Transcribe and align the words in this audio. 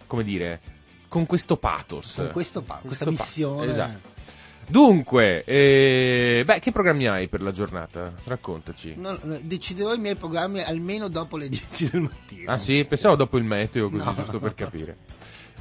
come 0.07 0.23
dire, 0.25 0.59
con 1.07 1.25
questo 1.25 1.55
pathos. 1.55 2.15
Con 2.15 2.31
questo 2.33 2.61
pa- 2.61 2.81
questa 2.83 3.05
Questo 3.05 3.23
missione. 3.23 3.67
pathos, 3.67 3.73
esatto. 3.73 4.09
Dunque, 4.67 5.43
eh, 5.43 6.43
beh, 6.45 6.59
che 6.59 6.71
programmi 6.71 7.05
hai 7.07 7.27
per 7.27 7.41
la 7.41 7.51
giornata? 7.51 8.13
Raccontaci. 8.23 8.93
No, 8.97 9.17
no, 9.21 9.37
deciderò 9.41 9.93
i 9.93 9.99
miei 9.99 10.15
programmi 10.15 10.61
almeno 10.63 11.09
dopo 11.09 11.35
le 11.37 11.49
10 11.49 11.89
del 11.89 12.01
mattino. 12.01 12.51
Ah 12.51 12.57
sì? 12.57 12.85
Pensavo 12.87 13.15
dopo 13.15 13.37
il 13.37 13.43
meteo, 13.43 13.89
così 13.89 14.05
No. 14.05 14.15
giusto 14.15 14.39
per 14.39 14.53
capire. 14.55 14.97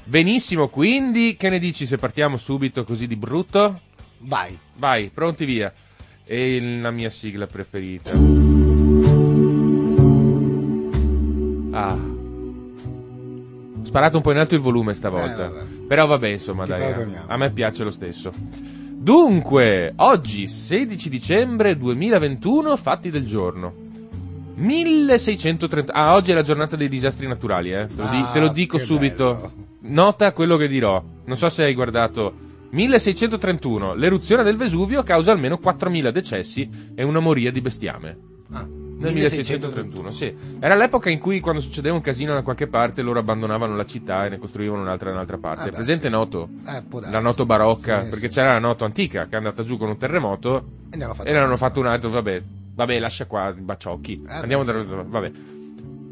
Benissimo, 0.04 0.68
quindi 0.68 1.36
che 1.36 1.48
ne 1.48 1.58
dici 1.58 1.86
se 1.86 1.96
partiamo 1.96 2.36
subito 2.36 2.84
così 2.84 3.06
di 3.06 3.16
brutto? 3.16 3.80
Vai. 4.18 4.56
Vai, 4.76 5.10
pronti 5.12 5.44
via. 5.44 5.72
E 6.24 6.78
la 6.80 6.90
mia 6.92 7.10
sigla 7.10 7.46
preferita. 7.46 8.12
Ah. 11.72 11.98
Sparato 13.82 14.16
un 14.16 14.22
po' 14.22 14.30
in 14.30 14.38
alto 14.38 14.54
il 14.54 14.60
volume 14.60 14.94
stavolta. 14.94 15.46
Eh, 15.46 15.48
vabbè. 15.48 15.64
Però 15.88 16.06
vabbè, 16.06 16.28
insomma, 16.28 16.62
Ti 16.64 16.70
dai. 16.70 16.80
perdoniamo. 16.80 17.24
A 17.28 17.36
me 17.36 17.50
piace 17.50 17.82
lo 17.82 17.90
stesso. 17.90 18.30
Dunque, 19.02 19.94
oggi 19.96 20.46
16 20.46 21.08
dicembre 21.08 21.74
2021, 21.78 22.76
fatti 22.76 23.08
del 23.08 23.24
giorno. 23.24 23.72
1630. 24.56 25.90
Ah, 25.90 26.14
oggi 26.14 26.32
è 26.32 26.34
la 26.34 26.42
giornata 26.42 26.76
dei 26.76 26.86
disastri 26.90 27.26
naturali, 27.26 27.72
eh. 27.72 27.86
Te 27.86 27.94
lo, 27.96 28.08
di- 28.10 28.18
Ah, 28.18 28.30
te 28.30 28.40
lo 28.40 28.48
dico 28.48 28.76
che 28.76 28.82
subito. 28.84 29.32
bello. 29.34 29.52
Nota 29.94 30.32
quello 30.32 30.58
che 30.58 30.68
dirò. 30.68 31.02
Non 31.24 31.36
so 31.38 31.48
se 31.48 31.64
hai 31.64 31.72
guardato. 31.72 32.30
1631. 32.72 33.94
L'eruzione 33.94 34.42
del 34.42 34.56
Vesuvio 34.58 35.02
causa 35.02 35.32
almeno 35.32 35.56
4.000 35.58 36.10
decessi 36.10 36.68
e 36.94 37.02
una 37.02 37.20
moria 37.20 37.50
di 37.50 37.62
bestiame. 37.62 38.18
Ah, 38.52 38.68
Nel 39.00 39.14
1631, 39.14 40.10
sì. 40.10 40.34
Era 40.60 40.74
l'epoca 40.76 41.08
in 41.08 41.18
cui 41.18 41.40
quando 41.40 41.62
succedeva 41.62 41.94
un 41.94 42.02
casino 42.02 42.34
da 42.34 42.42
qualche 42.42 42.66
parte 42.66 43.00
loro 43.00 43.18
abbandonavano 43.18 43.74
la 43.74 43.86
città 43.86 44.26
e 44.26 44.28
ne 44.28 44.36
costruivano 44.38 44.82
un'altra 44.82 45.08
da 45.08 45.16
un'altra 45.16 45.38
parte. 45.38 45.62
Ah, 45.62 45.66
È 45.68 45.72
presente 45.72 46.04
sì. 46.04 46.10
Noto? 46.10 46.48
Eh. 46.66 46.82
La 47.10 47.20
Noto 47.20 47.46
barocca, 47.46 48.02
Sì, 48.02 48.08
perché 48.10 48.28
c'era 48.28 48.52
la 48.52 48.58
Noto 48.58 48.84
antica 48.84 49.24
che 49.24 49.34
è 49.34 49.36
andata 49.36 49.62
giù 49.62 49.78
con 49.78 49.88
un 49.88 49.96
terremoto 49.96 50.64
E 50.90 50.96
ne 50.96 51.04
hanno 51.04 51.14
fatto 51.14 51.28
e 51.28 51.32
un'altra. 51.32 51.56
fatto 51.56 51.80
un 51.80 51.86
altro, 51.86 52.10
vabbè. 52.10 52.42
Vabbè, 52.74 52.98
lascia 52.98 53.24
qua, 53.26 53.54
baciocchi. 53.58 54.22
Eh, 54.28 54.32
Andiamo 54.32 54.64
beh, 54.64 54.72
da... 54.72 55.02
vabbè. 55.06 55.32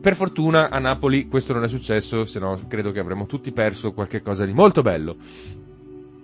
Per 0.00 0.14
fortuna 0.14 0.70
a 0.70 0.78
Napoli 0.78 1.28
questo 1.28 1.52
non 1.52 1.64
è 1.64 1.68
successo, 1.68 2.24
se 2.24 2.38
no 2.38 2.58
credo 2.68 2.90
che 2.92 3.00
avremmo 3.00 3.26
tutti 3.26 3.52
perso 3.52 3.92
qualche 3.92 4.22
cosa 4.22 4.46
di 4.46 4.52
molto 4.52 4.80
bello. 4.80 5.16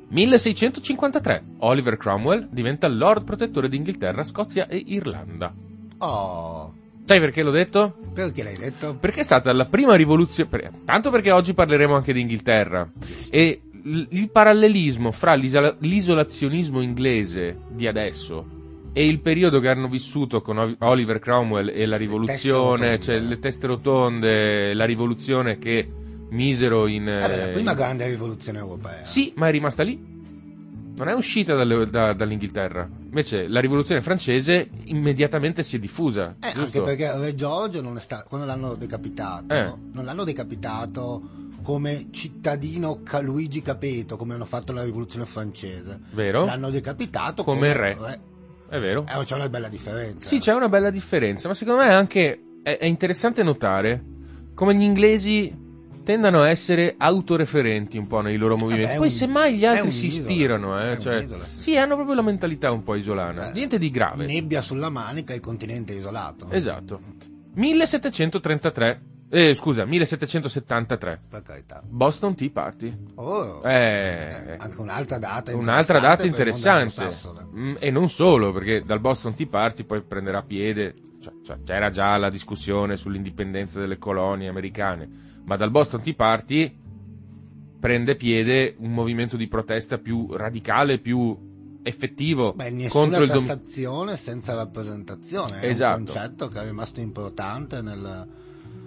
1653. 0.09 1.43
Oliver 1.59 1.97
Cromwell 1.97 2.49
diventa 2.51 2.87
Lord 2.89 3.25
Protettore 3.25 3.69
d'Inghilterra, 3.69 4.23
Scozia 4.23 4.67
e 4.67 4.83
Irlanda. 4.87 5.53
Oh, 5.99 6.73
Sai 7.07 7.21
perché 7.21 7.43
l'ho 7.43 7.51
detto? 7.51 7.97
perché 8.15 8.43
l'hai 8.43 8.57
detto? 8.57 8.97
Perché 8.99 9.21
è 9.21 9.25
stata 9.25 9.53
la 9.53 9.67
prima 9.67 9.95
rivoluzione, 9.95 10.71
tanto 10.85 11.11
perché 11.11 11.31
oggi 11.33 11.53
parleremo 11.53 11.95
anche 11.95 12.13
di 12.13 12.21
Inghilterra 12.21 12.91
e 13.31 13.61
il 13.85 14.31
parallelismo 14.31 15.11
fra 15.13 15.35
l'isola- 15.35 15.77
l'isolazionismo 15.81 16.81
inglese 16.81 17.59
di 17.69 17.87
adesso 17.87 18.63
e 18.95 19.07
il 19.07 19.21
periodo 19.21 19.61
che 19.61 19.69
hanno 19.69 19.89
vissuto 19.89 20.41
con 20.41 20.77
Oliver 20.79 21.19
Cromwell 21.19 21.69
e 21.69 21.85
la 21.85 21.97
rivoluzione, 21.97 22.97
teste 22.97 23.13
cioè 23.13 23.21
le 23.21 23.39
teste 23.39 23.67
rotonde, 23.67 24.73
la 24.73 24.85
rivoluzione 24.87 25.59
che 25.59 25.87
misero 26.31 26.87
in... 26.87 27.05
Vabbè, 27.05 27.37
la 27.37 27.49
eh, 27.49 27.53
prima 27.53 27.73
in- 27.73 27.77
grande 27.77 28.09
rivoluzione 28.09 28.61
europea. 28.61 29.05
Sì, 29.05 29.33
ma 29.37 29.49
è 29.49 29.51
rimasta 29.51 29.83
lì. 29.83 30.14
Non 30.97 31.09
è 31.09 31.13
uscita 31.13 31.55
dalle- 31.55 31.89
da- 31.91 32.13
dall'Inghilterra. 32.13 32.89
Invece 33.03 33.49
la 33.49 33.61
rivoluzione 33.61 34.01
francese 34.01 34.69
immediatamente 34.85 35.63
si 35.63 35.77
è 35.77 35.79
diffusa. 35.79 36.37
Eh, 36.41 36.53
anche 36.55 36.83
perché 36.83 37.17
Re 37.19 37.35
Giorgio 37.35 37.81
non 37.83 37.97
è 37.97 38.01
sta- 38.01 38.25
quando 38.29 38.47
l'hanno 38.47 38.75
decapitato, 38.75 39.53
Eh. 39.55 39.75
non 39.93 40.05
l'hanno 40.05 40.23
decapitato 40.25 41.21
come 41.63 42.09
cittadino 42.11 43.01
Luigi 43.23 43.61
Capeto, 43.63 44.17
come 44.17 44.35
hanno 44.35 44.45
fatto 44.45 44.73
la 44.73 44.85
rivoluzione 44.85 45.27
francese. 45.27 45.99
Vero? 46.13 46.45
L'hanno 46.45 46.71
decapitato 46.71 47.43
Come 47.43 47.73
come, 47.73 47.73
re. 47.73 48.21
È 48.69 48.79
vero? 48.79 49.05
Eh, 49.09 49.25
c'è 49.25 49.35
una 49.35 49.49
bella 49.49 49.69
differenza. 49.69 50.29
Sì, 50.29 50.39
c'è 50.39 50.53
una 50.55 50.69
bella 50.69 50.91
differenza, 50.91 51.49
ma 51.49 51.55
secondo 51.55 51.83
me 51.83 51.89
anche 51.89 52.41
è, 52.63 52.77
è 52.79 52.87
interessante 52.87 53.43
notare 53.43 54.03
come 54.55 54.75
gli 54.75 54.83
inglesi 54.83 55.53
tendano 56.05 56.43
a 56.43 56.49
essere 56.49 56.95
autoreferenti 56.97 57.99
un 57.99 58.07
po' 58.07 58.21
nei 58.21 58.37
loro 58.37 58.57
movimenti. 58.57 58.93
è 58.93 58.97
Poi 58.97 59.07
un- 59.07 59.13
semmai 59.13 59.57
gli 59.57 59.65
altri 59.67 59.91
si 59.91 60.05
un'isola. 60.07 60.29
ispirano, 60.31 60.81
eh, 60.91 60.99
cioè, 61.01 61.27
sì. 61.27 61.59
sì, 61.61 61.77
hanno 61.77 61.95
proprio 61.97 62.15
la 62.15 62.23
mentalità 62.23 62.71
un 62.71 62.83
po' 62.85 62.95
isolana, 62.95 63.51
Eh, 63.51 63.53
niente 63.55 63.79
di 63.79 63.91
grave. 63.91 64.27
Nebbia 64.27 64.61
sulla 64.63 64.91
manica, 64.91 65.35
il 65.35 65.41
continente 65.41 65.93
isolato. 65.95 66.49
Esatto. 66.51 67.01
1733, 67.55 69.01
eh, 69.35 69.55
scusa, 69.55 69.85
1773, 69.85 71.21
Per 71.29 71.43
carità. 71.43 71.83
Boston 71.85 72.35
Tea 72.35 72.51
Party. 72.51 72.97
Oh, 73.17 73.63
Eh, 73.65 74.57
anche 74.59 74.81
un'altra 74.81 75.19
data 75.19 75.57
Un'altra 75.57 75.99
data 75.99 76.25
interessante 76.25 77.01
interessante. 77.01 77.47
Mm, 77.53 77.75
e 77.81 77.91
non 77.91 78.09
solo, 78.09 78.53
perché 78.53 78.83
dal 78.85 79.01
Boston 79.01 79.35
Tea 79.35 79.47
Party 79.49 79.85
poi 79.85 80.03
prenderà 80.03 80.43
piede, 80.43 80.95
cioè, 81.21 81.33
cioè, 81.45 81.59
c'era 81.65 81.91
già 81.91 82.17
la 82.17 82.29
discussione 82.29 82.97
sull'indipendenza 82.97 83.81
delle 83.81 83.99
colonie 83.99 84.49
americane, 84.49 85.09
ma 85.45 85.57
dal 85.57 85.71
Boston 85.71 86.03
Tea 86.03 86.15
Party 86.15 86.79
prende 87.81 88.17
piede 88.17 88.75
un 88.79 88.93
movimento 88.93 89.37
di 89.37 89.49
protesta 89.49 89.99
più 89.99 90.33
radicale, 90.35 90.99
più 90.99 91.53
effettivo 91.83 92.53
Beh, 92.55 92.71
nessuna 92.71 93.05
contro 93.05 93.25
il 93.25 93.31
dom- 93.31 93.47
tassazione 93.47 94.17
senza 94.17 94.55
rappresentazione, 94.55 95.61
è 95.61 95.69
Esatto. 95.69 95.99
un 95.99 96.05
concetto 96.07 96.49
che 96.49 96.61
è 96.61 96.65
rimasto 96.65 97.01
importante 97.01 97.83
nel, 97.83 98.27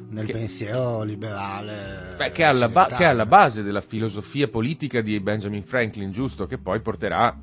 nel 0.09 0.25
Che- 0.25 0.33
pensiero 0.33 1.03
liberale. 1.03 2.15
Beh, 2.17 2.31
che, 2.31 2.43
è 2.43 2.45
alla 2.45 2.69
ba- 2.69 2.87
che 2.87 3.03
è 3.03 3.07
alla 3.07 3.25
base 3.25 3.63
della 3.63 3.81
filosofia 3.81 4.47
politica 4.47 5.01
di 5.01 5.19
Benjamin 5.19 5.63
Franklin, 5.63 6.11
giusto? 6.11 6.45
Che 6.45 6.57
poi 6.57 6.79
porterà 6.81 7.37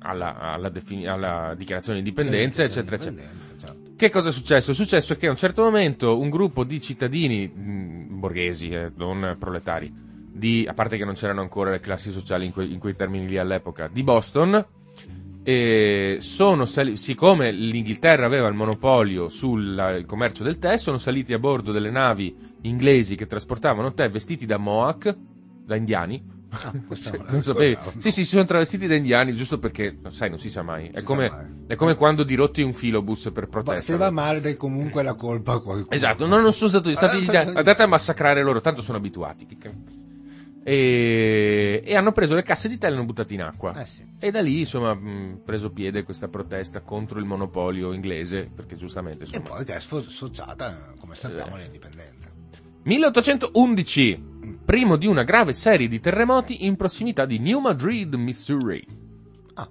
alla, 0.00 0.38
alla 0.38 0.68
defini- 0.70 1.06
alla 1.06 1.54
dichiarazione 1.56 2.00
di 2.00 2.08
indipendenza, 2.08 2.62
eccetera, 2.62 2.96
eccetera. 2.96 3.28
Certo. 3.58 3.78
Che 3.96 4.10
cosa 4.10 4.28
è 4.30 4.32
successo? 4.32 4.70
È 4.70 4.74
successo 4.74 5.14
che 5.16 5.26
a 5.26 5.30
un 5.30 5.36
certo 5.36 5.62
momento 5.62 6.18
un 6.18 6.30
gruppo 6.30 6.64
di 6.64 6.80
cittadini 6.80 7.46
mh, 7.48 8.18
borghesi, 8.18 8.68
eh, 8.70 8.90
non 8.96 9.36
proletari, 9.38 9.92
di, 9.92 10.64
a 10.66 10.72
parte 10.72 10.96
che 10.96 11.04
non 11.04 11.14
c'erano 11.14 11.42
ancora 11.42 11.70
le 11.70 11.80
classi 11.80 12.10
sociali 12.10 12.46
in, 12.46 12.52
que- 12.52 12.64
in 12.64 12.78
quei 12.78 12.94
termini 12.96 13.26
lì 13.26 13.36
all'epoca, 13.36 13.88
di 13.92 14.02
Boston, 14.02 14.64
e 15.50 16.18
sono 16.20 16.64
sali- 16.64 16.96
siccome 16.96 17.50
l'Inghilterra 17.50 18.24
aveva 18.24 18.46
il 18.46 18.54
monopolio 18.54 19.28
sul 19.28 20.04
commercio 20.06 20.44
del 20.44 20.58
tè, 20.58 20.76
sono 20.76 20.96
saliti 20.96 21.32
a 21.32 21.40
bordo 21.40 21.72
delle 21.72 21.90
navi 21.90 22.36
inglesi 22.62 23.16
che 23.16 23.26
trasportavano 23.26 23.92
tè 23.92 24.08
vestiti 24.08 24.46
da 24.46 24.58
Mohawk, 24.58 25.16
da 25.66 25.74
indiani. 25.74 26.22
Ah, 26.50 26.72
non 27.30 27.42
sapevi. 27.42 27.76
Sì, 27.98 28.10
sì, 28.12 28.22
si 28.22 28.26
sono 28.26 28.44
travestiti 28.44 28.86
da 28.86 28.94
indiani 28.94 29.34
giusto 29.34 29.58
perché, 29.58 29.98
sai, 30.10 30.28
non 30.30 30.38
si 30.38 30.50
sa 30.50 30.62
mai. 30.62 30.88
È 30.92 31.00
sa 31.00 31.04
come, 31.04 31.28
mai. 31.28 31.46
è 31.66 31.74
come 31.74 31.96
quando 31.96 32.22
dirotti 32.22 32.62
un 32.62 32.72
filobus 32.72 33.30
per 33.32 33.44
Ma 33.44 33.48
protestare. 33.48 33.80
se 33.80 33.96
va 33.96 34.10
male 34.10 34.40
dai 34.40 34.54
comunque 34.56 35.02
la 35.02 35.14
colpa 35.14 35.54
a 35.54 35.60
qualcuno. 35.60 35.90
Esatto, 35.90 36.28
no, 36.28 36.40
non 36.40 36.52
sono 36.52 36.70
stati, 36.70 36.92
stati 36.94 37.18
gli- 37.18 37.24
cioè, 37.26 37.42
cioè, 37.44 37.56
andate 37.56 37.82
a 37.82 37.86
massacrare 37.88 38.42
loro, 38.42 38.60
tanto 38.60 38.82
sono 38.82 38.98
abituati. 38.98 39.46
E, 40.62 41.82
e 41.84 41.96
hanno 41.96 42.12
preso 42.12 42.34
le 42.34 42.42
casse 42.42 42.68
di 42.68 42.76
tè 42.78 42.86
e 42.86 42.90
le 42.90 42.96
hanno 42.96 43.04
buttate 43.06 43.34
in 43.34 43.42
acqua. 43.42 43.80
Eh 43.80 43.86
sì. 43.86 44.06
E 44.18 44.30
da 44.30 44.40
lì, 44.42 44.60
insomma, 44.60 44.94
mh, 44.94 45.40
preso 45.44 45.70
piede 45.70 46.02
questa 46.04 46.28
protesta 46.28 46.80
contro 46.82 47.18
il 47.18 47.24
monopolio 47.24 47.92
inglese, 47.92 48.50
perché 48.54 48.76
giustamente, 48.76 49.22
E 49.22 49.26
insomma. 49.26 49.48
poi 49.48 49.64
che 49.64 49.72
è 49.72 49.76
associata, 49.76 50.94
come 50.98 51.14
sappiamo, 51.14 51.56
Eh. 51.56 51.60
all'indipendenza. 51.60 52.28
1811, 52.82 54.22
primo 54.64 54.96
di 54.96 55.06
una 55.06 55.22
grave 55.22 55.52
serie 55.52 55.88
di 55.88 56.00
terremoti 56.00 56.64
in 56.66 56.76
prossimità 56.76 57.24
di 57.26 57.38
New 57.38 57.58
Madrid, 57.60 58.14
Missouri. 58.14 58.84
Ah, 59.54 59.68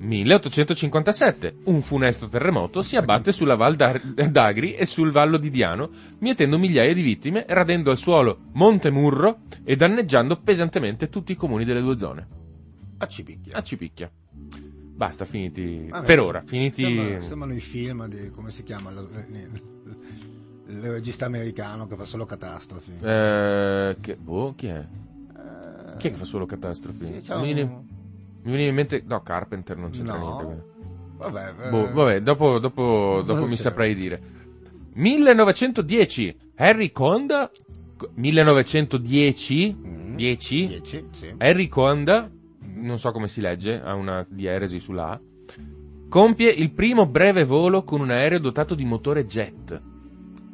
1857, 0.00 1.56
un 1.64 1.82
funesto 1.82 2.28
terremoto 2.28 2.82
si 2.82 2.96
abbatte 2.96 3.32
sulla 3.32 3.56
Val 3.56 3.74
d'Agri 3.76 4.74
e 4.74 4.86
sul 4.86 5.10
Vallo 5.10 5.36
di 5.38 5.50
Diano, 5.50 5.90
mietendo 6.20 6.58
migliaia 6.58 6.94
di 6.94 7.02
vittime, 7.02 7.44
radendo 7.48 7.90
al 7.90 7.98
suolo 7.98 8.38
Monte 8.52 8.90
Murro 8.90 9.40
e 9.64 9.74
danneggiando 9.76 10.36
pesantemente 10.40 11.08
tutti 11.08 11.32
i 11.32 11.36
comuni 11.36 11.64
delle 11.64 11.80
due 11.80 11.98
zone. 11.98 12.26
a 12.98 13.06
Cipicchia. 13.06 13.56
A 13.56 13.62
Cipicchia. 13.62 14.10
Basta, 14.98 15.24
finiti. 15.24 15.86
Vabbè, 15.88 16.06
per 16.06 16.20
ora, 16.20 16.42
finiti. 16.44 16.82
Sembra- 16.82 17.20
sembrano 17.20 17.54
i 17.54 17.60
film 17.60 18.06
di, 18.08 18.30
come 18.30 18.50
si 18.50 18.62
chiama, 18.64 18.90
lo- 18.90 19.08
il, 20.66 20.80
regista 20.80 21.26
americano 21.26 21.86
che 21.86 21.96
fa 21.96 22.04
solo 22.04 22.24
catastrofi. 22.24 22.92
Eh, 23.00 23.96
che, 24.00 24.16
boh, 24.16 24.54
chi 24.56 24.66
è? 24.66 24.78
Eh, 24.78 25.96
Chi 25.98 26.08
è 26.08 26.10
che 26.10 26.16
fa 26.16 26.24
solo 26.24 26.46
catastrofi? 26.46 27.04
Sì, 27.04 27.12
c'è 27.20 27.34
un- 27.36 27.96
mi 28.42 28.50
viene 28.56 28.66
in 28.68 28.74
mente. 28.74 29.02
No, 29.06 29.20
Carpenter 29.22 29.76
non 29.76 29.90
c'entra 29.90 30.16
No. 30.18 30.24
niente. 30.40 30.66
Vabbè, 31.18 31.54
eh, 31.66 31.70
Boh, 31.70 31.92
vabbè, 31.92 32.20
dopo, 32.22 32.58
dopo, 32.58 33.22
dopo 33.24 33.42
mi 33.46 33.56
c'è. 33.56 33.62
saprai 33.62 33.94
dire. 33.94 34.20
1910, 34.94 36.36
Harry 36.56 36.90
Conda. 36.92 37.50
1910, 38.14 39.74
Mm. 39.74 40.14
10, 40.16 40.66
10, 40.68 41.04
sì. 41.10 41.34
Harry 41.38 41.66
Conda, 41.68 42.30
non 42.74 42.98
so 42.98 43.10
come 43.12 43.26
si 43.28 43.40
legge, 43.40 43.80
ha 43.80 43.94
una 43.94 44.24
dieresi 44.28 44.78
sulla 44.78 45.10
A, 45.10 45.20
compie 46.08 46.50
il 46.50 46.72
primo 46.72 47.06
breve 47.06 47.42
volo 47.44 47.82
con 47.82 48.00
un 48.00 48.10
aereo 48.10 48.38
dotato 48.38 48.74
di 48.76 48.84
motore 48.84 49.24
jet. 49.26 49.80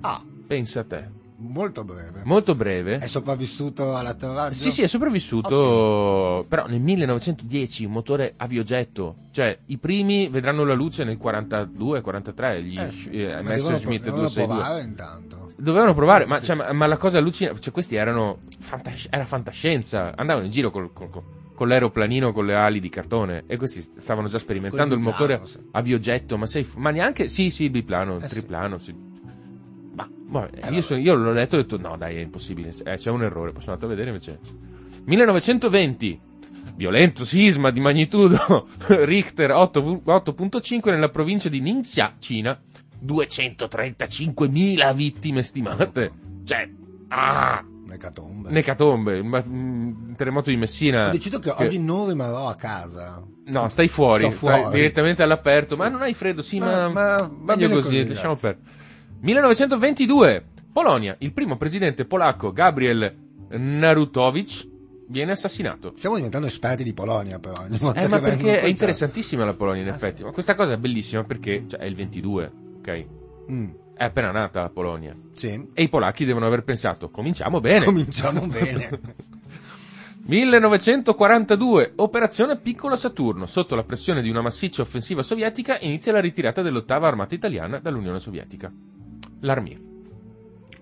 Ah, 0.00 0.22
Pensa 0.46 0.80
a 0.80 0.84
te. 0.84 1.10
Molto 1.44 1.84
breve. 1.84 2.22
Molto 2.24 2.54
breve. 2.54 2.96
È 2.98 3.06
sopravvissuto 3.06 3.94
all'atterraggio? 3.94 4.54
Sì, 4.54 4.70
sì, 4.70 4.82
è 4.82 4.86
sopravvissuto, 4.86 6.44
però 6.48 6.66
nel 6.66 6.80
1910 6.80 7.84
un 7.84 7.92
motore 7.92 8.34
aviogetto, 8.36 9.14
cioè 9.30 9.58
i 9.66 9.78
primi 9.78 10.28
vedranno 10.28 10.64
la 10.64 10.74
luce 10.74 11.04
nel 11.04 11.18
42-43, 11.18 12.62
gli 12.62 12.78
Eh 12.78 12.90
sì, 12.90 13.10
eh, 13.10 13.42
Messerschmitt 13.42 14.04
devono 14.04 14.28
262. 14.28 14.46
provare 14.46 14.82
intanto. 14.82 15.50
Dovevano 15.56 15.94
provare, 15.94 16.26
ma, 16.26 16.38
Sì. 16.38 16.46
cioè, 16.46 16.56
ma, 16.56 16.72
ma 16.72 16.86
la 16.86 16.96
cosa 16.96 17.18
allucinante, 17.18 17.60
cioè 17.60 17.72
questi 17.72 17.94
erano, 17.94 18.38
fantas- 18.58 19.06
era 19.10 19.24
fantascienza, 19.24 20.12
andavano 20.16 20.46
in 20.46 20.50
giro 20.50 20.70
col- 20.70 20.92
col- 20.92 21.10
col- 21.10 21.22
con 21.54 21.68
l'aeroplanino 21.68 22.32
con 22.32 22.46
le 22.46 22.54
ali 22.56 22.80
di 22.80 22.88
cartone 22.88 23.44
e 23.46 23.56
questi 23.56 23.80
stavano 23.98 24.26
già 24.26 24.38
sperimentando 24.38 24.94
il 24.94 25.00
motore 25.00 25.40
sì. 25.44 25.58
aviogetto, 25.70 26.36
ma 26.36 26.46
sei, 26.46 26.66
ma 26.76 26.90
neanche, 26.90 27.28
sì 27.28 27.50
sì 27.50 27.70
biplano, 27.70 28.16
Eh 28.16 28.26
triplano, 28.26 28.78
sì. 28.78 29.12
Ma, 30.34 30.48
Eh, 30.50 30.70
io, 30.72 30.82
sono- 30.82 30.98
io 31.00 31.14
l'ho 31.14 31.30
letto 31.32 31.54
e 31.54 31.58
ho 31.60 31.62
detto 31.62 31.78
no 31.78 31.96
dai 31.96 32.16
è 32.16 32.20
impossibile, 32.20 32.74
eh, 32.84 32.96
c'è 32.96 33.10
un 33.10 33.22
errore, 33.22 33.52
poi 33.52 33.60
sono 33.62 33.74
andato 33.74 33.86
a 33.92 33.94
vedere 33.94 34.10
invece. 34.10 34.38
1920, 35.04 36.20
violento 36.74 37.24
sisma 37.24 37.70
di 37.70 37.78
magnitudo 37.80 38.66
Richter 38.88 39.52
8 39.52 40.02
8.5 40.04 40.90
nella 40.90 41.08
provincia 41.10 41.48
di 41.48 41.60
Ningxia, 41.60 42.14
Cina, 42.18 42.60
235.000 43.04 44.92
vittime 44.94 45.42
stimate. 45.42 46.10
Cioè, 46.44 46.68
ah, 47.08 47.64
Un'ecatombe. 47.84 48.50
Necatombe, 48.50 49.22
ma, 49.22 49.40
terremoto 50.16 50.50
di 50.50 50.56
Messina. 50.56 51.08
Ho 51.08 51.10
deciso 51.10 51.38
che 51.38 51.54
che- 51.54 51.64
oggi 51.64 51.78
non 51.78 52.08
rimarrò 52.08 52.48
a 52.48 52.54
casa. 52.56 53.22
No, 53.46 53.68
stai 53.68 53.86
fuori, 53.88 54.30
fuori. 54.32 54.70
direttamente 54.72 55.22
all'aperto. 55.22 55.74
Sì. 55.74 55.80
Ma 55.80 55.88
non 55.90 56.02
hai 56.02 56.14
freddo? 56.14 56.42
Sì, 56.42 56.58
Ma- 56.58 56.88
ma, 56.88 56.88
ma 56.88 57.16
va 57.18 57.54
meglio 57.54 57.68
bene 57.68 57.80
così, 57.80 57.98
così, 57.98 58.08
lasciamo 58.08 58.34
perdere. 58.36 58.82
1922, 59.24 60.44
Polonia, 60.72 61.16
il 61.20 61.32
primo 61.32 61.56
presidente 61.56 62.04
polacco 62.04 62.52
Gabriel 62.52 63.14
Narutowicz 63.48 64.68
viene 65.08 65.32
assassinato. 65.32 65.92
Stiamo 65.96 66.16
diventando 66.16 66.46
esperti 66.46 66.84
di 66.84 66.92
Polonia, 66.92 67.38
però. 67.38 67.64
Eh, 67.64 68.08
ma 68.08 68.18
perché 68.20 68.60
è 68.60 68.66
interessantissima 68.66 69.46
la 69.46 69.54
Polonia 69.54 69.80
in 69.82 69.88
Ah, 69.88 69.94
effetti. 69.94 70.18
sì. 70.18 70.24
Ma 70.24 70.30
questa 70.32 70.54
cosa 70.54 70.74
è 70.74 70.76
bellissima 70.76 71.24
perché 71.24 71.64
cioè, 71.66 71.80
è 71.80 71.86
il 71.86 71.94
22, 71.94 72.52
ok? 72.78 73.06
Mm, 73.50 73.70
È 73.96 74.04
appena 74.04 74.30
nata 74.30 74.60
la 74.60 74.68
Polonia. 74.68 75.16
sì. 75.34 75.68
E 75.72 75.82
i 75.82 75.88
polacchi 75.88 76.26
devono 76.26 76.46
aver 76.46 76.62
pensato, 76.62 77.08
cominciamo 77.08 77.60
bene. 77.60 77.84
Cominciamo 77.86 78.46
bene. 78.46 78.88
1942, 80.26 81.92
operazione 81.96 82.58
Piccolo 82.58 82.96
Saturno. 82.96 83.46
Sotto 83.46 83.74
la 83.74 83.84
pressione 83.84 84.22
di 84.22 84.30
una 84.30 84.40
massiccia 84.42 84.82
offensiva 84.82 85.22
sovietica 85.22 85.78
inizia 85.80 86.12
la 86.12 86.20
ritirata 86.20 86.62
dell'ottava 86.62 87.06
armata 87.08 87.34
italiana 87.34 87.78
dall'Unione 87.78 88.20
Sovietica. 88.20 88.72
L'Armir. 89.44 89.78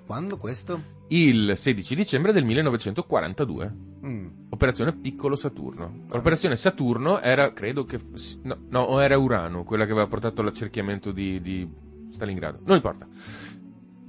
Quando 0.06 0.37
questo? 0.37 1.00
Il 1.09 1.53
16 1.56 1.94
dicembre 1.97 2.32
del 2.32 2.44
1942. 2.44 3.75
Mm. 4.06 4.26
Operazione 4.50 4.94
Piccolo 4.94 5.35
Saturno. 5.35 6.05
L'operazione 6.09 6.55
Saturno 6.55 7.20
era, 7.20 7.53
credo 7.53 7.85
che... 7.85 7.99
No, 8.43 8.56
no, 8.69 8.81
o 8.81 9.03
era 9.03 9.19
Urano, 9.19 9.64
quella 9.64 9.85
che 9.85 9.91
aveva 9.91 10.06
portato 10.06 10.41
all'accerchiamento 10.41 11.11
di, 11.11 11.41
di 11.41 11.69
Stalingrado. 12.11 12.61
Non 12.64 12.76
importa. 12.76 13.06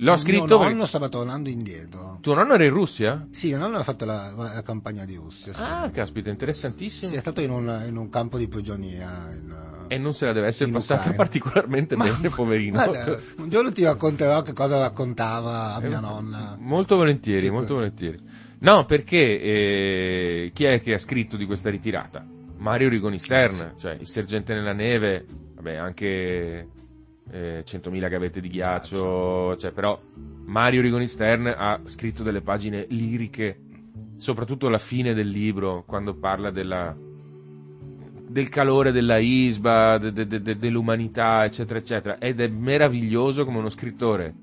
L'ho 0.04 0.18
scritto... 0.18 0.46
Mio 0.46 0.58
perché- 0.58 0.74
nonno 0.74 0.86
stava 0.86 1.08
tornando 1.10 1.50
indietro. 1.50 2.18
Tuo 2.22 2.34
nonno 2.36 2.54
era 2.54 2.64
in 2.66 2.72
Russia? 2.72 3.28
Sì, 3.32 3.48
mio 3.50 3.58
nonno 3.58 3.78
ha 3.78 3.84
fatto 3.84 4.06
la, 4.06 4.34
la 4.36 4.62
campagna 4.62 5.06
di 5.06 5.16
Russia. 5.16 5.54
Sì. 5.54 5.62
Ah, 5.64 5.90
caspita, 5.92 6.30
interessantissimo. 6.30 7.10
Sì, 7.10 7.16
è 7.18 7.20
stato 7.20 7.42
in 7.42 7.50
un, 7.52 7.84
in 7.88 7.96
un 7.98 8.10
campo 8.10 8.38
di 8.38 8.48
prigionia. 8.48 9.30
in, 9.32 9.86
E 9.88 9.98
non 9.98 10.14
se 10.14 10.26
la 10.26 10.34
deve 10.34 10.48
essere 10.48 10.72
passata 10.72 11.00
Ucraina. 11.10 11.18
particolarmente 11.24 11.96
Ma- 11.96 12.04
bene, 12.06 12.30
poverino. 12.30 12.84
Guarda, 12.84 13.20
un 13.38 13.50
giorno 13.50 13.72
ti 13.72 13.84
racconterò 13.84 14.42
che 14.42 14.54
cosa 14.54 14.80
raccontava 14.80 15.76
a 15.76 15.82
Eh, 15.84 15.88
mia 15.88 16.00
nonna. 16.00 16.58
Molto 16.60 16.96
volentieri, 16.96 17.50
molto 17.50 17.76
volentieri. 17.76 18.20
No, 18.60 18.86
perché 18.86 19.18
eh, 19.42 20.52
chi 20.54 20.64
è 20.66 20.82
che 20.82 20.94
ha 20.94 20.98
scritto 21.00 21.36
di 21.38 21.46
questa 21.46 21.70
ritirata? 21.70 22.26
Mario 22.58 22.88
Rigoni 22.90 23.20
Stern, 23.20 23.74
cioè 23.78 23.98
il 24.00 24.08
sergente 24.08 24.54
nella 24.54 24.72
neve, 24.72 25.26
vabbè, 25.56 25.76
anche 25.76 26.68
eh, 27.32 27.64
100.000 27.66 28.10
gavette 28.10 28.42
di 28.42 28.48
ghiaccio, 28.50 29.56
cioè, 29.58 29.72
però 29.72 30.00
Mario 30.46 30.82
Rigoni 30.82 31.08
Stern 31.08 31.48
ha 31.48 31.80
scritto 31.86 32.24
delle 32.24 32.42
pagine 32.42 32.86
liriche, 32.90 33.60
soprattutto 34.18 34.68
alla 34.68 34.78
fine 34.78 35.14
del 35.14 35.30
libro, 35.30 35.84
quando 35.86 36.14
parla 36.16 36.52
della, 36.52 36.96
del 38.28 38.50
calore 38.50 38.92
della 38.92 39.18
isba, 39.18 39.98
de- 39.98 40.12
de- 40.12 40.42
de- 40.42 40.58
dell'umanità, 40.58 41.44
eccetera, 41.46 41.80
eccetera, 41.80 42.18
ed 42.18 42.40
è 42.40 42.48
meraviglioso 42.48 43.46
come 43.46 43.60
uno 43.60 43.70
scrittore 43.70 44.34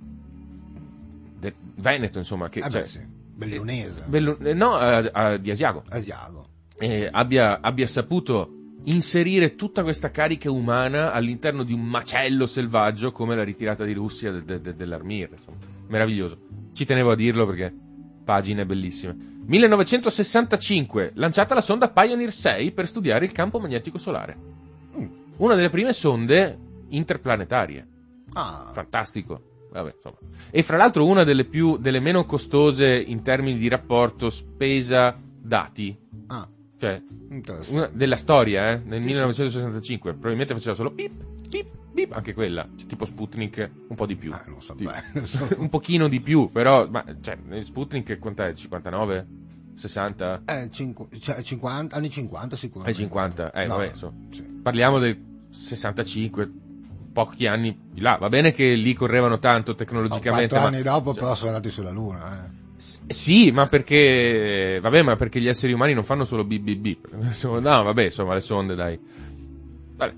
veneto, 1.77 2.19
insomma, 2.19 2.49
che, 2.49 2.61
Ah, 2.61 2.67
beh, 2.67 2.71
cioè, 2.71 2.85
sì. 2.87 3.01
Bellunese. 3.35 4.05
bello- 4.09 4.39
eh, 4.39 4.53
no, 4.53 4.79
eh, 4.79 5.11
eh, 5.15 5.41
di 5.41 5.51
Asiago, 5.51 5.83
Asiago. 5.89 6.47
eh, 6.77 7.09
abbia, 7.11 7.61
abbia 7.63 7.87
saputo 7.87 8.60
inserire 8.85 9.55
tutta 9.55 9.83
questa 9.83 10.11
carica 10.11 10.51
umana 10.51 11.13
all'interno 11.13 11.63
di 11.65 11.73
un 11.73 11.83
macello 11.83 12.47
selvaggio 12.47 13.13
come 13.13 13.35
la 13.37 13.45
ritirata 13.45 13.85
di 13.85 13.93
Russia 13.93 14.31
de- 14.31 14.43
de- 14.45 14.61
de- 14.61 14.75
dell'Armir. 14.75 15.29
insomma. 15.33 15.59
Meraviglioso. 15.89 16.39
Ci 16.73 16.85
tenevo 16.85 17.11
a 17.11 17.17
dirlo 17.17 17.47
perché 17.47 17.73
pagine 18.25 18.65
bellissime. 18.65 19.17
1965, 19.45 21.13
lanciata 21.15 21.55
la 21.55 21.61
sonda 21.61 21.89
Pioneer 21.91 22.33
6 22.33 22.71
per 22.73 22.87
studiare 22.87 23.25
il 23.25 23.33
campo 23.33 23.59
magnetico 23.59 23.99
solare. 23.99 24.37
Mm. 24.97 25.07
Una 25.39 25.55
delle 25.57 25.71
prime 25.71 25.93
sonde 25.93 26.57
interplanetarie. 26.89 27.87
Ah, 28.35 28.71
Fantastico. 28.73 29.43
Vabbè. 29.73 29.95
E 30.51 30.63
fra 30.63 30.77
l'altro 30.77 31.07
una 31.07 31.23
delle 31.25 31.45
più, 31.45 31.77
delle 31.77 32.01
meno 32.01 32.25
costose 32.25 33.01
in 33.01 33.23
termini 33.23 33.59
di 33.59 33.69
rapporto 33.69 34.29
spesa-dati. 34.31 35.97
ah, 36.29 36.49
Cioè, 36.81 37.03
una- 37.69 37.91
della 37.93 38.17
storia, 38.17 38.71
eh, 38.71 38.81
nel 38.83 39.03
Sì, 39.03 39.09
1965. 39.09 40.13
Probabilmente 40.13 40.55
faceva 40.55 40.75
solo 40.75 40.91
pip, 40.93 41.13
pip, 41.51 41.67
pip, 41.93 42.13
anche 42.13 42.33
quella, 42.33 42.67
cioè, 42.75 42.87
tipo 42.87 43.05
Sputnik, 43.05 43.71
un 43.89 43.95
po' 43.97 44.07
di 44.07 44.17
più. 44.17 44.33
Ah, 44.33 44.43
non 44.47 44.63
so 44.63 44.75
Tipo- 44.75 44.91
bene, 44.91 45.05
un 45.61 45.69
pochino 45.69 46.09
di 46.09 46.21
più, 46.21 46.51
però, 46.51 46.89
ma, 46.89 47.05
cioè, 47.21 47.37
Sputnik 47.65 48.19
quant'è? 48.19 48.55
59? 48.55 49.27
60? 49.75 50.43
Eh, 50.47 50.71
cinqu- 50.71 51.15
cioè, 51.19 51.43
50, 51.43 51.97
anni 51.97 52.09
50 52.09 52.55
Eh, 52.55 52.59
sicuramente. 52.59 52.99
50, 52.99 53.53
eh, 53.53 53.67
No, 53.67 53.77
vabbè, 53.77 53.93
so. 53.95 54.15
sì. 54.31 54.43
Parliamo 54.63 54.99
del 54.99 55.19
65, 55.51 56.51
pochi 57.13 57.47
anni 57.47 57.79
di 57.93 58.01
là. 58.01 58.17
Va 58.17 58.31
bene 58.31 58.53
che 58.53 58.73
lì 58.75 58.95
correvano 58.95 59.39
tanto 59.39 59.75
tecnologicamente, 59.75 60.49
Quattro 60.49 60.71
ma... 60.71 60.75
anni 60.75 60.83
dopo 60.83 61.11
cioè, 61.13 61.21
però 61.21 61.35
sono 61.35 61.51
andati 61.51 61.69
sulla 61.69 61.91
Luna, 61.91 62.47
eh. 62.47 62.60
Sì, 63.07 63.51
ma 63.51 63.67
perché, 63.67 64.79
vabbè, 64.81 65.03
ma 65.03 65.17
perché 65.17 65.41
gli 65.41 65.49
esseri 65.49 65.73
umani 65.73 65.93
non 65.93 66.05
fanno 66.05 66.25
solo 66.25 66.45
bip 66.45 66.63
bip 66.63 66.79
bip. 66.79 67.11
No, 67.43 67.61
vabbè, 67.61 68.05
insomma, 68.05 68.35
le 68.35 68.41
sonde, 68.41 68.75
dai. 68.75 68.99
Vabbè. 69.97 70.15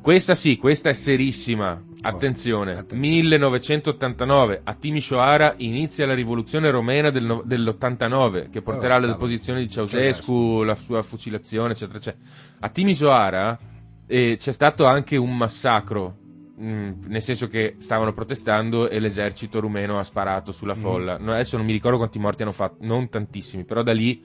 Questa 0.00 0.34
sì, 0.34 0.56
questa 0.56 0.88
è 0.88 0.94
serissima. 0.94 1.82
Attenzione, 2.02 2.72
attenzione. 2.72 3.02
1989, 3.02 4.60
a 4.64 4.72
Timisoara 4.72 5.54
inizia 5.58 6.06
la 6.06 6.14
rivoluzione 6.14 6.70
romena 6.70 7.10
del 7.10 7.24
no- 7.24 7.42
dell'89, 7.44 8.48
che 8.48 8.62
porterà 8.62 8.94
Oh, 8.94 8.96
alla 8.96 9.06
deposizione 9.08 9.60
di 9.60 9.68
Ceausescu, 9.68 10.62
la 10.62 10.74
sua 10.74 11.02
fucilazione, 11.02 11.72
eccetera, 11.72 11.98
eccetera. 11.98 12.24
A 12.60 12.68
Timisoara 12.70 13.58
eh, 14.06 14.36
c'è 14.38 14.52
stato 14.52 14.86
anche 14.86 15.18
un 15.18 15.36
massacro, 15.36 16.16
mh, 16.60 17.06
nel 17.08 17.22
senso 17.22 17.48
che 17.48 17.74
stavano 17.78 18.12
protestando 18.12 18.88
e 18.88 18.98
l'esercito 19.00 19.60
rumeno 19.60 19.98
ha 19.98 20.02
sparato 20.04 20.52
sulla 20.52 20.74
Mm. 20.76 20.80
folla. 20.80 21.18
No, 21.18 21.32
adesso 21.32 21.56
non 21.56 21.66
mi 21.66 21.72
ricordo 21.72 21.96
quanti 21.96 22.18
morti 22.18 22.42
hanno 22.42 22.52
fatto, 22.52 22.76
non 22.80 23.08
tantissimi, 23.08 23.64
però 23.64 23.82
da 23.82 23.92
lì 23.92 24.20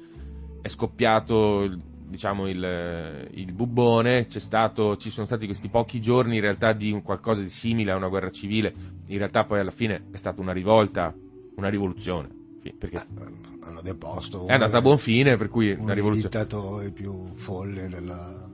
è 0.61 0.67
scoppiato 0.67 1.61
il- 1.63 1.79
diciamo 2.07 2.47
il, 2.47 3.27
il 3.31 3.51
bubbone, 3.51 4.27
c'è 4.27 4.39
stato, 4.39 4.95
ci 4.97 5.09
sono 5.09 5.25
stati 5.25 5.45
questi 5.45 5.69
pochi 5.69 5.99
giorni 5.99 6.35
in 6.35 6.41
realtà 6.41 6.71
di 6.73 6.91
un 6.91 7.01
qualcosa 7.01 7.41
di 7.41 7.49
simile 7.49 7.91
a 7.91 7.95
una 7.95 8.07
guerra 8.07 8.29
civile, 8.29 8.73
in 9.07 9.17
realtà 9.17 9.43
poi 9.43 9.59
alla 9.59 9.71
fine 9.71 10.05
è 10.11 10.17
stata 10.17 10.39
una 10.41 10.53
rivolta, 10.53 11.13
una 11.55 11.69
rivoluzione, 11.69 12.29
perché 12.77 12.95
Eh, 12.97 13.53
Hanno 13.67 13.81
deposto 13.81 14.45
è 14.45 14.53
andata 14.53 14.77
a 14.77 14.81
buon 14.81 14.99
fine, 14.99 15.37
per 15.37 15.49
cui 15.49 15.71
una 15.77 15.93
rivoluzione. 15.93 16.29
dittatori 16.29 16.91
più 16.91 17.31
folli 17.33 17.87
della, 17.87 18.44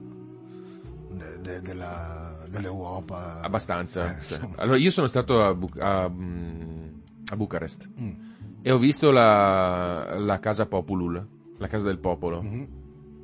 de- 1.22 1.40
de- 1.42 1.60
della- 1.62 2.44
dell'Europa. 2.48 3.40
Abbastanza. 3.42 4.10
Eh, 4.10 4.14
insomma. 4.16 4.56
Allora, 4.56 4.76
io 4.78 4.90
sono 4.90 5.06
stato 5.06 5.42
a, 5.42 5.54
Bu- 5.54 5.78
a, 5.78 6.08
mm, 6.08 6.88
a 7.32 7.36
Bucarest 7.36 7.88
Mm. 8.00 8.10
e 8.62 8.72
ho 8.72 8.78
visto 8.78 9.10
la, 9.10 10.18
la 10.18 10.38
casa 10.38 10.66
Populul, 10.66 11.26
la 11.58 11.66
casa 11.68 11.86
del 11.86 11.98
popolo, 11.98 12.42
Mhm. 12.42 12.66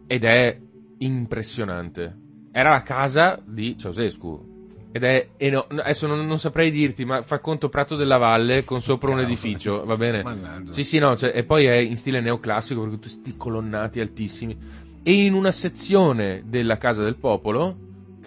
ed 0.07 0.25
è 0.25 0.59
impressionante. 0.99 2.17
Era 2.53 2.71
la 2.71 2.83
casa 2.83 3.39
di 3.45 3.77
Ceausescu. 3.77 4.57
Ed 4.91 5.05
è, 5.05 5.29
eno- 5.37 5.67
adesso 5.69 6.07
non, 6.07 6.25
non 6.27 6.39
saprei 6.39 6.71
dirti, 6.71 7.05
ma 7.05 7.21
fa 7.23 7.41
conto 7.41 7.69
Prato 7.69 7.95
della 7.95 8.17
Valle 8.17 8.65
con 8.65 8.81
sopra 8.81 9.11
un 9.11 9.17
Cavolo. 9.17 9.33
edificio, 9.33 9.85
va 9.85 9.97
bene? 9.97 10.23
Mannaggia. 10.23 10.73
Sì, 10.73 10.83
sì, 10.83 10.99
no, 10.99 11.15
cioè, 11.15 11.33
e 11.35 11.45
poi 11.45 11.67
è 11.67 11.75
in 11.77 11.97
stile 11.99 12.21
neoclassico 12.23 12.81
perché 12.81 12.97
tutti 12.97 13.09
questi 13.13 13.37
colonnati 13.37 14.01
altissimi. 14.01 14.57
E 15.03 15.13
in 15.25 15.35
una 15.35 15.51
sezione 15.53 16.43
della 16.47 16.79
Casa 16.79 17.03
del 17.05 17.17
Popolo, 17.17 17.77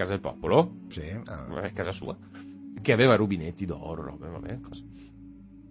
Casa 0.01 0.13
del 0.13 0.19
Popolo, 0.21 0.77
Sì, 0.87 1.03
ah. 1.25 1.69
casa 1.73 1.91
sua, 1.91 2.17
che 2.81 2.91
aveva 2.91 3.15
rubinetti 3.15 3.67
d'oro, 3.67 4.01
robe, 4.01 4.29
vabbè, 4.29 4.59
cose. 4.59 4.83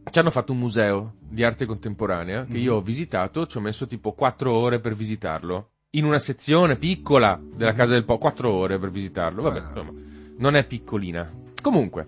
Ci 0.09 0.19
hanno 0.21 0.31
fatto 0.31 0.53
un 0.53 0.59
museo 0.59 1.15
di 1.29 1.43
arte 1.43 1.67
contemporanea 1.67 2.45
che 2.45 2.59
io 2.59 2.77
ho 2.77 2.81
visitato, 2.81 3.47
ci 3.47 3.57
ho 3.57 3.61
messo 3.61 3.89
tipo 3.89 4.13
4 4.13 4.53
ore 4.53 4.79
per 4.79 4.95
visitarlo. 4.95 5.71
In 5.95 6.05
una 6.05 6.21
sezione 6.21 6.77
piccola 6.77 7.41
della 7.43 7.73
casa 7.73 7.95
del 7.95 8.05
po', 8.05 8.19
4 8.19 8.53
ore 8.53 8.79
per 8.79 8.91
visitarlo, 8.91 9.43
vabbè, 9.43 9.59
Ah. 9.59 9.63
insomma, 9.67 9.93
non 10.39 10.55
è 10.55 10.65
piccolina. 10.65 11.29
Comunque, 11.61 12.07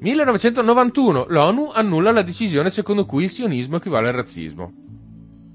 1991 0.00 1.26
l'ONU 1.28 1.70
annulla 1.72 2.10
la 2.10 2.22
decisione 2.22 2.68
secondo 2.70 3.06
cui 3.06 3.24
il 3.24 3.30
sionismo 3.30 3.76
equivale 3.76 4.08
al 4.08 4.14
razzismo. 4.14 4.72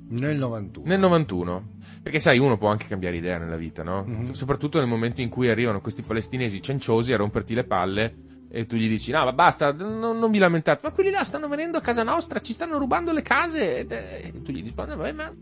Nel 0.09 0.37
91. 0.37 0.87
Nel 0.87 0.99
91. 0.99 1.63
Perché 2.03 2.19
sai, 2.19 2.37
uno 2.37 2.57
può 2.57 2.69
anche 2.69 2.87
cambiare 2.87 3.15
idea 3.15 3.37
nella 3.37 3.55
vita, 3.55 3.83
no? 3.83 4.03
Mhm. 4.05 4.31
Soprattutto 4.33 4.77
nel 4.79 4.87
momento 4.87 5.21
in 5.21 5.29
cui 5.29 5.49
arrivano 5.49 5.79
questi 5.81 6.01
palestinesi 6.01 6.61
cenciosi 6.61 7.13
a 7.13 7.17
romperti 7.17 7.53
le 7.53 7.63
palle 7.63 8.15
e 8.49 8.65
tu 8.65 8.75
gli 8.75 8.87
dici, 8.87 9.11
no, 9.11 9.23
ma 9.23 9.31
basta, 9.33 9.71
non, 9.71 10.19
non 10.19 10.29
vi 10.29 10.37
lamentate, 10.37 10.81
ma 10.83 10.91
quelli 10.91 11.09
là 11.09 11.23
stanno 11.23 11.47
venendo 11.47 11.77
a 11.77 11.81
casa 11.81 12.03
nostra, 12.03 12.39
ci 12.39 12.53
stanno 12.53 12.77
rubando 12.77 13.11
le 13.11 13.21
case. 13.21 13.79
E, 13.79 13.87
e 13.89 14.41
tu 14.43 14.51
gli 14.51 14.61
rispondi, 14.61 14.95
vabbè, 14.95 15.11
ma 15.13 15.33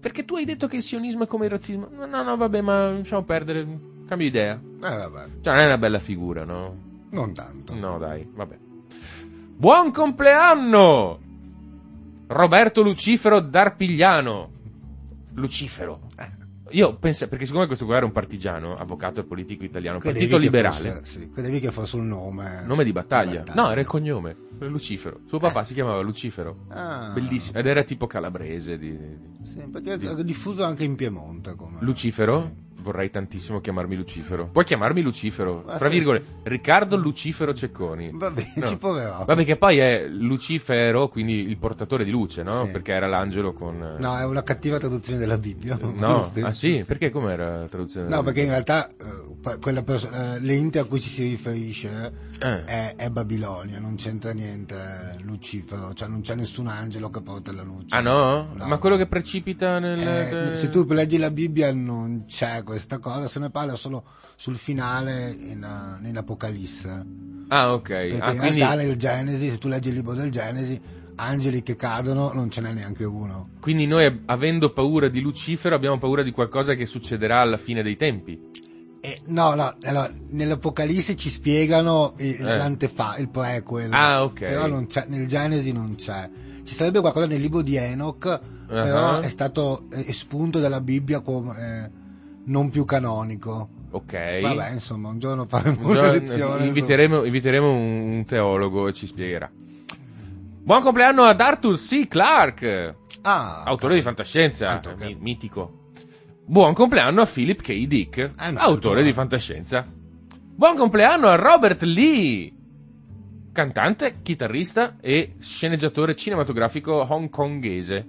perché 0.00 0.24
tu 0.24 0.36
hai 0.36 0.44
detto 0.46 0.66
che 0.66 0.76
il 0.76 0.82
sionismo 0.82 1.24
è 1.24 1.26
come 1.26 1.44
il 1.46 1.50
razzismo? 1.50 1.88
No, 1.90 2.06
no, 2.06 2.22
no, 2.22 2.36
vabbè, 2.36 2.60
ma 2.62 2.92
lasciamo 2.92 3.24
perdere, 3.24 3.66
cambio 4.06 4.26
idea. 4.26 4.54
Eh, 4.54 4.78
vabbè, 4.78 5.24
Cioè, 5.42 5.52
non 5.52 5.62
è 5.62 5.66
una 5.66 5.78
bella 5.78 5.98
figura, 5.98 6.44
no? 6.44 6.88
non 7.10 7.34
tanto. 7.34 7.74
No, 7.74 7.98
dai, 7.98 8.26
vabbè. 8.32 8.56
Buon 9.56 9.90
compleanno! 9.92 11.18
Roberto 12.32 12.82
Lucifero 12.82 13.40
d'Arpigliano. 13.40 14.50
Lucifero. 15.34 16.02
Eh. 16.16 16.38
Io 16.72 16.94
penso, 16.98 17.26
perché 17.26 17.46
siccome 17.46 17.66
questo 17.66 17.84
qua 17.84 17.96
era 17.96 18.06
un 18.06 18.12
partigiano, 18.12 18.74
avvocato 18.76 19.18
e 19.18 19.24
politico 19.24 19.64
italiano, 19.64 19.98
Credevi 19.98 20.28
partito 20.28 20.40
liberale, 20.40 20.90
fosse- 20.92 21.00
sì, 21.04 21.28
credevi 21.28 21.58
che 21.58 21.72
fosse 21.72 21.96
un 21.96 22.06
nome. 22.06 22.62
nome 22.64 22.84
di 22.84 22.92
battaglia. 22.92 23.40
battaglia. 23.40 23.60
No, 23.60 23.72
era 23.72 23.80
il 23.80 23.88
cognome, 23.88 24.36
Lucifero. 24.60 25.22
Suo 25.26 25.40
papà 25.40 25.64
si 25.64 25.74
chiamava 25.74 26.00
Lucifero. 26.02 26.66
Ah. 26.68 27.10
Bellissimo. 27.12 27.58
Ed 27.58 27.66
era 27.66 27.82
tipo 27.82 28.06
calabrese 28.06 28.78
di... 28.78 28.96
di- 28.96 29.16
Sì, 29.42 29.58
perché 29.68 29.94
è 29.94 30.22
diffuso 30.22 30.62
anche 30.64 30.84
in 30.84 30.94
Piemonte. 30.94 31.56
Come... 31.56 31.78
Lucifero? 31.80 32.42
Sì. 32.42 32.69
Vorrei 32.80 33.10
tantissimo 33.10 33.60
chiamarmi 33.60 33.94
Lucifero. 33.96 34.48
Puoi 34.50 34.64
chiamarmi 34.64 35.02
Lucifero. 35.02 35.64
Ah, 35.66 35.76
Tra 35.78 35.88
sì, 35.88 35.94
virgolette, 35.94 36.26
Riccardo 36.44 36.96
Lucifero 36.96 37.52
Cecconi. 37.54 38.10
Va 38.14 38.30
bene, 38.30 38.52
No. 38.56 38.66
ci 38.66 38.76
proverò. 38.76 39.24
Vabbè, 39.24 39.44
che 39.44 39.56
poi 39.56 39.78
è 39.78 40.06
Lucifero, 40.08 41.08
quindi 41.08 41.34
il 41.48 41.56
portatore 41.58 42.04
di 42.04 42.10
luce, 42.10 42.42
no? 42.42 42.64
Sì. 42.64 42.70
Perché 42.72 42.92
era 42.92 43.06
l'angelo 43.06 43.52
con. 43.52 43.96
No, 43.98 44.18
è 44.18 44.24
una 44.24 44.42
cattiva 44.42 44.78
traduzione 44.78 45.18
della 45.18 45.38
Bibbia. 45.38 45.78
No, 45.80 46.18
stesso, 46.24 46.46
ah 46.46 46.52
sì? 46.52 46.82
Perché 46.86 47.10
com'era 47.10 47.60
la 47.60 47.66
traduzione? 47.68 48.08
No, 48.08 48.22
perché 48.22 48.42
in 48.42 48.48
realtà 48.50 48.88
eh, 48.88 49.58
quella 49.60 49.82
perso- 49.82 50.10
eh, 50.10 50.38
l'ente 50.40 50.78
a 50.78 50.84
cui 50.84 51.00
ci 51.00 51.08
si 51.08 51.28
riferisce 51.28 52.12
Eh. 52.40 52.64
è, 52.64 52.94
è 52.96 53.10
Babilonia, 53.10 53.78
non 53.78 53.96
c'entra 53.96 54.32
niente 54.32 54.74
eh, 54.74 55.22
Lucifero, 55.22 55.92
cioè 55.94 56.08
non 56.08 56.20
c'è 56.22 56.34
nessun 56.34 56.66
angelo 56.68 57.10
che 57.10 57.20
porta 57.20 57.52
la 57.52 57.62
luce. 57.62 57.94
Ah 57.94 58.00
no? 58.00 58.48
No, 58.54 58.66
Ma 58.66 58.78
quello 58.78 58.96
no. 58.96 59.02
che 59.02 59.08
precipita 59.08 59.78
nel. 59.78 59.98
Eh, 60.00 60.54
se 60.56 60.68
tu 60.70 60.86
leggi 60.90 61.18
la 61.18 61.30
Bibbia 61.30 61.72
non 61.74 62.24
c'è 62.26 62.62
questa 62.70 62.98
cosa, 62.98 63.28
se 63.28 63.38
ne 63.40 63.50
parla 63.50 63.74
solo 63.74 64.04
sul 64.36 64.56
finale 64.56 65.34
in, 65.38 65.62
uh, 66.02 66.06
in 66.06 66.16
Apocalisse. 66.16 67.04
Ah, 67.48 67.72
ok. 67.72 67.88
Perché 67.88 68.18
Ah, 68.20 68.32
in 68.32 68.38
quindi. 68.38 68.58
realtà 68.60 68.76
nel 68.76 68.96
Genesi, 68.96 69.48
se 69.48 69.58
tu 69.58 69.68
leggi 69.68 69.88
il 69.88 69.96
libro 69.96 70.14
del 70.14 70.30
Genesi, 70.30 70.80
angeli 71.16 71.62
che 71.62 71.76
cadono 71.76 72.32
non 72.32 72.50
ce 72.50 72.60
n'è 72.60 72.72
neanche 72.72 73.04
uno. 73.04 73.50
Quindi 73.60 73.86
noi, 73.86 74.22
avendo 74.26 74.72
paura 74.72 75.08
di 75.08 75.20
Lucifero, 75.20 75.74
abbiamo 75.74 75.98
paura 75.98 76.22
di 76.22 76.30
qualcosa 76.30 76.74
che 76.74 76.86
succederà 76.86 77.40
alla 77.40 77.56
fine 77.58 77.82
dei 77.82 77.96
tempi. 77.96 78.38
Eh, 79.02 79.20
no, 79.26 79.54
no, 79.54 79.74
allora, 79.82 80.10
nell'Apocalisse 80.30 81.16
ci 81.16 81.28
spiegano 81.30 82.14
il, 82.18 82.34
Eh. 82.46 82.56
l'antefa, 82.56 83.16
il 83.16 83.28
prequel. 83.28 83.92
Ah, 83.92 84.22
ok. 84.24 84.38
Però 84.40 84.66
non 84.66 84.86
c'è, 84.86 85.06
nel 85.08 85.26
Genesi 85.26 85.72
non 85.72 85.94
c'è. 85.96 86.28
Ci 86.62 86.74
sarebbe 86.74 87.00
qualcosa 87.00 87.26
nel 87.26 87.40
libro 87.40 87.62
di 87.62 87.76
Enoch, 87.76 88.40
però 88.66 89.16
Ah. 89.16 89.20
è 89.20 89.28
stato 89.28 89.86
eh, 89.90 90.04
espunto 90.06 90.60
dalla 90.60 90.80
Bibbia 90.80 91.20
come 91.20 91.50
eh, 91.58 91.90
non 92.50 92.68
più 92.70 92.84
canonico. 92.84 93.68
Ok. 93.92 94.40
Vabbè, 94.40 94.70
insomma, 94.72 95.08
un 95.08 95.18
giorno 95.18 95.46
faremo 95.46 95.78
Un 95.80 95.84
una 95.84 95.94
giorno 95.94 96.12
lezione. 96.12 96.60
su- 96.62 96.66
inviteremo, 96.68 97.24
inviteremo 97.24 97.72
un, 97.72 98.24
teologo 98.26 98.88
e 98.88 98.92
ci 98.92 99.06
spiegherà. 99.06 99.50
Buon 100.62 100.82
compleanno 100.82 101.22
ad 101.22 101.40
Arthur 101.40 101.76
C. 101.76 102.06
Clarke, 102.06 102.96
Ah, 103.22 103.62
autore 103.64 103.94
di 103.94 104.02
fantascienza, 104.02 104.80
mi- 104.98 105.16
mitico. 105.18 105.78
Buon 106.44 106.74
compleanno 106.74 107.22
a 107.22 107.26
Philip 107.26 107.60
K. 107.62 107.86
Dick, 107.86 108.18
Eh, 108.18 108.50
no, 108.50 108.58
autore 108.58 108.96
cioè- 108.96 109.04
di 109.04 109.12
fantascienza. 109.12 109.84
Buon 109.88 110.76
compleanno 110.76 111.28
a 111.28 111.36
Robert 111.36 111.82
Lee, 111.82 112.52
cantante, 113.52 114.16
chitarrista 114.22 114.96
e 115.00 115.34
sceneggiatore 115.38 116.14
cinematografico 116.14 117.06
hongkongese, 117.08 118.06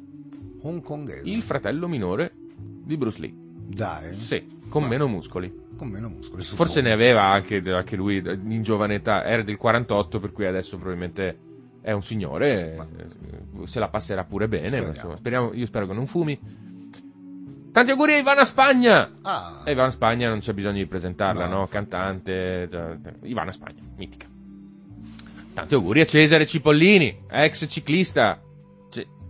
hongkongese. 0.61 1.21
il 1.29 1.41
fratello 1.41 1.87
minore 1.87 2.33
di 2.83 2.97
Bruce 2.97 3.19
Lee. 3.19 3.33
Dai, 3.73 4.13
Sì, 4.13 4.59
con 4.69 4.83
meno 4.87 5.07
muscoli. 5.07 5.51
con 5.77 5.87
meno 5.87 6.09
muscoli. 6.09 6.43
Forse 6.43 6.55
suppongo. 6.73 6.81
ne 6.87 6.91
aveva 6.93 7.23
anche, 7.23 7.57
anche 7.71 7.95
lui 7.95 8.17
in 8.17 8.61
giovane 8.63 8.95
età, 8.95 9.23
era 9.23 9.41
del 9.43 9.57
48, 9.57 10.19
per 10.19 10.31
cui 10.31 10.45
adesso 10.45 10.75
probabilmente 10.77 11.37
è 11.81 11.91
un 11.91 12.03
signore, 12.03 12.75
eh, 12.75 13.67
se 13.67 13.79
la 13.79 13.87
passerà 13.89 14.23
pure 14.25 14.47
bene, 14.47 14.63
ma 14.63 14.67
Speriamo. 14.69 14.93
insomma, 14.93 15.17
speriamo, 15.17 15.53
io 15.53 15.65
spero 15.65 15.87
che 15.87 15.93
non 15.93 16.05
fumi. 16.07 16.39
Tanti 17.71 17.91
auguri 17.91 18.13
a 18.13 18.17
Ivana 18.17 18.43
Spagna! 18.43 19.09
Ah, 19.21 19.61
E 19.65 19.71
Ivana 19.71 19.91
Spagna 19.91 20.27
non 20.27 20.39
c'è 20.39 20.53
bisogno 20.53 20.77
di 20.77 20.85
presentarla, 20.87 21.47
No. 21.47 21.59
no? 21.59 21.67
Cantante, 21.67 22.67
già- 22.69 22.97
Ivana 23.23 23.51
Spagna, 23.51 23.79
mitica. 23.95 24.27
Tanti 25.53 25.73
auguri 25.73 26.01
a 26.01 26.05
Cesare 26.05 26.45
Cipollini, 26.45 27.23
ex 27.29 27.65
ciclista. 27.69 28.39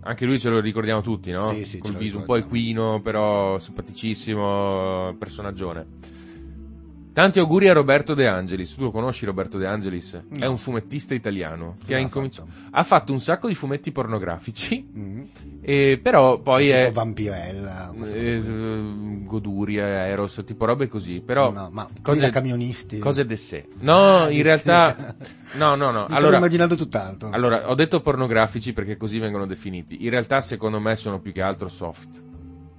Anche 0.03 0.25
lui 0.25 0.39
ce 0.39 0.50
lo 0.50 0.60
ricordiamo 0.60 1.01
tutti, 1.01 1.31
no? 1.31 1.53
Sì, 1.53 1.63
sì, 1.63 1.79
Col 1.79 1.96
viso 1.96 2.17
un 2.17 2.25
po' 2.25 2.36
equino, 2.36 3.01
però 3.01 3.60
simpaticissimo, 3.60 5.15
personaggione. 5.20 5.86
Tanti 7.13 7.39
auguri 7.39 7.68
a 7.68 7.74
Roberto 7.74 8.13
De 8.13 8.25
Angelis. 8.25 8.74
Tu 8.75 8.84
lo 8.84 8.91
conosci 8.91 9.25
Roberto 9.25 9.58
De 9.58 9.65
Angelis? 9.68 10.13
È 10.15 10.39
No. 10.46 10.51
un 10.51 10.58
fumettista 10.58 11.13
italiano 11.13 11.75
che 11.86 11.96
ha 11.96 11.98
incominciato. 12.00 12.48
fatto? 12.50 12.68
Ha 12.72 12.84
fatto 12.84 13.12
un 13.12 13.20
sacco 13.20 13.48
di 13.50 13.53
fumetti 13.56 13.91
pornografici, 13.91 14.88
Mm. 14.98 15.24
e 15.62 16.00
però 16.01 16.39
poi 16.39 16.65
Tipo 16.68 16.77
è. 16.77 16.91
Vampirella, 16.91 17.94
eh, 18.13 18.18
eh, 18.38 18.41
Goduria, 19.25 20.08
Eros, 20.08 20.41
tipo 20.46 20.63
robe 20.65 20.88
così. 20.88 21.20
Però. 21.22 21.51
No, 21.51 21.70
ma 21.72 21.86
cose, 22.01 22.22
da 22.22 22.30
camionisti. 22.30 23.00
cose 23.00 23.25
de 23.25 23.36
sé. 23.36 23.68
No, 23.80 24.27
in 24.30 24.44
realtà. 24.44 25.15
No, 25.58 25.75
no, 25.75 25.91
no. 25.91 26.06
Mi 26.08 26.15
Allora, 26.15 26.38
immaginando 26.38 26.75
tutt'altro. 26.77 27.30
allora, 27.32 27.70
ho 27.70 27.75
detto 27.75 28.00
pornografici 28.00 28.72
perché 28.72 28.96
così 28.96 29.20
vengono 29.20 29.46
definiti. 29.46 30.03
In 30.06 30.10
realtà, 30.12 30.39
secondo 30.39 30.80
me, 30.80 30.96
sono 30.96 31.20
più 31.20 31.34
che 31.34 31.41
altro 31.41 31.68
soft, 31.68 32.22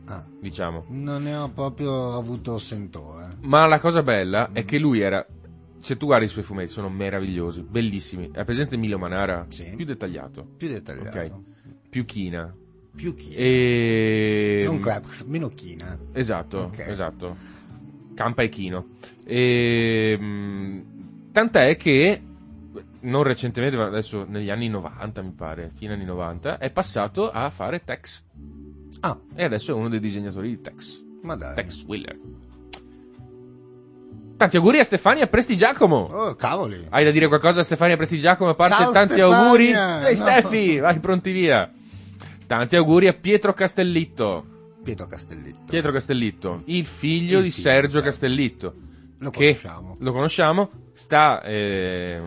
Ah, 0.06 0.24
diciamo. 0.40 0.84
non 0.88 1.22
ne 1.22 1.34
ho 1.36 1.48
proprio 1.50 2.16
avuto 2.16 2.58
sentore. 2.58 3.36
Ma 3.42 3.66
la 3.66 3.78
cosa 3.78 4.02
bella 4.02 4.50
è 4.52 4.64
che 4.64 4.78
lui 4.78 5.00
era. 5.00 5.24
Se 5.80 5.96
tu 5.96 6.06
guardi 6.06 6.26
i 6.26 6.28
suoi 6.28 6.44
fumetti, 6.44 6.70
sono 6.70 6.88
meravigliosi, 6.88 7.62
bellissimi. 7.62 8.30
È 8.32 8.44
presente 8.44 8.74
Emilio 8.76 8.98
Manara? 8.98 9.46
Sì. 9.48 9.72
Più 9.76 9.84
dettagliato, 9.84 10.46
Più 10.56 10.68
dettagliato. 10.68 11.18
Ok. 11.18 11.88
più 11.88 12.04
china. 12.04 12.54
Più 12.94 13.14
chi? 13.16 13.32
E. 13.34 14.62
Non 14.66 14.78
Krebs, 14.78 15.22
meno 15.22 15.48
china. 15.48 15.98
Esatto, 16.12 16.58
Ok. 16.58 16.78
esatto. 16.80 17.36
Campa 18.14 18.42
e 18.42 18.48
chino. 18.50 18.88
E, 19.24 20.16
mh, 20.18 21.30
tant'è 21.32 21.76
che 21.76 22.22
non 23.00 23.22
recentemente, 23.22 23.76
ma 23.76 23.86
adesso 23.86 24.24
negli 24.28 24.50
anni 24.50 24.68
90 24.68 25.22
mi 25.22 25.32
pare, 25.32 25.70
fine 25.74 25.94
anni 25.94 26.04
90, 26.04 26.58
è 26.58 26.70
passato 26.70 27.30
a 27.30 27.48
fare 27.50 27.82
Tex. 27.82 28.22
Ah, 29.04 29.18
E 29.34 29.44
adesso 29.44 29.72
è 29.72 29.74
uno 29.74 29.88
dei 29.88 30.00
disegnatori 30.00 30.48
di 30.48 30.60
Tex. 30.60 31.02
ma 31.22 31.34
dai. 31.36 31.54
Tex 31.54 31.84
Willer. 31.86 32.18
Tanti 34.36 34.56
auguri 34.56 34.80
a 34.80 34.84
Stefania 34.84 35.26
Prestigiacomo. 35.28 35.96
Oh, 36.10 36.34
cavoli. 36.34 36.86
Hai 36.88 37.04
da 37.04 37.10
dire 37.12 37.28
qualcosa 37.28 37.60
a 37.60 37.64
Stefania 37.64 37.96
Prestigiacomo 37.96 38.50
a 38.50 38.54
parte 38.54 38.74
Ciao, 38.74 38.92
tanti 38.92 39.12
Stefania! 39.14 39.44
auguri? 39.44 39.66
Ehi 39.68 40.10
No. 40.10 40.14
Steffi, 40.16 40.78
vai 40.78 40.98
pronti 40.98 41.30
via. 41.30 41.70
Tanti 42.46 42.76
auguri 42.76 43.06
a 43.06 43.12
Pietro 43.12 43.52
Castellitto. 43.52 44.46
Pietro 44.82 45.06
Castellitto. 45.06 45.60
Pietro 45.68 45.92
Castellitto, 45.92 46.62
il 46.64 46.84
figlio 46.84 47.38
Il 47.38 47.44
di 47.44 47.50
figlio, 47.52 47.62
Sergio 47.68 47.90
certo. 47.90 48.06
Castellitto. 48.06 48.74
Lo 49.18 49.30
che 49.30 49.44
conosciamo. 49.56 49.96
lo 50.00 50.12
conosciamo, 50.12 50.70
sta 50.94 51.40
eh, 51.42 52.20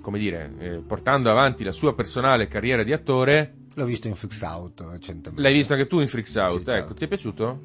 come 0.00 0.18
dire, 0.18 0.50
eh, 0.58 0.70
portando 0.86 1.30
avanti 1.30 1.62
la 1.62 1.72
sua 1.72 1.94
personale 1.94 2.48
carriera 2.48 2.82
di 2.84 2.92
attore. 2.94 3.54
L'ho 3.74 3.84
visto 3.84 4.08
in 4.08 4.14
Freaks 4.14 4.42
Out 4.42 4.80
recentemente. 4.90 5.40
L'hai 5.42 5.52
visto 5.52 5.72
anche 5.72 5.86
tu 5.86 6.00
in 6.00 6.08
Freaks 6.08 6.34
Out, 6.34 6.58
Sì, 6.58 6.64
certo. 6.64 6.84
ecco, 6.84 6.94
ti 6.94 7.04
è 7.04 7.08
piaciuto? 7.08 7.60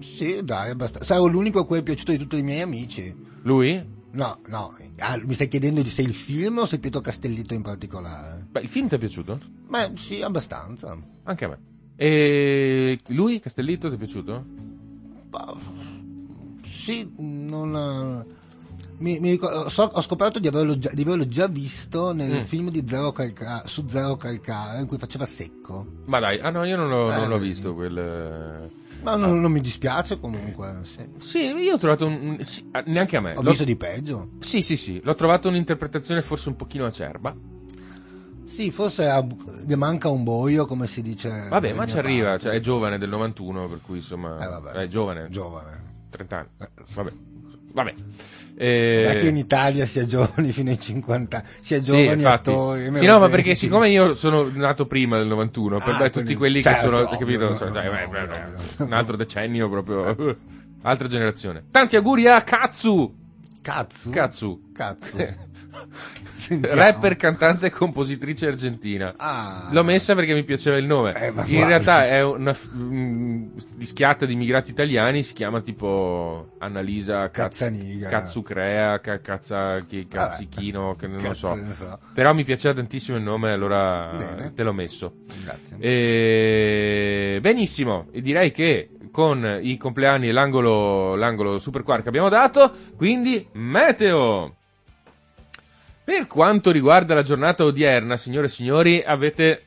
Sì, 0.00 0.40
dai, 0.42 0.70
abbastanza. 0.70 1.06
Sarò 1.06 1.26
l'unico 1.26 1.60
a 1.60 1.66
cui 1.66 1.78
è 1.78 1.82
piaciuto 1.82 2.12
di 2.12 2.18
tutti 2.18 2.38
i 2.38 2.42
miei 2.42 2.60
amici. 2.62 3.14
Lui? 3.42 3.96
No, 4.10 4.38
no. 4.46 4.74
Ah, 4.98 5.20
mi 5.22 5.34
stai 5.34 5.48
chiedendo 5.48 5.84
se 5.84 6.02
il 6.02 6.14
film 6.14 6.58
o 6.58 6.64
se 6.66 6.78
Pietro 6.78 7.00
Castellitto 7.00 7.52
in 7.54 7.62
particolare? 7.62 8.46
Beh, 8.50 8.60
il 8.62 8.68
film 8.68 8.88
ti 8.88 8.94
è 8.94 8.98
piaciuto? 8.98 9.38
Beh, 9.68 9.92
sì, 9.96 10.22
abbastanza. 10.22 10.96
Anche 11.24 11.44
a 11.44 11.48
me. 11.48 11.58
E 11.96 12.98
lui, 13.08 13.38
Castellitto, 13.40 13.88
ti 13.88 13.96
è 13.96 13.98
piaciuto? 13.98 14.44
Bah, 15.28 15.54
Sì, 16.64 17.06
non... 17.16 18.24
eh, 18.98 19.02
Mi, 19.02 19.20
mi 19.20 19.30
ricor- 19.30 19.68
so- 19.70 19.90
ho 19.92 20.00
scoperto 20.02 20.38
di 20.38 20.48
averlo 20.48 20.76
già, 20.78 20.90
di 20.92 21.02
averlo 21.02 21.26
già 21.26 21.46
visto 21.46 22.12
nel 22.12 22.38
Mm. 22.38 22.40
film 22.42 22.70
di 22.70 22.82
Zero 22.86 23.12
Calca- 23.12 23.62
su 23.66 23.84
Zero 23.88 24.16
Calcare 24.16 24.80
in 24.80 24.86
cui 24.86 24.98
faceva 24.98 25.24
secco. 25.24 25.86
Ma 26.06 26.18
dai, 26.18 26.40
ah 26.40 26.50
no, 26.50 26.64
io 26.64 26.76
non 26.76 26.88
l'ho, 26.88 27.12
Eh, 27.12 27.16
non 27.16 27.28
l'ho 27.28 27.34
vedi. 27.38 27.48
visto 27.48 27.74
quel... 27.74 27.96
eh. 27.98 28.86
Ma 29.02 29.14
non, 29.14 29.40
non 29.40 29.52
mi 29.52 29.60
dispiace 29.60 30.18
comunque. 30.18 30.80
Sì. 30.82 31.06
Sì, 31.18 31.38
io 31.38 31.74
ho 31.74 31.78
trovato 31.78 32.06
un... 32.06 32.38
sì, 32.42 32.68
ah, 32.72 32.82
neanche 32.86 33.16
a 33.16 33.20
me. 33.20 33.34
Ho 33.36 33.42
L'ho- 33.42 33.50
visto 33.50 33.64
di 33.64 33.76
peggio. 33.76 34.30
Sì, 34.40 34.60
sì, 34.62 34.76
sì, 34.76 35.00
l'ho 35.04 35.14
trovato 35.14 35.48
un'interpretazione 35.48 36.20
forse 36.20 36.48
un 36.48 36.56
pochino 36.56 36.84
acerba. 36.84 37.32
Sì, 38.44 38.70
forse 38.72 39.08
ha- 39.08 39.24
le 39.66 39.76
manca 39.76 40.08
un 40.08 40.24
boio, 40.24 40.64
come 40.66 40.86
si 40.86 41.02
dice. 41.02 41.46
Vabbè, 41.48 41.74
ma 41.74 41.86
ci 41.86 41.98
arriva, 41.98 42.38
cioè, 42.38 42.54
è 42.54 42.60
giovane 42.60 42.98
del 42.98 43.10
91, 43.10 43.68
per 43.68 43.80
cui 43.82 43.98
insomma... 43.98 44.36
Eh, 44.42 44.48
vabbè. 44.48 44.70
È 44.72 44.88
giovane, 44.88 45.28
Giovane. 45.30 45.82
30 46.10 46.36
anni. 46.36 46.48
Eh, 46.58 46.68
Vabbè, 46.94 47.12
vabbè. 47.72 47.94
Eh, 48.60 49.16
che 49.20 49.28
in 49.28 49.36
Italia 49.36 49.86
sia 49.86 50.04
giovani 50.04 50.50
fino 50.50 50.70
ai 50.70 50.80
50, 50.80 51.44
sia 51.60 51.78
sì, 51.78 51.84
giovani 51.84 52.10
infatti. 52.10 52.50
attori. 52.50 52.96
Sì, 52.96 53.06
no, 53.06 53.18
ma 53.20 53.28
perché 53.28 53.54
siccome 53.54 53.88
io 53.90 54.14
sono 54.14 54.50
nato 54.52 54.86
prima 54.86 55.16
del 55.16 55.28
91, 55.28 55.78
per 55.78 55.94
Ah, 55.94 55.98
dai, 55.98 56.10
quindi- 56.10 56.30
tutti 56.30 56.34
quelli 56.34 56.60
certo, 56.60 56.78
che 56.78 56.84
sono, 56.84 56.96
ovvio, 57.04 57.18
capito, 57.18 57.48
no, 57.50 57.56
cioè, 57.56 57.66
no, 57.68 57.72
dai, 57.72 57.86
no, 57.86 58.02
ovvio. 58.04 58.58
un 58.84 58.92
altro 58.92 59.16
decennio 59.16 59.68
proprio, 59.68 60.36
altra 60.82 61.06
generazione. 61.06 61.66
Tanti 61.70 61.94
auguri 61.94 62.26
a 62.26 62.42
Katsu, 62.42 63.14
Cazzo. 63.62 64.10
Katsu, 64.10 64.60
Cazzo. 64.72 65.16
Sentiamo. 66.38 66.76
rapper, 66.80 67.16
cantante 67.16 67.66
e 67.66 67.70
compositrice 67.70 68.46
argentina. 68.46 69.12
Ah. 69.16 69.68
L'ho 69.72 69.82
messa 69.82 70.14
perché 70.14 70.34
mi 70.34 70.44
piaceva 70.44 70.76
il 70.76 70.86
nome. 70.86 71.12
Eh, 71.14 71.32
In 71.46 71.66
realtà 71.66 72.06
è 72.06 72.22
una 72.22 72.54
f- 72.54 72.70
mm, 72.74 73.48
dischiata 73.74 74.24
di 74.24 74.32
immigrati 74.34 74.70
italiani, 74.70 75.22
si 75.22 75.32
chiama 75.34 75.60
tipo 75.60 76.52
Annalisa 76.58 77.30
Caz- 77.30 77.58
Cazzaniga. 77.58 78.08
Cazzucrea, 78.08 79.00
ca- 79.00 79.20
Cazza, 79.20 79.78
Cazzichino, 80.08 80.94
che 80.94 81.06
non 81.08 81.16
lo 81.16 81.22
Cazzo 81.28 81.54
so. 81.72 81.98
Però 82.14 82.32
mi 82.32 82.44
piaceva 82.44 82.74
tantissimo 82.74 83.16
il 83.16 83.22
nome, 83.24 83.50
allora 83.52 84.14
Bene. 84.16 84.52
te 84.54 84.62
l'ho 84.62 84.72
messo. 84.72 85.12
Grazie. 85.44 85.76
E... 85.78 87.38
Benissimo, 87.40 88.06
e 88.12 88.20
direi 88.20 88.52
che 88.52 88.90
con 89.10 89.58
i 89.62 89.76
compleanni 89.76 90.28
e 90.28 90.32
l'angolo, 90.32 91.14
l'angolo 91.16 91.58
Super 91.58 91.82
Quark 91.82 92.02
che 92.04 92.08
abbiamo 92.08 92.28
dato, 92.28 92.72
quindi 92.96 93.46
meteo. 93.52 94.54
Per 96.08 96.26
quanto 96.26 96.70
riguarda 96.70 97.12
la 97.12 97.22
giornata 97.22 97.64
odierna, 97.64 98.16
signore 98.16 98.46
e 98.46 98.48
signori, 98.48 99.02
avete 99.04 99.64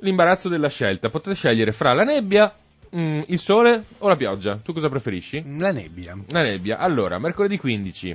l'imbarazzo 0.00 0.50
della 0.50 0.68
scelta. 0.68 1.08
Potete 1.08 1.34
scegliere 1.34 1.72
fra 1.72 1.94
la 1.94 2.04
nebbia, 2.04 2.54
mm, 2.94 3.22
il 3.28 3.38
sole 3.38 3.82
o 4.00 4.08
la 4.08 4.16
pioggia. 4.16 4.58
Tu 4.62 4.74
cosa 4.74 4.90
preferisci? 4.90 5.42
La 5.56 5.72
nebbia. 5.72 6.14
La 6.28 6.42
nebbia. 6.42 6.76
Allora, 6.76 7.18
mercoledì 7.18 7.56
15. 7.56 8.14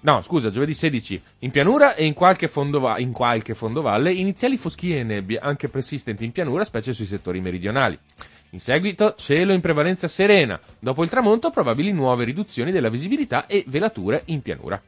No, 0.00 0.20
scusa, 0.20 0.50
giovedì 0.50 0.74
16. 0.74 1.22
In 1.38 1.50
pianura 1.50 1.94
e 1.94 2.04
in 2.04 2.12
qualche, 2.12 2.48
fondova- 2.48 2.98
in 2.98 3.12
qualche 3.12 3.54
fondovalle 3.54 4.12
iniziali 4.12 4.58
foschie 4.58 4.98
e 4.98 5.04
nebbie, 5.04 5.38
anche 5.38 5.70
persistenti 5.70 6.26
in 6.26 6.32
pianura, 6.32 6.66
specie 6.66 6.92
sui 6.92 7.06
settori 7.06 7.40
meridionali. 7.40 7.98
In 8.50 8.60
seguito 8.60 9.14
cielo 9.16 9.54
in 9.54 9.62
prevalenza 9.62 10.06
serena. 10.06 10.60
Dopo 10.78 11.02
il 11.02 11.08
tramonto 11.08 11.48
probabili 11.48 11.92
nuove 11.92 12.24
riduzioni 12.24 12.70
della 12.70 12.90
visibilità 12.90 13.46
e 13.46 13.64
velature 13.68 14.20
in 14.26 14.42
pianura. 14.42 14.78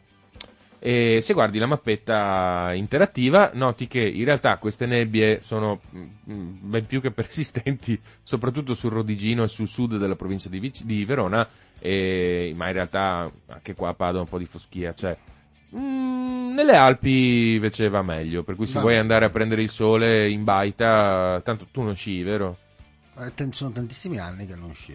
E 0.86 1.20
se 1.20 1.32
guardi 1.32 1.58
la 1.58 1.66
mappetta 1.66 2.70
interattiva, 2.72 3.50
noti 3.54 3.88
che 3.88 4.00
in 4.00 4.24
realtà 4.24 4.56
queste 4.58 4.86
nebbie 4.86 5.40
sono 5.42 5.80
mm, 5.92 6.58
ben 6.60 6.86
più 6.86 7.00
che 7.00 7.10
persistenti, 7.10 8.00
soprattutto 8.22 8.72
sul 8.74 8.92
Rodigino 8.92 9.42
e 9.42 9.48
sul 9.48 9.66
sud 9.66 9.96
della 9.96 10.14
provincia 10.14 10.48
di, 10.48 10.60
Vic- 10.60 10.84
di 10.84 11.04
Verona, 11.04 11.44
e- 11.80 12.52
ma 12.54 12.68
in 12.68 12.72
realtà 12.72 13.28
anche 13.48 13.74
qua 13.74 13.88
a 13.88 13.94
Padova 13.94 14.22
un 14.22 14.28
po' 14.28 14.38
di 14.38 14.44
foschia. 14.44 14.94
Cioè, 14.94 15.16
mm, 15.76 16.54
nelle 16.54 16.76
Alpi 16.76 17.54
invece 17.54 17.88
va 17.88 18.02
meglio, 18.02 18.44
per 18.44 18.54
cui 18.54 18.68
se 18.68 18.74
Va 18.74 18.80
vuoi 18.82 18.92
bene. 18.92 19.02
andare 19.02 19.24
a 19.24 19.30
prendere 19.30 19.62
il 19.62 19.70
sole 19.70 20.30
in 20.30 20.44
baita, 20.44 21.40
tanto 21.42 21.66
tu 21.72 21.82
non 21.82 21.96
sci, 21.96 22.22
vero? 22.22 22.58
Eh, 23.18 23.32
sono 23.50 23.72
tantissimi 23.72 24.18
anni 24.18 24.46
che 24.46 24.54
non 24.54 24.72
scio. 24.72 24.92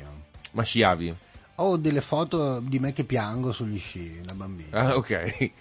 Ma 0.53 0.63
sciavi? 0.63 1.15
Ho 1.55 1.77
delle 1.77 2.01
foto 2.01 2.59
di 2.59 2.79
me 2.79 2.91
che 2.93 3.03
piango 3.03 3.51
sugli 3.51 3.77
sci 3.77 4.21
da 4.21 4.33
bambino. 4.33 4.69
Ah, 4.77 4.95
ok. 4.95 5.51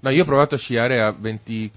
No, 0.00 0.10
io 0.10 0.22
ho 0.22 0.26
provato 0.26 0.54
a 0.54 0.58
sciare 0.58 1.00
a 1.00 1.10
20... 1.10 1.70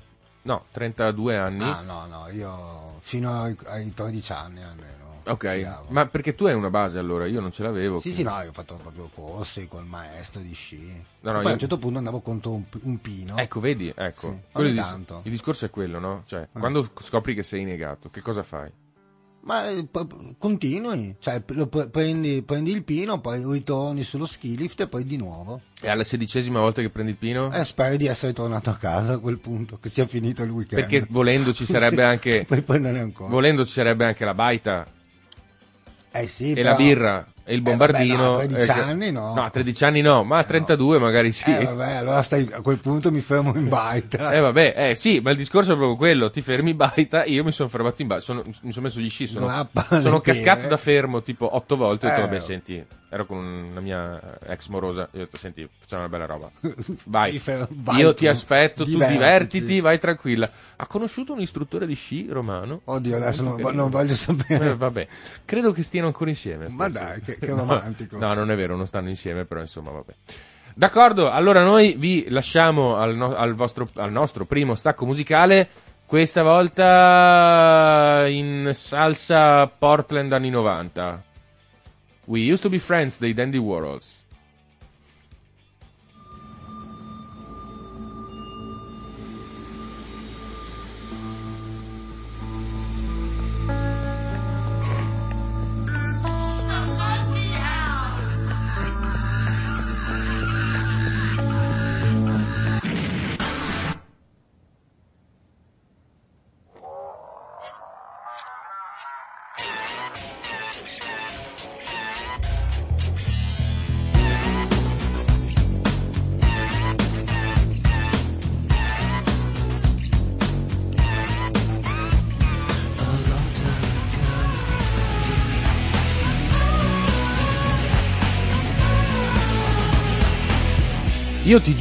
no, 0.44 0.66
32 0.72 1.38
anni. 1.38 1.64
Ah, 1.64 1.82
no, 1.82 2.06
no, 2.06 2.28
io 2.30 2.98
fino 3.00 3.42
ai, 3.44 3.56
ai 3.66 3.92
13 3.94 4.32
anni 4.34 4.64
almeno. 4.64 5.00
Ok, 5.24 5.46
sciavo. 5.60 5.86
ma 5.90 6.08
perché 6.08 6.34
tu 6.34 6.46
hai 6.46 6.56
una 6.56 6.72
base 6.72 6.98
allora, 6.98 7.28
io 7.28 7.40
non 7.40 7.52
ce 7.52 7.62
l'avevo. 7.62 7.98
Sì, 8.00 8.12
quindi- 8.12 8.30
sì, 8.30 8.36
no, 8.36 8.42
io 8.42 8.50
ho 8.50 8.54
fatto 8.54 8.76
proprio 8.76 9.08
corsi 9.14 9.68
col 9.68 9.86
maestro 9.86 10.42
di 10.42 10.54
sci. 10.54 11.04
No, 11.22 11.32
no, 11.32 11.38
Poi 11.38 11.44
io- 11.44 11.50
a 11.50 11.54
un 11.54 11.60
certo 11.60 11.78
punto 11.78 11.98
andavo 12.00 12.22
contro 12.22 12.54
un, 12.54 12.64
un 12.82 13.00
pino. 13.02 13.38
Ecco, 13.38 13.60
vedi, 13.60 13.94
ecco. 13.96 14.20
Sì, 14.32 14.40
ogni 14.54 14.74
tanto. 14.74 15.22
il 15.24 15.32
discorso 15.32 15.66
è 15.66 15.70
quello, 15.70 16.00
no? 16.00 16.24
Cioè, 16.26 16.42
Eh. 16.42 16.60
quando 16.60 16.90
scopri 17.00 17.36
che 17.36 17.44
sei 17.44 17.64
negato, 17.64 18.10
che 18.10 18.22
cosa 18.22 18.42
fai? 18.42 18.72
Ma 19.44 19.70
eh, 19.70 19.88
continui, 20.38 21.16
cioè 21.20 21.42
prendi, 21.42 22.44
prendi 22.44 22.72
il 22.72 22.84
pino, 22.84 23.20
poi 23.20 23.44
ritorni 23.44 24.04
sullo 24.04 24.28
ski 24.28 24.56
lift 24.56 24.82
e 24.82 24.88
poi 24.88 25.04
di 25.04 25.18
nuovo. 25.18 25.62
E 25.82 25.90
alla 25.90 26.04
sedicesima 26.04 26.60
volta 26.60 26.82
che 26.82 26.90
prendi 26.90 27.12
il 27.12 27.18
pino? 27.18 27.52
E 27.52 27.66
speri 27.66 27.98
di 27.98 28.06
essere 28.06 28.34
tornato 28.34 28.70
a 28.70 28.76
casa 28.76 29.14
a 29.14 29.18
quel 29.18 29.40
punto, 29.40 29.80
che 29.80 29.90
sia 29.90 30.06
finito 30.06 30.44
il 30.44 30.52
weekend. 30.52 30.82
Perché 30.82 31.08
volendo 31.10 31.54
ci 31.54 31.66
sarebbe 31.66 32.04
anche-. 32.06 32.46
Volendo 33.18 33.66
ci 33.66 33.72
sarebbe 33.72 34.06
anche 34.06 34.26
la 34.26 34.36
baita 34.36 34.86
eh 36.14 36.28
sì, 36.28 36.52
e 36.52 36.56
però- 36.56 36.72
la 36.72 36.76
birra 36.76 37.28
e 37.52 37.54
e 37.54 37.56
il 37.56 37.60
Eh, 37.60 37.62
bombardino... 37.62 38.32
vabbè, 38.32 38.48
no, 38.48 38.56
a 38.58 38.64
13 38.64 38.70
eh, 38.70 38.82
anni 38.82 39.12
no. 39.12 39.34
No, 39.34 39.44
a 39.44 39.50
13 39.50 39.84
anni 39.84 40.02
no, 40.02 40.24
ma 40.24 40.38
a 40.38 40.44
32 40.44 41.00
magari 41.00 41.32
sì. 41.32 41.54
Eh, 41.56 41.66
vabbè, 41.66 41.94
allora 41.96 42.22
stai, 42.22 42.48
a 42.52 42.62
quel 42.62 42.80
punto 42.80 43.12
mi 43.12 43.20
fermo 43.20 43.54
in 43.56 43.68
baita. 43.68 44.32
Eh 44.32 44.40
vabbè, 44.40 44.74
eh 44.78 44.96
sì, 44.96 45.20
ma 45.20 45.32
il 45.32 45.38
discorso 45.38 45.74
è 45.74 45.76
proprio 45.76 45.98
quello, 45.98 46.30
ti 46.30 46.42
fermi 46.42 46.74
baita, 46.74 47.26
io 47.26 47.44
mi 47.44 47.52
sono 47.52 47.68
fermato 47.70 48.02
in 48.02 48.08
baita, 48.08 48.24
sono- 48.24 48.44
mi 48.46 48.72
sono 48.72 48.86
messo 48.86 49.00
gli 49.00 49.10
sci, 49.10 49.28
sono, 49.28 49.70
sono 50.02 50.22
cascato 50.22 50.68
da 50.68 50.78
fermo 50.78 51.22
tipo 51.22 51.54
otto 51.56 51.76
volte, 51.76 52.06
ho 52.06 52.10
detto 52.10 52.22
Eh. 52.22 52.26
vabbè 52.26 52.40
senti, 52.40 52.86
ero 53.14 53.26
con 53.26 53.38
una 53.40 53.82
mia 53.82 54.38
ex 54.48 54.70
morosa, 54.70 55.02
io 55.12 55.20
ho 55.22 55.24
detto 55.26 55.38
senti, 55.38 55.68
facciamo 55.78 56.04
una 56.04 56.10
bella 56.10 56.26
roba, 56.26 56.50
vai, 57.06 57.42
vai 57.70 58.00
io 58.00 58.10
tu, 58.10 58.20
ti 58.20 58.28
aspetto, 58.28 58.84
tu 58.86 58.90
divertiti. 58.92 59.18
divertiti, 59.20 59.80
vai 59.82 60.00
tranquilla. 60.00 60.50
Ha 60.78 60.88
conosciuto 60.88 61.34
un 61.34 61.42
istruttore 61.42 61.86
di 61.86 61.94
sci 61.96 62.28
romano? 62.30 62.80
Oddio, 62.86 63.18
adesso 63.18 63.44
non, 63.44 63.58
carino. 63.58 63.82
non 63.82 63.90
voglio 63.90 64.14
sapere. 64.16 64.70
Eh, 64.70 64.76
vabbè, 64.78 65.08
credo 65.44 65.72
che 65.74 65.84
stiano 65.84 66.08
ancora 66.08 66.30
insieme. 66.30 66.70
Ma 66.70 66.86
forse. 66.86 67.00
dai, 67.00 67.22
che- 67.22 67.38
che 67.38 67.48
No, 67.48 67.56
romantico. 67.58 68.18
No, 68.22 68.34
non 68.34 68.50
è 68.50 68.56
vero, 68.56 68.78
non 68.78 68.88
stanno 68.88 69.10
insieme, 69.10 69.44
però 69.46 69.60
insomma, 69.60 69.92
vabbè. 69.92 70.14
D'accordo, 70.74 71.30
allora 71.30 71.64
noi 71.64 71.96
vi 71.98 72.28
lasciamo 72.30 72.96
al, 72.96 73.14
no- 73.16 73.36
al 73.36 73.54
vostro- 73.56 73.88
al 73.96 74.12
nostro 74.12 74.46
primo 74.46 74.74
stacco 74.76 75.06
musicale, 75.06 75.68
questa 76.06 76.44
volta 76.44 78.26
in 78.28 78.70
salsa 78.74 79.68
Portland 79.68 80.32
anni 80.32 80.50
90. 80.50 81.24
We 82.32 82.44
used 82.44 82.64
to 82.64 82.70
be 82.70 82.80
friends 82.80 83.18
dei 83.18 83.34
Dandy 83.34 83.60
Warhols. 83.60 84.21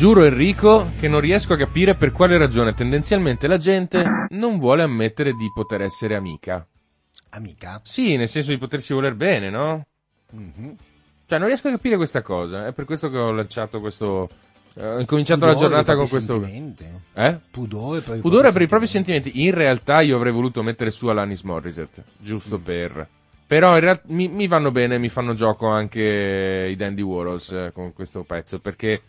Giuro, 0.00 0.24
Enrico, 0.24 0.92
che 0.98 1.08
non 1.08 1.20
riesco 1.20 1.52
a 1.52 1.58
capire 1.58 1.94
per 1.94 2.10
quale 2.10 2.38
ragione 2.38 2.72
tendenzialmente 2.72 3.46
la 3.46 3.58
gente 3.58 4.02
non 4.30 4.56
vuole 4.56 4.82
ammettere 4.82 5.32
di 5.34 5.50
poter 5.52 5.82
essere 5.82 6.16
amica. 6.16 6.66
Amica? 7.32 7.82
Sì, 7.84 8.16
nel 8.16 8.26
senso 8.26 8.48
di 8.50 8.56
potersi 8.56 8.94
voler 8.94 9.14
bene, 9.14 9.50
no? 9.50 9.84
Mhm. 10.30 10.74
Cioè, 11.26 11.38
non 11.38 11.48
riesco 11.48 11.68
a 11.68 11.72
capire 11.72 11.96
questa 11.96 12.22
cosa. 12.22 12.66
È 12.66 12.72
per 12.72 12.86
questo 12.86 13.10
che 13.10 13.18
ho 13.18 13.30
lanciato 13.30 13.80
questo. 13.80 14.30
eh, 14.72 14.88
ho 14.88 15.00
incominciato 15.00 15.44
la 15.44 15.52
Pudore 15.52 15.68
giornata 15.68 15.92
per 15.92 15.94
i 15.94 15.98
con 15.98 16.08
questo. 16.08 16.42
Eh? 17.12 17.38
Pudore 17.50 18.00
per 18.00 18.16
i 18.16 18.20
Pudore 18.20 18.52
per 18.52 18.62
i 18.62 18.66
propri 18.68 18.86
sentimenti. 18.86 19.44
In 19.44 19.52
realtà 19.52 20.00
io 20.00 20.16
avrei 20.16 20.32
voluto 20.32 20.62
mettere 20.62 20.90
su 20.90 21.08
Alanis 21.08 21.42
Morissette, 21.42 22.04
giusto 22.16 22.56
Mm. 22.58 22.62
per. 22.62 23.08
Però 23.46 23.74
in 23.74 23.80
realtà 23.80 24.04
mi, 24.06 24.28
mi 24.28 24.46
vanno 24.46 24.70
bene, 24.70 24.96
mi 24.96 25.10
fanno 25.10 25.34
gioco 25.34 25.68
anche 25.68 26.68
i 26.70 26.74
Dandy 26.76 27.02
Warhols 27.02 27.52
eh, 27.52 27.70
con 27.74 27.92
questo 27.92 28.22
pezzo, 28.22 28.60
perché 28.60 29.02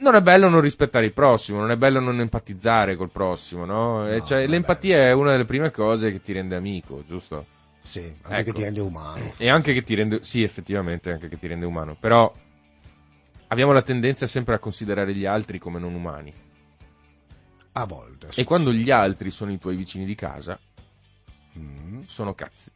non 0.00 0.14
è 0.14 0.20
bello 0.22 0.48
non 0.48 0.60
rispettare 0.60 1.06
il 1.06 1.12
prossimo, 1.12 1.58
non 1.60 1.70
è 1.70 1.76
bello 1.76 2.00
non 2.00 2.20
empatizzare 2.20 2.96
col 2.96 3.10
prossimo, 3.10 3.64
no? 3.64 4.04
No, 4.06 4.22
cioè, 4.22 4.46
l'empatia 4.46 4.98
è 5.06 5.12
una 5.12 5.32
delle 5.32 5.44
prime 5.44 5.70
cose 5.70 6.10
che 6.12 6.20
ti 6.22 6.32
rende 6.32 6.56
amico, 6.56 7.02
giusto? 7.06 7.44
Sì, 7.80 8.00
anche 8.22 8.40
Ecco. 8.40 8.44
che 8.44 8.52
ti 8.52 8.62
rende 8.62 8.80
umano. 8.80 9.32
E 9.38 9.48
anche 9.48 9.72
che 9.72 9.82
ti 9.82 9.94
rende, 9.94 10.22
sì, 10.22 10.42
effettivamente, 10.42 11.10
anche 11.10 11.28
che 11.28 11.38
ti 11.38 11.46
rende 11.46 11.64
umano. 11.66 11.96
Però 11.98 12.30
abbiamo 13.48 13.72
la 13.72 13.82
tendenza 13.82 14.26
sempre 14.26 14.54
a 14.54 14.58
considerare 14.58 15.14
gli 15.14 15.24
altri 15.24 15.58
come 15.58 15.78
non 15.78 15.94
umani. 15.94 16.32
A 17.72 17.84
volte. 17.86 18.28
E 18.34 18.44
quando 18.44 18.72
gli 18.72 18.90
altri 18.90 19.30
sono 19.30 19.52
i 19.52 19.58
tuoi 19.58 19.76
vicini 19.76 20.04
di 20.04 20.14
casa, 20.14 20.58
Mm, 21.58 22.02
sono 22.06 22.34
cazzi. 22.34 22.70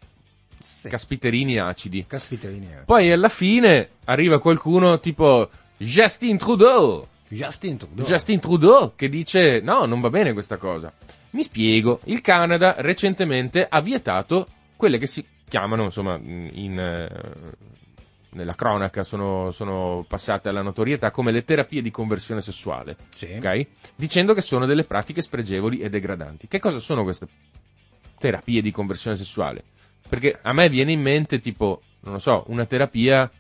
sì. 0.59 0.89
Caspiterini 0.89 1.59
acidi. 1.59 2.05
Caspiterini. 2.07 2.67
eh. 2.67 2.83
Poi 2.85 3.13
alla 3.13 3.29
fine 3.29 3.91
arriva 4.07 4.41
qualcuno 4.41 4.99
tipo 4.99 5.49
Justin 5.77 6.37
Trudeau. 6.39 7.07
Justin 7.35 7.79
Trudeau. 7.79 8.07
Justin 8.07 8.41
Trudeau 8.41 8.93
che 8.95 9.09
dice 9.09 9.61
no, 9.61 9.87
non 9.87 10.01
va 10.01 10.11
bene 10.11 10.33
questa 10.33 10.57
cosa. 10.59 10.93
Mi 11.31 11.43
spiego, 11.43 12.01
il 12.05 12.21
Canada 12.21 12.75
recentemente 12.79 13.67
ha 13.69 13.81
vietato 13.81 14.47
quelle 14.77 14.99
che 14.99 15.07
si 15.07 15.25
chiamano, 15.49 15.85
insomma, 15.85 16.19
in, 16.19 16.79
eh, 16.79 17.09
nella 18.33 18.55
cronaca 18.55 19.03
sono, 19.03 19.51
sono 19.51 20.05
passate 20.07 20.49
alla 20.49 20.63
notorietà 20.63 21.11
come 21.11 21.33
le 21.33 21.45
terapie 21.45 21.81
di 21.83 21.91
conversione 21.91 22.41
sessuale, 22.41 22.97
Sì. 23.11 23.35
ok? 23.37 23.67
Dicendo 23.95 24.35
che 24.35 24.41
sono 24.43 24.67
delle 24.67 24.85
pratiche 24.85 25.23
spregevoli 25.23 25.79
e 25.81 25.89
degradanti. 25.89 26.49
Che 26.49 26.59
cosa 26.61 26.79
sono 26.81 27.03
queste 27.03 27.27
terapie 28.19 28.61
di 28.63 28.71
conversione 28.71 29.17
sessuale? 29.17 29.65
Perché 30.09 30.39
a 30.41 30.53
me 30.53 30.69
viene 30.69 30.93
in 30.93 31.01
mente 31.01 31.41
tipo, 31.41 31.81
non 32.01 32.15
lo 32.15 32.19
so, 32.21 32.45
una 32.49 32.67
terapia 32.67 33.31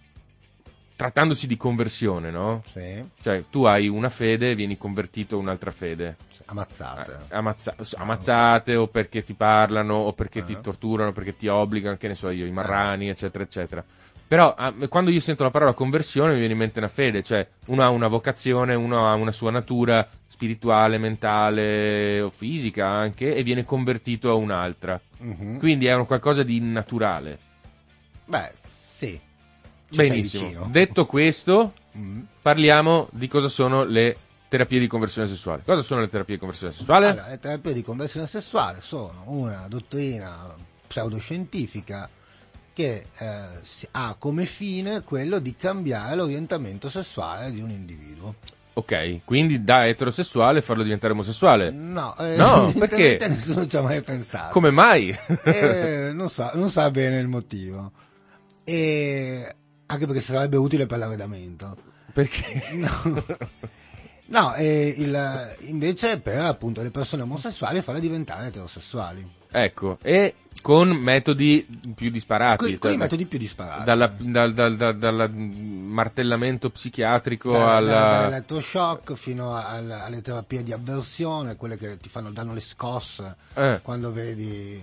trattandosi 1.02 1.48
di 1.48 1.56
conversione, 1.56 2.30
no? 2.30 2.62
Sì. 2.64 3.04
Cioè, 3.20 3.44
tu 3.50 3.64
hai 3.64 3.88
una 3.88 4.08
fede 4.08 4.52
e 4.52 4.54
vieni 4.54 4.76
convertito 4.76 5.34
a 5.34 5.38
un'altra 5.40 5.72
fede. 5.72 6.14
Ammazzate. 6.46 7.10
Eh, 7.28 7.34
ammazza- 7.36 7.74
ammazzate 7.96 8.76
o 8.76 8.86
perché 8.86 9.24
ti 9.24 9.34
parlano 9.34 9.94
o 9.96 10.12
perché 10.12 10.44
ti 10.44 10.52
Eh. 10.52 10.60
torturano, 10.60 11.10
perché 11.10 11.36
ti 11.36 11.48
obbligano, 11.48 11.96
che 11.96 12.06
ne 12.06 12.14
so 12.14 12.30
io, 12.30 12.46
i 12.46 12.52
marrani, 12.52 13.08
eccetera, 13.08 13.42
eccetera. 13.42 13.84
Però 14.28 14.54
ah, 14.56 14.72
quando 14.88 15.10
io 15.10 15.18
sento 15.18 15.42
la 15.42 15.50
parola 15.50 15.72
conversione 15.74 16.32
mi 16.34 16.38
viene 16.38 16.52
in 16.52 16.58
mente 16.60 16.78
una 16.78 16.88
fede, 16.88 17.24
cioè 17.24 17.46
uno 17.66 17.82
ha 17.82 17.90
una 17.90 18.06
vocazione, 18.06 18.74
uno 18.76 19.06
ha 19.06 19.14
una 19.14 19.32
sua 19.32 19.50
natura 19.50 20.08
spirituale, 20.26 20.98
mentale 20.98 22.20
o 22.20 22.30
fisica 22.30 22.86
anche 22.86 23.34
e 23.34 23.42
viene 23.42 23.64
convertito 23.64 24.30
a 24.30 24.34
un'altra. 24.34 24.98
Mhm. 25.18 25.58
Quindi 25.58 25.86
è 25.86 25.94
un 25.94 26.06
qualcosa 26.06 26.44
di 26.44 26.60
naturale. 26.60 27.38
Beh, 28.24 28.52
sì. 28.54 29.20
Ci 29.92 29.96
Benissimo. 29.98 30.68
Detto 30.70 31.06
questo, 31.06 31.74
Mm. 31.96 32.20
parliamo 32.40 33.08
di 33.12 33.28
cosa 33.28 33.48
sono 33.50 33.84
le 33.84 34.16
terapie 34.48 34.80
di 34.80 34.86
conversione 34.86 35.28
sessuale. 35.28 35.62
Cosa 35.62 35.82
sono 35.82 36.00
le 36.00 36.08
terapie 36.08 36.34
di 36.36 36.40
conversione 36.40 36.72
sessuale? 36.72 37.08
Allora, 37.08 37.28
le 37.28 37.38
terapie 37.38 37.74
di 37.74 37.82
conversione 37.82 38.26
sessuale 38.26 38.80
sono 38.80 39.24
una 39.26 39.66
dottrina 39.68 40.54
pseudoscientifica 40.88 42.08
che 42.72 43.06
eh, 43.18 43.44
ha 43.90 44.16
come 44.18 44.46
fine 44.46 45.02
quello 45.02 45.38
di 45.38 45.54
cambiare 45.56 46.16
l'orientamento 46.16 46.88
sessuale 46.88 47.50
di 47.50 47.60
un 47.60 47.68
individuo. 47.70 48.36
Ok, 48.74 49.20
quindi 49.26 49.62
da 49.64 49.86
eterosessuale 49.86 50.62
farlo 50.62 50.82
diventare 50.82 51.12
omosessuale. 51.12 51.70
No, 51.70 52.16
eh, 52.18 52.36
No, 52.36 52.72
perché? 52.78 53.18
nessuno 53.28 53.66
ci 53.66 53.76
ha 53.76 53.82
mai 53.82 54.00
pensato. 54.00 54.50
Come 54.52 54.70
mai? 54.70 55.14
Eh, 55.44 56.12
non, 56.14 56.30
sa, 56.30 56.52
non 56.54 56.70
sa 56.70 56.90
bene 56.90 57.18
il 57.18 57.28
motivo. 57.28 57.92
E 58.64 59.54
anche 59.92 60.06
perché 60.06 60.20
sarebbe 60.22 60.56
utile 60.56 60.86
per 60.86 60.98
l'arredamento. 60.98 61.76
Perché? 62.12 62.62
No. 62.72 63.24
No, 64.24 64.54
e 64.54 64.94
il- 64.96 65.56
invece 65.66 66.18
per 66.18 66.42
appunto 66.46 66.80
le 66.80 66.90
persone 66.90 67.22
omosessuali 67.22 67.82
farle 67.82 68.00
diventare 68.00 68.46
eterosessuali. 68.46 69.28
ecco, 69.50 69.98
e 70.00 70.36
con 70.62 70.88
metodi 70.88 71.66
più 71.94 72.08
disparati. 72.10 72.64
Con, 72.64 72.78
con 72.78 72.90
i 72.90 72.92
cioè, 72.94 73.02
metodi 73.02 73.26
più 73.26 73.38
disparati. 73.38 73.84
dalla- 73.84 74.10
dal, 74.16 74.54
dal- 74.54 74.76
dal- 74.76 74.96
dal 74.96 75.30
martellamento 75.30 76.70
psichiatrico 76.70 77.52
Da- 77.52 77.76
alla... 77.76 77.90
da- 77.90 78.06
dall'elettroshock 78.20 79.12
fino 79.14 79.54
al- 79.54 79.90
alle 79.90 80.22
terapie 80.22 80.62
di 80.62 80.72
avversione, 80.72 81.56
quelle 81.56 81.76
che 81.76 81.98
ti 81.98 82.08
fanno, 82.08 82.30
danno 82.30 82.54
le 82.54 82.60
scosse 82.62 83.36
Eh. 83.52 83.80
quando 83.82 84.12
vedi 84.12 84.82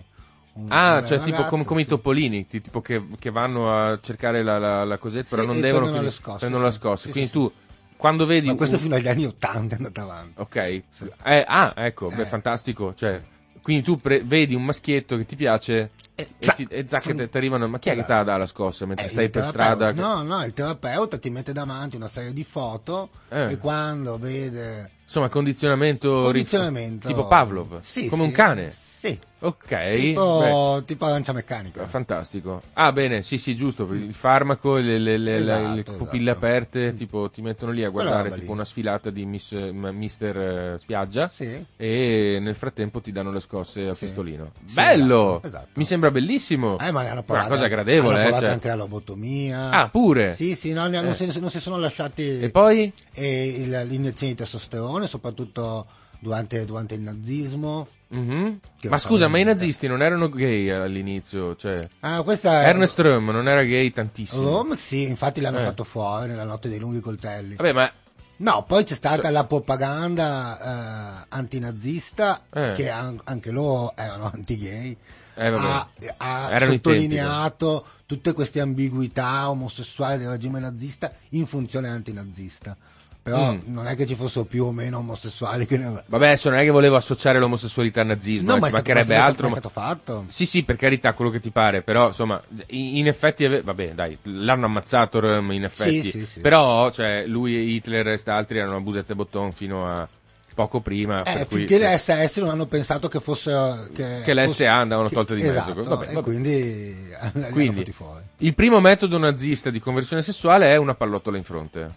Ah, 0.68 1.04
cioè 1.04 1.22
tipo 1.22 1.46
come, 1.46 1.64
come 1.64 1.82
i 1.82 1.84
sì. 1.84 1.90
topolini, 1.90 2.48
ti- 2.48 2.62
tipo 2.62 2.82
che, 2.82 3.02
che 3.18 3.32
vanno 3.32 3.72
a 3.74 4.00
cercare 4.02 4.44
la, 4.44 4.58
la, 4.58 4.84
la 4.84 4.98
cosetta, 4.98 5.28
però 5.30 5.42
Sì, 5.44 5.48
non 5.48 5.58
e 5.58 5.62
devono, 5.62 5.82
prendono 5.84 6.06
le 6.06 6.12
scosse, 6.12 6.38
prendono 6.40 6.64
la 6.64 6.72
scossa. 6.72 7.10
Quindi 7.10 7.30
tu, 7.30 7.52
quando 7.98 8.26
vedi... 8.26 8.48
Ma 8.48 8.56
questo 8.56 8.76
un- 8.76 8.82
fino 8.82 8.96
agli 8.96 9.08
anni 9.08 9.26
80 9.26 9.76
è 9.76 9.78
andato 9.78 10.02
avanti. 10.02 10.42
Ok. 10.42 10.84
Sì. 10.90 11.12
Eh, 11.24 11.44
ah, 11.48 11.74
ecco, 11.76 12.10
beh, 12.10 12.22
Eh. 12.22 12.26
fantastico. 12.26 12.94
Cioè, 12.94 13.22
quindi 13.62 13.84
tu 13.84 14.00
pre- 14.00 14.24
vedi 14.24 14.56
un 14.56 14.64
maschietto 14.64 15.18
che 15.18 15.26
ti 15.26 15.36
piace 15.36 15.92
E 16.16 16.28
e, 16.40 16.48
ti, 16.56 16.68
e 16.70 16.86
zac, 16.88 17.30
ti 17.30 17.38
arrivano. 17.38 17.68
Ma 17.68 17.80
chi 17.80 17.90
è 17.90 17.94
che 17.94 18.00
Esatto. 18.00 18.12
te 18.14 18.18
la 18.20 18.24
dà 18.24 18.38
la 18.38 18.46
scossa 18.46 18.86
mentre 18.86 19.06
Eh, 19.06 19.10
stai 19.10 19.30
per 19.30 19.46
strada? 19.46 19.92
che- 19.94 20.00
No, 20.02 20.22
no, 20.24 20.44
il 20.44 20.54
terapeuta 20.54 21.18
ti 21.18 21.30
mette 21.30 21.54
davanti 21.54 21.96
una 21.96 22.08
serie 22.08 22.34
di 22.34 22.44
foto 22.44 23.10
Eh. 23.30 23.52
e 23.54 23.58
quando 23.58 24.18
vede 24.18 24.92
Insomma, 25.04 25.30
condizionamento, 25.30 26.22
condizionamento 26.22 27.08
tipo 27.08 27.28
Pavlov, 27.28 27.80
Sì, 27.82 28.08
come 28.08 28.22
sì, 28.22 28.28
un 28.28 28.34
cane. 28.34 28.70
Sì, 28.72 29.20
Ok. 29.42 29.92
tipo, 29.94 30.82
tipo 30.86 31.06
arancia 31.06 31.32
meccanica. 31.32 31.82
beh, 31.84 31.88
fantastico. 31.88 32.62
Ah, 32.74 32.92
bene, 32.92 33.24
sì, 33.24 33.38
sì, 33.38 33.56
giusto. 33.56 33.84
Il 33.94 34.14
farmaco, 34.14 34.76
le, 34.76 34.98
le- 34.98 35.18
le- 35.18 35.36
Esatto, 35.38 35.76
le 35.76 35.84
pupille 35.84 36.32
esatto. 36.32 36.46
aperte, 36.46 36.94
tipo, 36.94 37.30
ti 37.30 37.42
mettono 37.42 37.72
lì 37.72 37.84
a 37.86 37.90
guardare 37.90 38.30
tipo 38.32 38.42
lì. 38.46 38.48
una 38.52 38.66
sfilata 38.66 39.10
di 39.10 39.26
Miss, 39.26 39.54
Mister 39.54 40.38
eh, 40.38 40.78
Spiaggia. 40.80 41.28
Sì. 41.28 41.66
E 41.78 42.38
nel 42.42 42.56
frattempo 42.56 43.00
ti 43.00 43.12
danno 43.14 43.32
le 43.32 43.40
scosse 43.40 43.88
al 43.88 43.96
Sì. 43.96 44.06
pistolino. 44.08 44.52
Sì, 44.66 44.74
Bello! 44.76 45.30
esatto, 45.38 45.48
esatto. 45.48 45.68
Mi 45.76 45.86
sembra 45.86 46.12
bellissimo. 46.12 46.78
Eh, 46.78 46.92
ma 46.92 47.02
ne 47.02 47.08
hanno 47.08 47.14
Una 47.14 47.24
provato, 47.24 47.50
cosa 47.50 47.68
gradevole, 47.68 48.26
hanno 48.26 48.36
eh, 48.36 48.40
cioè. 48.40 48.50
anche 48.50 48.68
la 48.68 48.76
lobotomia. 48.76 49.70
Ah, 49.70 49.90
pure? 49.90 50.34
Sì, 50.34 50.56
sì, 50.56 50.74
no, 50.74 50.86
ne- 50.88 50.98
Eh. 50.98 51.02
non, 51.02 51.14
si, 51.14 51.40
non 51.40 51.50
si 51.50 51.60
sono 51.62 51.78
lasciati 51.78 52.40
E 52.42 52.50
poi? 52.50 52.92
e 53.14 53.64
l'iniezione 53.86 54.34
di 54.34 54.38
testosterone, 54.38 55.08
soprattutto 55.08 55.86
durante, 56.20 56.66
durante 56.66 56.96
il 56.96 57.02
nazismo. 57.02 57.88
Mhm. 58.12 58.60
Che 58.80 58.90
Ma 58.90 58.98
scusa, 58.98 59.28
ma 59.28 59.38
i 59.38 59.44
nazisti 59.44 59.88
non 59.88 60.02
erano 60.02 60.30
gay 60.30 60.70
all'inizio? 60.70 61.56
Cioè, 61.56 61.88
Ah, 62.00 62.22
questa 62.24 62.64
è... 62.64 62.66
Ernest 62.68 62.98
Röhm 63.00 63.30
non 63.32 63.48
era 63.48 63.64
gay 63.64 63.92
tantissimo. 63.92 64.44
Rome, 64.44 64.76
sì, 64.76 65.04
infatti 65.08 65.42
l'hanno 65.42 65.60
Eh. 65.60 65.64
fatto 65.64 65.84
fuori 65.84 66.28
nella 66.30 66.44
notte 66.46 66.70
dei 66.70 66.80
lunghi 66.80 67.00
coltelli. 67.02 67.56
Vabbè, 67.56 67.74
ma 67.74 67.92
No, 68.38 68.64
poi 68.66 68.86
c'è 68.86 68.96
stata 68.96 69.24
Cioè- 69.24 69.32
la 69.32 69.44
propaganda 69.44 71.24
eh, 71.24 71.26
antinazista, 71.30 72.46
Eh. 72.54 72.72
che 72.72 72.90
an- 72.90 73.20
anche 73.26 73.52
loro 73.52 73.92
erano 73.96 74.32
anti-gay. 74.34 74.96
eh, 75.36 75.48
ha, 75.48 75.88
ha 76.18 76.60
sottolineato 76.60 77.86
tutte 78.06 78.34
queste 78.34 78.60
ambiguità 78.60 79.50
omosessuali 79.50 80.18
del 80.18 80.30
regime 80.30 80.60
nazista 80.60 81.14
in 81.30 81.46
funzione 81.46 81.88
antinazista. 81.90 82.76
Però 83.22 83.52
Mm. 83.54 83.60
non 83.66 83.86
è 83.86 83.96
che 83.96 84.06
ci 84.06 84.16
fossero 84.16 84.46
più 84.46 84.64
o 84.66 84.72
meno 84.72 85.00
omosessuali 85.00 85.66
che 85.66 85.78
ne 85.78 86.04
Vabbè, 86.06 86.26
adesso 86.28 86.50
non 86.50 86.60
è 86.60 86.64
che 86.64 86.70
volevo 86.70 86.96
associare 86.96 87.38
l'omosessualità 87.40 88.02
al 88.02 88.08
nazismo, 88.08 88.52
No, 88.52 88.56
eh, 88.56 88.60
ma 88.60 88.68
ci 88.68 88.74
mancherebbe 88.74 89.14
ma 89.14 89.20
è 89.20 89.24
altro. 89.24 89.50
stato 89.50 89.70
fatto. 89.70 90.24
Sì, 90.28 90.46
sì, 90.46 90.64
per 90.64 90.78
carità, 90.78 91.14
quello 91.14 91.30
che 91.30 91.40
ti 91.42 91.50
pare, 91.52 91.82
però 91.82 92.08
insomma, 92.08 92.42
in, 92.68 93.08
effetti, 93.08 93.46
vabbè, 93.46 93.92
dai, 93.94 94.18
l'hanno 94.24 94.66
ammazzato 94.66 95.20
in 95.20 95.64
effetti. 95.64 96.04
Sì, 96.04 96.12
sì, 96.12 96.26
sì. 96.26 96.40
Però, 96.40 96.90
cioè, 96.92 97.26
lui, 97.28 97.74
Hitler 97.76 98.08
e 98.08 98.22
altri 98.26 98.60
erano 98.60 98.78
a 98.78 98.82
busette 98.82 99.12
e 99.12 99.16
botton 99.16 99.52
fino 99.52 99.86
a 99.86 100.08
poco 100.56 100.80
prima. 100.80 101.22
Eh, 101.24 101.34
per 101.34 101.48
cui, 101.48 101.58
finché 101.60 101.78
le 101.78 101.98
SS 101.98 102.38
non 102.38 102.50
hanno 102.50 102.66
pensato 102.68 103.08
che 103.10 103.20
fosse 103.20 103.90
che, 103.94 104.22
Che 104.24 104.34
le 104.34 104.46
fosse- 104.46 104.66
SA 104.66 104.76
andavano 104.80 105.10
tolte 105.10 105.36
di 105.36 105.42
mezzo. 105.44 105.60
esatto, 105.60 105.84
Vabbè, 105.84 106.10
e 106.10 106.14
vabbè. 106.14 106.22
quindi 106.26 106.96
hanno 107.20 107.48
Quindi, 107.52 107.94
il 108.38 108.54
primo 108.56 108.80
metodo 108.80 109.18
nazista 109.18 109.70
di 109.70 109.80
conversione 109.80 110.22
sessuale 110.22 110.70
è 110.72 110.78
una 110.78 110.96
pallottola 110.96 111.38
in 111.38 111.44
fronte. 111.44 111.92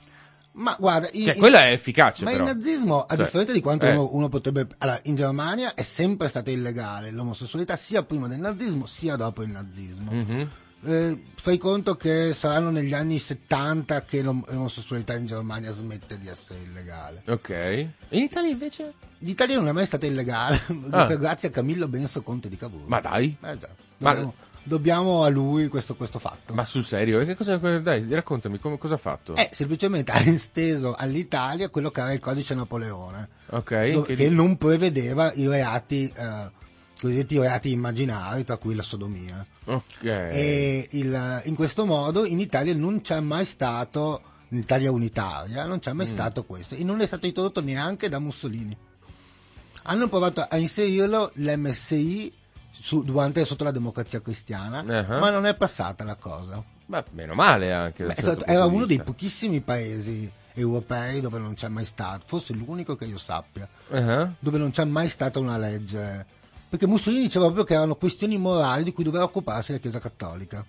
Ma 0.54 0.76
guarda, 0.78 1.08
in- 1.12 1.34
quella 1.38 1.64
è 1.66 1.72
efficace, 1.72 2.24
ma 2.24 2.30
però. 2.32 2.44
il 2.44 2.52
nazismo, 2.54 3.02
a 3.02 3.06
Cioè, 3.14 3.24
differenza 3.24 3.52
di 3.52 3.60
quanto 3.60 3.86
eh. 3.86 3.90
uno, 3.92 4.10
uno 4.12 4.28
potrebbe... 4.28 4.66
Allora, 4.78 5.00
in 5.04 5.14
Germania 5.14 5.72
è 5.74 5.82
sempre 5.82 6.28
stata 6.28 6.50
illegale 6.50 7.10
l'omosessualità 7.10 7.74
sia 7.76 8.02
prima 8.02 8.28
del 8.28 8.38
nazismo 8.40 8.84
sia 8.86 9.16
dopo 9.16 9.42
il 9.42 9.50
nazismo. 9.50 10.10
Mhm. 10.12 10.50
Eh, 10.84 11.22
fai 11.36 11.58
conto 11.58 11.94
che 11.96 12.32
saranno 12.34 12.70
negli 12.70 12.92
anni 12.92 13.18
70 13.18 14.02
che 14.02 14.20
l'om- 14.20 14.44
l'omosessualità 14.50 15.14
in 15.14 15.26
Germania 15.26 15.70
smette 15.70 16.18
di 16.18 16.26
essere 16.28 16.58
illegale. 16.60 17.22
Ok. 17.28 17.50
In 18.10 18.22
Italia 18.24 18.50
invece? 18.50 18.92
L'Italia 19.18 19.56
non 19.56 19.68
è 19.68 19.72
mai 19.72 19.86
stata 19.86 20.06
illegale, 20.06 20.60
Ah. 20.90 21.06
grazie 21.16 21.48
a 21.48 21.50
Camillo 21.52 21.86
Benso 21.86 22.22
Conte 22.22 22.48
di 22.48 22.56
Cavour. 22.56 22.88
Ma 22.88 23.00
dai, 23.00 23.36
Eh 23.42 23.58
già, 23.58 23.68
Ma- 23.98 24.32
dobbiamo 24.64 25.24
a 25.24 25.28
lui 25.28 25.68
questo, 25.68 25.94
questo 25.96 26.18
fatto. 26.18 26.54
ma 26.54 26.64
sul 26.64 26.84
serio? 26.84 27.20
E 27.20 27.24
che 27.26 27.34
cosa, 27.34 27.56
dai, 27.56 28.06
raccontami 28.08 28.58
come, 28.58 28.78
cosa 28.78 28.94
ha 28.94 28.98
fatto? 28.98 29.34
Eh, 29.34 29.48
semplicemente 29.52 30.12
ha 30.12 30.20
esteso 30.20 30.94
all'Italia 30.94 31.68
quello 31.68 31.90
che 31.90 32.00
era 32.00 32.12
il 32.12 32.20
codice 32.20 32.54
Napoleone, 32.54 33.28
ok. 33.50 33.88
dove- 33.90 34.06
che 34.06 34.14
che 34.14 34.28
non 34.30 34.56
prevedeva 34.56 35.32
i 35.34 35.46
reati, 35.48 36.12
eh, 36.14 36.50
cosiddetti 37.00 37.38
reati 37.38 37.70
immaginari, 37.72 38.44
tra 38.44 38.56
cui 38.56 38.74
la 38.74 38.82
sodomia. 38.82 39.44
Ok. 39.64 40.04
E 40.04 40.86
il- 40.90 41.40
in 41.44 41.54
questo 41.54 41.84
modo 41.84 42.24
in 42.24 42.38
Italia 42.40 42.74
non 42.74 43.00
c'è 43.00 43.18
mai 43.20 43.44
stato, 43.44 44.22
in 44.50 44.58
Italia 44.58 44.90
unitaria, 44.92 45.64
non 45.66 45.78
c'è 45.80 45.92
mai 45.92 46.06
Mm. 46.06 46.10
stato 46.10 46.44
questo 46.44 46.74
e 46.74 46.84
non 46.84 47.00
è 47.00 47.06
stato 47.06 47.26
introdotto 47.26 47.60
neanche 47.60 48.08
da 48.08 48.18
Mussolini. 48.18 48.76
Hanno 49.84 50.06
provato 50.08 50.46
a 50.48 50.56
inserirlo 50.58 51.32
l'MSI 51.34 52.32
su- 52.72 53.04
durante, 53.04 53.44
sotto 53.44 53.64
la 53.64 53.70
democrazia 53.70 54.20
cristiana, 54.20 54.80
Uh-huh. 54.80 55.18
ma 55.18 55.30
non 55.30 55.46
è 55.46 55.54
passata 55.54 56.04
la 56.04 56.16
cosa. 56.16 56.62
Ma 56.86 57.02
meno 57.12 57.34
male 57.34 57.72
anche. 57.72 58.04
Beh, 58.04 58.14
certo 58.16 58.44
era 58.44 58.64
uno 58.66 58.86
dei 58.86 59.02
pochissimi 59.02 59.60
paesi 59.60 60.30
europei 60.54 61.20
dove 61.20 61.38
non 61.38 61.54
c'è 61.54 61.68
mai 61.68 61.84
stato, 61.84 62.24
forse 62.26 62.52
l'unico 62.52 62.96
che 62.96 63.04
io 63.06 63.18
sappia, 63.18 63.68
Uh-huh. 63.88 64.32
dove 64.38 64.58
non 64.58 64.70
c'è 64.70 64.84
mai 64.84 65.08
stata 65.08 65.38
una 65.38 65.56
legge. 65.56 66.26
Perché 66.68 66.86
Mussolini 66.86 67.22
diceva 67.24 67.44
proprio 67.44 67.64
che 67.64 67.74
erano 67.74 67.94
questioni 67.96 68.38
morali 68.38 68.82
di 68.84 68.92
cui 68.92 69.04
doveva 69.04 69.24
occuparsi 69.24 69.72
la 69.72 69.78
Chiesa 69.78 69.98
Cattolica. 69.98 70.64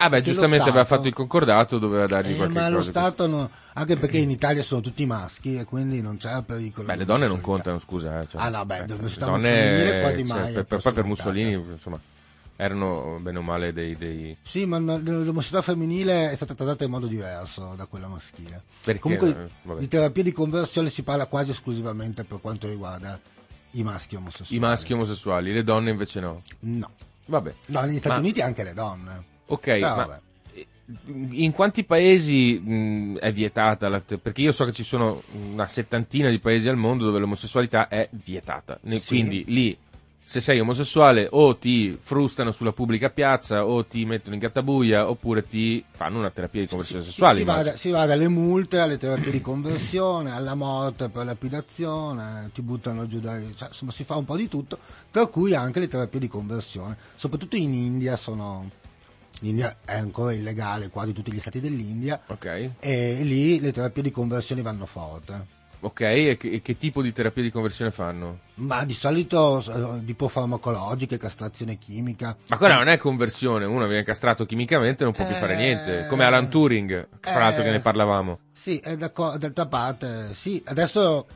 Ah 0.00 0.08
beh, 0.08 0.22
giustamente 0.22 0.68
aveva 0.68 0.84
fatto 0.84 1.08
il 1.08 1.14
concordato, 1.14 1.78
doveva 1.78 2.06
dargli 2.06 2.32
Eh, 2.32 2.36
qualche 2.36 2.54
ma 2.54 2.68
lo 2.68 2.76
cosa. 2.76 2.90
Stato 2.90 3.26
no, 3.26 3.50
anche 3.74 3.96
perché 3.96 4.18
in 4.18 4.30
Italia 4.30 4.62
sono 4.62 4.80
tutti 4.80 5.04
maschi 5.06 5.56
e 5.56 5.64
quindi 5.64 6.00
non 6.00 6.18
c'è 6.18 6.40
pericolo. 6.44 6.86
Beh, 6.86 6.94
le 6.96 7.04
donne 7.04 7.26
non 7.26 7.40
contano, 7.40 7.80
scusa. 7.80 8.20
Eh, 8.20 8.28
cioè, 8.28 8.40
Ah, 8.40 8.48
no, 8.48 8.64
beh, 8.64 8.78
eh, 8.78 8.84
dove 8.84 9.02
le 9.02 9.08
femminile 9.08 10.00
quasi 10.00 10.22
mai 10.22 10.52
per- 10.52 10.62
è 10.62 10.64
per- 10.66 10.80
poi 10.80 10.92
per 10.92 11.02
in 11.02 11.08
Mussolini, 11.08 11.52
insomma, 11.54 11.98
erano 12.54 13.18
bene 13.20 13.38
o 13.38 13.42
male 13.42 13.72
dei... 13.72 13.96
dei... 13.96 14.36
Sì, 14.40 14.66
ma 14.66 14.78
l'omosessualità 14.78 15.62
femminile 15.62 16.30
è 16.30 16.34
stata 16.36 16.54
trattata 16.54 16.84
in 16.84 16.90
modo 16.90 17.08
diverso 17.08 17.74
da 17.76 17.86
quella 17.86 18.06
maschile. 18.06 18.62
Perché, 18.84 19.00
Comunque 19.00 19.28
eh, 19.30 19.48
vabbè. 19.62 19.80
di 19.80 19.88
terapia 19.88 20.22
di 20.22 20.32
conversione 20.32 20.90
si 20.90 21.02
parla 21.02 21.26
quasi 21.26 21.50
esclusivamente 21.50 22.22
per 22.22 22.40
quanto 22.40 22.68
riguarda 22.68 23.18
i 23.72 23.82
maschi 23.82 24.14
omosessuali. 24.14 24.54
I 24.54 24.58
maschi 24.60 24.92
omosessuali, 24.92 25.52
le 25.52 25.64
donne 25.64 25.90
invece 25.90 26.20
no. 26.20 26.40
No. 26.60 26.88
Vabbè, 27.26 27.52
No, 27.66 27.80
negli 27.82 27.96
Stati 27.98 28.14
Ma- 28.14 28.20
Uniti 28.20 28.40
anche 28.40 28.62
le 28.62 28.72
donne. 28.74 29.27
Ok, 29.48 29.60
Però 29.64 29.88
ma 29.96 30.06
vabbè. 30.06 30.20
in 31.32 31.52
quanti 31.52 31.84
paesi 31.84 32.58
mh, 32.58 33.18
è 33.18 33.32
vietata? 33.32 33.88
La, 33.88 34.00
perché 34.00 34.40
io 34.40 34.52
so 34.52 34.64
che 34.64 34.72
ci 34.72 34.84
sono 34.84 35.22
una 35.32 35.66
settantina 35.66 36.30
di 36.30 36.38
paesi 36.38 36.68
al 36.68 36.76
mondo 36.76 37.04
dove 37.04 37.18
l'omosessualità 37.18 37.88
è 37.88 38.08
vietata. 38.24 38.78
Ne- 38.82 38.98
Sì. 38.98 39.08
Quindi 39.08 39.44
lì, 39.46 39.76
se 40.24 40.40
sei 40.40 40.60
omosessuale, 40.60 41.26
o 41.30 41.56
ti 41.56 41.96
frustano 42.00 42.52
sulla 42.52 42.72
pubblica 42.72 43.08
piazza, 43.10 43.64
o 43.66 43.84
ti 43.86 44.04
mettono 44.04 44.34
in 44.34 44.40
gattabuia, 44.40 45.08
oppure 45.08 45.46
ti 45.46 45.82
fanno 45.90 46.18
una 46.18 46.30
terapia 46.30 46.60
di 46.62 46.66
conversione 46.68 47.02
Si- 47.02 47.10
sessuale. 47.10 47.38
si, 47.38 47.44
va, 47.44 47.62
da- 47.62 47.76
si 47.76 47.90
va 47.90 48.04
dalle 48.06 48.28
multe 48.28 48.78
alle 48.78 48.96
terapie 48.98 49.30
di 49.32 49.40
conversione, 49.40 50.30
alla 50.32 50.54
morte 50.54 51.08
per 51.08 51.24
lapidazione, 51.24 52.50
ti 52.52 52.62
buttano 52.62 53.06
giù 53.06 53.20
dai... 53.20 53.54
Cioè, 53.56 53.68
insomma, 53.68 53.90
si 53.92 54.04
fa 54.04 54.16
un 54.16 54.24
po' 54.24 54.36
di 54.36 54.48
tutto, 54.48 54.78
tra 55.10 55.26
cui 55.26 55.54
anche 55.54 55.80
le 55.80 55.88
terapie 55.88 56.20
di 56.20 56.28
conversione. 56.28 56.96
Soprattutto 57.14 57.56
in 57.56 57.72
India 57.74 58.16
sono... 58.16 58.70
L'India 59.40 59.76
è 59.84 59.94
ancora 59.96 60.32
illegale, 60.32 60.88
quasi 60.90 61.12
tutti 61.12 61.32
gli 61.32 61.40
stati 61.40 61.60
dell'India, 61.60 62.20
Ok, 62.26 62.70
e 62.80 63.18
lì 63.22 63.60
le 63.60 63.72
terapie 63.72 64.02
di 64.02 64.10
conversione 64.10 64.62
vanno 64.62 64.84
forte. 64.84 65.46
ok, 65.80 66.00
e 66.00 66.36
che, 66.36 66.50
e 66.50 66.60
che 66.60 66.76
tipo 66.76 67.02
di 67.02 67.12
terapia 67.12 67.40
di 67.42 67.52
conversione 67.52 67.92
fanno? 67.92 68.40
Ma 68.54 68.84
di 68.84 68.94
solito 68.94 69.62
eh, 69.62 70.04
tipo 70.04 70.26
farmacologiche, 70.26 71.18
castrazione 71.18 71.78
chimica. 71.78 72.36
Ma 72.48 72.56
quella 72.58 72.74
non 72.74 72.88
è 72.88 72.96
conversione, 72.96 73.64
uno 73.64 73.86
viene 73.86 74.02
castrato 74.02 74.44
chimicamente 74.44 75.02
e 75.02 75.04
non 75.04 75.14
può 75.14 75.24
più 75.24 75.36
fare 75.36 75.54
Eh, 75.54 75.56
niente, 75.56 76.06
come 76.08 76.24
Alan 76.24 76.48
Turing, 76.50 77.08
fra 77.20 77.38
l'altro 77.38 77.62
che 77.62 77.68
eh, 77.68 77.72
ne 77.72 77.80
parlavamo. 77.80 78.38
Sì, 78.50 78.80
d'altra 78.82 79.66
parte, 79.66 80.34
sì, 80.34 80.60
adesso 80.66 81.26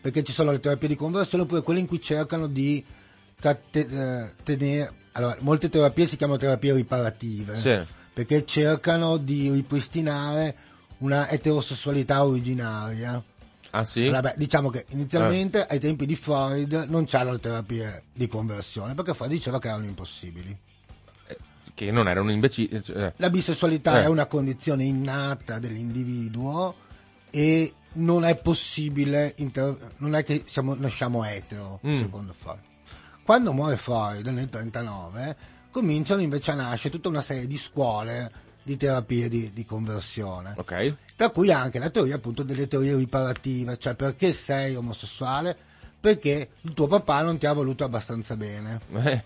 perché 0.00 0.24
ci 0.24 0.32
sono 0.32 0.50
le 0.50 0.58
terapie 0.58 0.88
di 0.88 0.96
conversione 0.96 1.44
oppure 1.44 1.62
quelle 1.62 1.78
in 1.78 1.86
cui 1.86 2.00
cercano 2.00 2.48
di 2.48 2.84
eh, 3.40 4.32
tenere... 4.42 5.04
Allora, 5.16 5.36
molte 5.40 5.70
terapie 5.70 6.04
si 6.06 6.16
chiamano 6.18 6.38
terapie 6.38 6.74
riparative, 6.74 7.56
Sì. 7.56 7.78
perché 8.12 8.44
cercano 8.44 9.16
di 9.16 9.50
ripristinare 9.50 10.54
una 10.98 11.28
eterosessualità 11.30 12.22
originaria. 12.24 13.22
Ah 13.70 13.84
sì? 13.84 14.02
Allora, 14.02 14.20
beh, 14.20 14.34
diciamo 14.36 14.68
che 14.68 14.84
inizialmente 14.90 15.64
ai 15.66 15.80
tempi 15.80 16.04
di 16.04 16.14
Freud 16.14 16.86
non 16.88 17.06
c'erano 17.06 17.32
le 17.32 17.40
terapie 17.40 18.02
di 18.12 18.26
conversione, 18.28 18.94
perché 18.94 19.14
Freud 19.14 19.30
diceva 19.32 19.58
che 19.58 19.68
erano 19.68 19.86
impossibili. 19.86 20.56
Che 21.74 21.90
non 21.90 22.08
era 22.08 22.20
un 22.22 22.30
imbecille. 22.30 22.82
cioè, 22.82 23.12
La 23.16 23.28
bisessualità 23.30 24.00
Eh. 24.00 24.04
è 24.04 24.06
una 24.06 24.26
condizione 24.26 24.84
innata 24.84 25.58
dell'individuo 25.58 26.74
e 27.30 27.72
non 27.94 28.24
è 28.24 28.36
possibile, 28.36 29.32
inter- 29.38 29.76
non 29.98 30.14
è 30.14 30.22
che 30.24 30.42
siamo, 30.46 30.74
nasciamo 30.74 31.24
etero, 31.24 31.80
Mm. 31.86 31.96
secondo 32.00 32.32
Freud. 32.34 32.60
Quando 33.26 33.52
muore 33.52 33.76
Freud 33.76 34.24
nel 34.24 34.34
1939, 34.34 35.36
cominciano 35.72 36.20
invece 36.22 36.52
a 36.52 36.54
nascere 36.54 36.90
tutta 36.90 37.08
una 37.08 37.20
serie 37.20 37.48
di 37.48 37.56
scuole 37.56 38.30
di 38.62 38.76
terapie 38.76 39.28
di, 39.28 39.52
di 39.52 39.64
conversione, 39.64 40.54
ok. 40.56 40.94
tra 41.16 41.30
cui 41.30 41.50
anche 41.50 41.80
la 41.80 41.90
teoria 41.90 42.14
appunto 42.14 42.44
delle 42.44 42.68
teorie 42.68 42.94
riparative, 42.94 43.78
cioè 43.78 43.96
perché 43.96 44.32
sei 44.32 44.76
omosessuale? 44.76 45.56
Perché 45.98 46.50
il 46.60 46.72
tuo 46.72 46.86
papà 46.86 47.22
non 47.22 47.36
ti 47.36 47.46
ha 47.46 47.52
voluto 47.52 47.82
abbastanza 47.82 48.36
bene 48.36 48.80
Eh, 48.92 49.24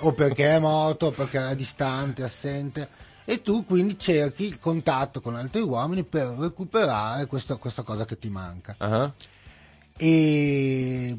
o 0.00 0.12
perché 0.12 0.56
è 0.56 0.58
morto, 0.58 1.06
o 1.06 1.10
perché 1.12 1.36
era 1.36 1.54
distante, 1.54 2.24
assente, 2.24 2.88
e 3.24 3.42
tu 3.42 3.64
quindi 3.64 3.96
cerchi 3.96 4.46
il 4.46 4.58
contatto 4.58 5.20
con 5.20 5.36
altri 5.36 5.60
uomini 5.60 6.02
per 6.02 6.26
recuperare 6.36 7.26
questa, 7.26 7.54
questa 7.56 7.82
cosa 7.82 8.04
che 8.04 8.18
ti 8.18 8.28
manca. 8.28 8.74
ah, 8.78 9.12
E 9.98 11.16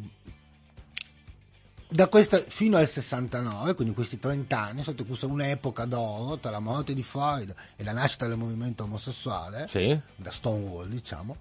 da 1.89 2.07
questa, 2.07 2.37
fino 2.39 2.77
al 2.77 2.87
69, 2.87 3.73
quindi 3.73 3.93
questi 3.93 4.19
30 4.19 4.59
anni, 4.59 4.79
è 4.79 4.83
stata 4.83 5.03
questa 5.03 5.25
un'epoca 5.25 5.85
d'oro 5.85 6.37
tra 6.37 6.51
la 6.51 6.59
morte 6.59 6.93
di 6.93 7.03
Freud 7.03 7.53
e 7.75 7.83
la 7.83 7.93
nascita 7.93 8.27
del 8.27 8.37
movimento 8.37 8.83
omosessuale, 8.83 9.67
Sì. 9.67 9.97
da 10.15 10.31
Stonewall 10.31 10.87
diciamo, 10.87 11.35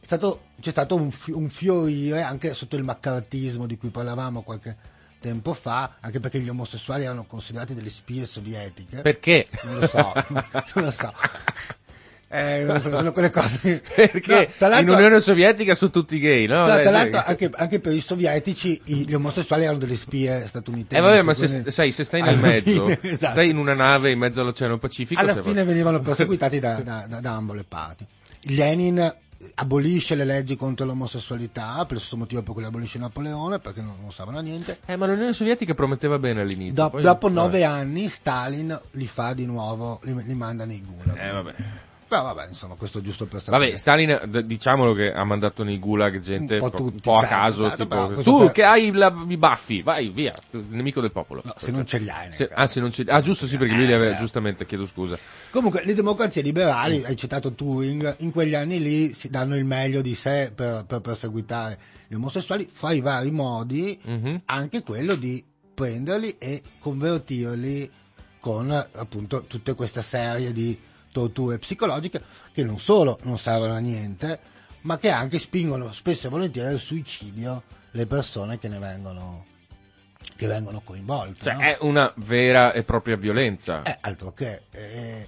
è 0.00 0.04
stato- 0.04 0.46
c'è 0.60 0.70
stato 0.70 0.96
un, 0.96 1.10
un 1.28 1.48
fiorire 1.48 2.22
anche 2.22 2.52
sotto 2.54 2.76
il 2.76 2.82
maccartismo 2.84 3.66
di 3.66 3.76
cui 3.78 3.90
parlavamo 3.90 4.42
qualche 4.42 4.76
tempo 5.20 5.52
fa, 5.54 5.96
anche 6.00 6.20
perché 6.20 6.40
gli 6.40 6.48
omosessuali 6.48 7.04
erano 7.04 7.24
considerati 7.24 7.74
delle 7.74 7.90
spie 7.90 8.26
sovietiche. 8.26 9.02
Perché? 9.02 9.46
Non 9.62 9.78
lo 9.78 9.86
so, 9.86 10.12
non 10.28 10.84
lo 10.84 10.90
so. 10.90 11.12
Eh, 12.28 12.80
sono 12.80 13.12
quelle 13.12 13.30
cose. 13.30 13.80
Perché 13.94 14.50
No, 14.58 14.78
in 14.78 14.88
Unione 14.88 15.20
Sovietica 15.20 15.74
sono 15.74 15.92
tutti 15.92 16.18
gay, 16.18 16.46
no? 16.46 16.58
No, 16.60 16.64
tra 16.64 16.82
dai. 16.82 16.92
l'altro 16.92 17.22
anche, 17.24 17.50
anche 17.54 17.78
per 17.80 17.92
i 17.92 18.00
sovietici 18.00 18.80
gli 18.84 19.12
omosessuali 19.14 19.62
erano 19.62 19.78
delle 19.78 19.94
spie 19.96 20.44
statunitensi. 20.46 20.96
Eh 20.96 21.08
vabbè, 21.08 21.22
ma 21.22 21.34
se, 21.34 21.46
quindi- 21.46 21.70
sai, 21.70 21.92
se 21.92 22.02
stai 22.04 22.22
nel 22.22 22.38
mezzo, 22.40 22.86
fine, 22.86 22.98
esatto. 23.00 23.32
stai 23.32 23.50
in 23.50 23.58
una 23.58 23.74
nave 23.74 24.10
in 24.10 24.18
mezzo 24.18 24.40
all'Oceano 24.40 24.78
Pacifico, 24.78 25.20
alla 25.20 25.40
fine 25.40 25.62
venivano 25.64 26.00
perseguitati 26.00 26.58
da, 26.58 26.80
da- 26.82 27.06
da- 27.08 27.20
da 27.20 27.30
ambo 27.32 27.52
le 27.54 27.64
parti. 27.66 28.04
Lenin 28.48 28.98
eh, 28.98 29.16
abolisce 29.54 30.14
le 30.16 30.24
leggi 30.24 30.56
contro 30.56 30.84
l'omosessualità 30.84 31.76
per 31.84 31.92
lo 31.92 31.98
stesso 31.98 32.16
motivo 32.16 32.42
per 32.42 32.52
cui 32.54 32.62
le 32.62 32.68
abolisce 32.68 32.98
Napoleone 32.98 33.58
perché 33.60 33.82
non, 33.82 33.96
non 34.00 34.10
sapevano 34.10 34.42
niente 34.42 34.78
Eh, 34.86 34.96
ma 34.96 35.06
l'Unione 35.06 35.32
Sovietica 35.32 35.74
prometteva 35.74 36.18
bene 36.18 36.40
all'inizio. 36.40 36.88
Do- 36.90 37.00
dopo 37.00 37.28
nove 37.28 37.62
anni 37.64 38.08
Stalin 38.08 38.78
li 38.92 39.06
fa 39.06 39.32
di 39.34 39.46
nuovo 39.46 40.00
li, 40.02 40.14
li 40.24 40.34
manda 40.34 40.64
nei 40.64 40.82
gulag 40.84 41.16
Eh, 41.18 41.54
però 42.08 42.22
vabbè 42.22 42.48
insomma 42.48 42.74
questo 42.76 43.00
giusto 43.00 43.26
per 43.26 43.40
sapere 43.42 43.64
Vabbè, 43.64 43.76
Stalin, 43.78 44.42
diciamolo 44.46 44.94
che 44.94 45.10
ha 45.12 45.24
mandato 45.24 45.64
nei 45.64 45.78
gulag 45.78 46.20
gente 46.20 46.54
Un 46.54 46.60
po' 46.60 46.70
tutti, 46.70 46.94
un 46.94 47.00
po' 47.00 47.14
a 47.16 47.20
certo, 47.20 47.34
caso, 47.34 47.62
certo, 47.62 47.82
tipo, 47.82 48.06
questo 48.06 48.22
tu 48.30 48.38
per- 48.38 48.52
che 48.52 48.62
hai 48.64 48.92
la- 48.92 49.24
i 49.28 49.36
baffi, 49.36 49.82
vai 49.82 50.08
via, 50.10 50.32
nemico 50.68 51.00
del 51.00 51.10
popolo. 51.12 51.42
No, 51.44 51.52
se 51.56 51.70
non 51.72 51.84
ce 51.86 51.98
li 51.98 52.08
hai 52.08 52.32
Se- 52.32 52.48
ah, 52.52 52.66
se 52.66 52.80
non 52.80 52.90
ce- 52.92 53.04
ah, 53.08 53.20
giusto, 53.20 53.46
sì, 53.46 53.56
perché 53.56 53.74
lui 53.74 53.86
li 53.86 53.90
Eh, 53.90 53.94
aveva, 53.94 54.08
certo. 54.10 54.20
giustamente, 54.22 54.66
chiedo 54.66 54.86
scusa. 54.86 55.18
Comunque, 55.50 55.82
le 55.84 55.94
democrazie 55.94 56.42
liberali, 56.42 57.04
hai 57.04 57.16
citato 57.16 57.52
Turing, 57.52 58.16
in 58.18 58.30
quegli 58.30 58.54
anni 58.54 58.80
lì 58.80 59.12
si 59.12 59.28
danno 59.28 59.56
il 59.56 59.64
meglio 59.64 60.00
di 60.00 60.14
sé 60.14 60.52
per, 60.54 60.84
per 60.86 61.00
perseguitare 61.00 61.78
gli 62.08 62.14
omosessuali, 62.14 62.68
fra 62.70 62.92
i 62.92 63.00
vari 63.00 63.30
modi, 63.32 63.98
Mhm. 64.04 64.42
anche 64.46 64.82
quello 64.82 65.14
di 65.16 65.42
prenderli 65.74 66.36
e 66.38 66.62
convertirli 66.78 67.90
con 68.40 68.70
appunto 68.70 69.44
tutte 69.46 69.74
queste 69.74 70.02
serie 70.02 70.52
di 70.52 70.78
torture 71.16 71.58
psicologiche 71.58 72.22
che 72.52 72.62
non 72.62 72.78
solo 72.78 73.18
non 73.22 73.38
servono 73.38 73.72
a 73.72 73.78
niente, 73.78 74.38
ma 74.82 74.98
che 74.98 75.08
anche 75.08 75.38
spingono 75.38 75.90
spesso 75.92 76.26
e 76.26 76.30
volentieri 76.30 76.68
al 76.68 76.78
suicidio 76.78 77.62
le 77.92 78.06
persone 78.06 78.58
che 78.58 78.68
ne 78.68 78.78
vengono, 78.78 79.46
che 80.36 80.46
vengono 80.46 80.82
coinvolte. 80.84 81.44
Cioè, 81.44 81.54
no? 81.54 81.60
è 81.60 81.78
una 81.80 82.12
vera 82.16 82.72
e 82.74 82.82
propria 82.82 83.16
violenza. 83.16 83.82
Eh, 83.82 83.96
altro 84.02 84.34
che. 84.34 84.64
eh, 84.72 85.26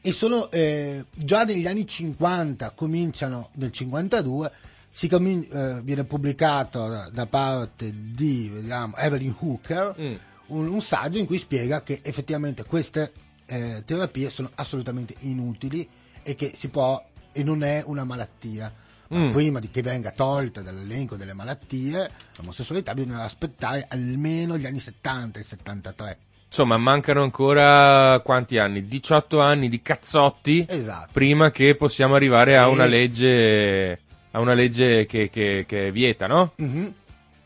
e 0.00 0.12
sono 0.12 0.50
eh, 0.50 1.04
già 1.14 1.44
negli 1.44 1.66
anni 1.66 1.86
50, 1.86 2.70
cominciano 2.72 3.50
nel 3.54 3.70
52, 3.70 4.52
si 4.90 5.08
comin- 5.08 5.46
eh, 5.50 5.80
viene 5.82 6.04
pubblicato 6.04 6.88
da, 6.88 7.10
da 7.12 7.26
parte 7.26 7.92
di 7.92 8.48
vediamo, 8.52 8.96
Evelyn 8.96 9.34
Hooker 9.38 9.94
Mm. 9.98 10.14
un, 10.48 10.68
un 10.68 10.80
saggio 10.80 11.18
in 11.18 11.26
cui 11.26 11.38
spiega 11.38 11.82
che 11.82 12.00
effettivamente 12.02 12.64
queste 12.64 13.12
eh, 13.46 13.82
terapie 13.84 14.30
sono 14.30 14.50
assolutamente 14.54 15.14
inutili 15.20 15.88
e 16.22 16.34
che 16.34 16.52
si 16.54 16.68
può 16.68 17.02
e 17.32 17.42
non 17.42 17.62
è 17.62 17.82
una 17.86 18.04
malattia. 18.04 18.72
Ma 19.08 19.18
Mm. 19.20 19.30
prima 19.30 19.60
di 19.60 19.70
che 19.70 19.82
venga 19.82 20.10
tolta 20.10 20.62
dall'elenco 20.62 21.14
delle 21.16 21.32
malattie, 21.32 22.10
l'omosessualità 22.38 22.92
bisogna 22.92 23.22
aspettare 23.22 23.86
almeno 23.88 24.58
gli 24.58 24.66
anni 24.66 24.80
70 24.80 25.38
e 25.38 25.42
73. 25.44 26.18
Insomma, 26.48 26.76
mancano 26.76 27.22
ancora 27.22 28.18
quanti 28.24 28.58
anni? 28.58 28.86
18 28.88 29.40
anni 29.40 29.68
di 29.68 29.80
cazzotti 29.80 30.66
Esatto. 30.68 31.10
prima 31.12 31.52
che 31.52 31.76
possiamo 31.76 32.16
arrivare 32.16 32.56
a 32.56 32.68
una 32.68 32.86
legge, 32.86 34.00
a 34.32 34.40
una 34.40 34.54
legge 34.54 35.06
che, 35.06 35.30
che- 35.30 35.64
che 35.68 35.92
vieta, 35.92 36.26
no? 36.26 36.54
Mhm. 36.56 36.92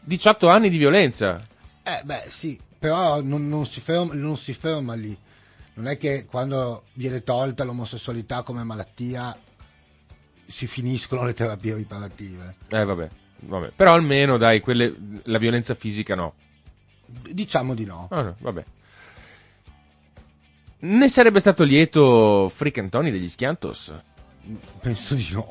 18 0.01 0.49
anni 0.49 0.71
di 0.71 0.79
violenza. 0.79 1.47
Eh 1.83 2.01
beh 2.05 2.25
sì, 2.29 2.59
però 2.79 3.21
non, 3.21 3.49
non 3.49 3.67
si 3.67 3.81
ferma, 3.81 4.15
non 4.15 4.39
si 4.39 4.55
ferma 4.55 4.95
lì. 4.95 5.15
Non 5.81 5.89
è 5.89 5.97
che 5.97 6.27
quando 6.27 6.85
viene 6.93 7.23
tolta 7.23 7.65
l'omosessualità 7.65 8.43
come 8.43 8.63
malattia 8.65 9.35
si 10.45 10.67
finiscono 10.67 11.25
le 11.25 11.33
terapie 11.33 11.75
riparative. 11.75 12.57
Eh, 12.69 12.85
vabbè, 12.85 13.09
vabbè. 13.39 13.71
Però 13.75 13.95
almeno, 13.95 14.37
dai, 14.37 14.61
quelle, 14.61 14.95
la 15.23 15.39
violenza 15.39 15.75
fisica 15.75 16.15
no. 16.15 16.35
Diciamo 17.07 17.75
di 17.75 17.87
no. 17.87 18.09
Ah, 18.11 18.21
no, 18.21 18.37
vabbè. 18.41 18.65
Ne 20.81 21.09
sarebbe 21.09 21.41
stato 21.41 21.65
lieto 21.65 22.51
Freak 22.51 22.77
Antoni 22.77 23.11
degli 23.11 23.31
Schiantos? 23.31 23.95
Penso 24.81 25.15
di 25.15 25.29
no. 25.33 25.49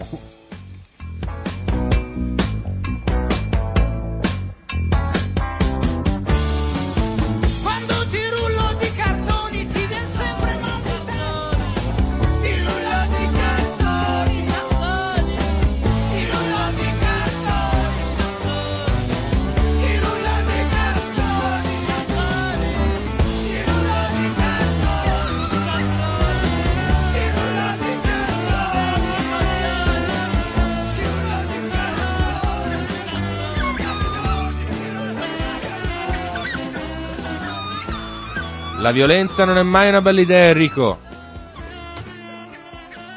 La 38.89 38.95
violenza 38.95 39.45
non 39.45 39.59
è 39.59 39.61
mai 39.61 39.89
una 39.89 40.01
bella 40.01 40.19
idea, 40.19 40.47
Enrico. 40.47 40.97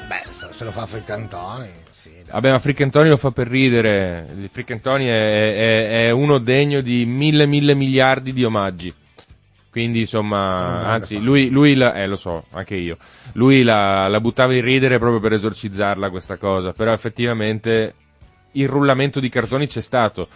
Beh, 0.06 0.22
se 0.50 0.64
lo 0.64 0.70
fa 0.70 0.84
Freccantoni, 0.84 1.66
sì. 1.88 2.10
dai. 2.10 2.24
Vabbè, 2.30 2.50
ma 2.50 2.58
Freak 2.58 2.82
Antoni 2.82 3.08
lo 3.08 3.16
fa 3.16 3.30
per 3.30 3.48
ridere. 3.48 4.28
Il 4.36 4.50
Freak 4.52 4.72
Antoni 4.72 5.06
è, 5.06 5.08
è- 5.08 6.08
è 6.08 6.10
uno 6.10 6.36
degno 6.36 6.82
di 6.82 7.06
mille, 7.06 7.46
mille 7.46 7.74
miliardi 7.74 8.34
di 8.34 8.44
omaggi. 8.44 8.94
Quindi, 9.70 10.00
insomma, 10.00 10.80
anzi, 10.86 11.18
lui, 11.18 11.48
lui 11.48 11.74
la, 11.74 11.94
eh, 11.94 12.06
lo 12.06 12.16
so, 12.16 12.44
anche 12.50 12.74
io. 12.74 12.98
Lui 13.32 13.62
la, 13.62 14.08
la 14.08 14.20
buttava 14.20 14.52
in 14.52 14.60
ridere 14.60 14.98
proprio 14.98 15.20
per 15.20 15.32
esorcizzarla 15.32 16.10
questa 16.10 16.36
cosa. 16.36 16.72
Però 16.74 16.92
effettivamente 16.92 17.94
il 18.52 18.68
rullamento 18.68 19.20
di 19.20 19.30
cartoni 19.30 19.66
c'è 19.66 19.80
stato. 19.80 20.28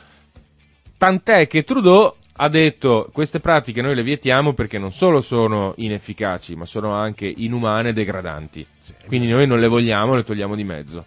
Tant'è 0.97 1.47
che 1.47 1.63
Trudeau 1.63 2.15
ha 2.39 2.49
detto 2.49 3.09
queste 3.13 3.41
pratiche 3.41 3.81
noi 3.83 3.95
le 3.95 4.03
vietiamo 4.03 4.53
perché 4.53 4.79
non 4.79 4.93
solo 4.93 5.21
sono 5.21 5.73
inefficaci, 5.77 6.55
ma 6.55 6.65
sono 6.67 6.93
anche 6.93 7.27
inumane 7.27 7.91
e 7.91 7.93
degradanti. 7.93 8.67
Sì, 8.79 8.95
Quindi 9.07 9.29
noi 9.29 9.47
non 9.47 9.59
le 9.59 9.69
vogliamo, 9.69 10.15
le 10.15 10.23
togliamo 10.25 10.55
di 10.55 10.65
mezzo. 10.65 11.05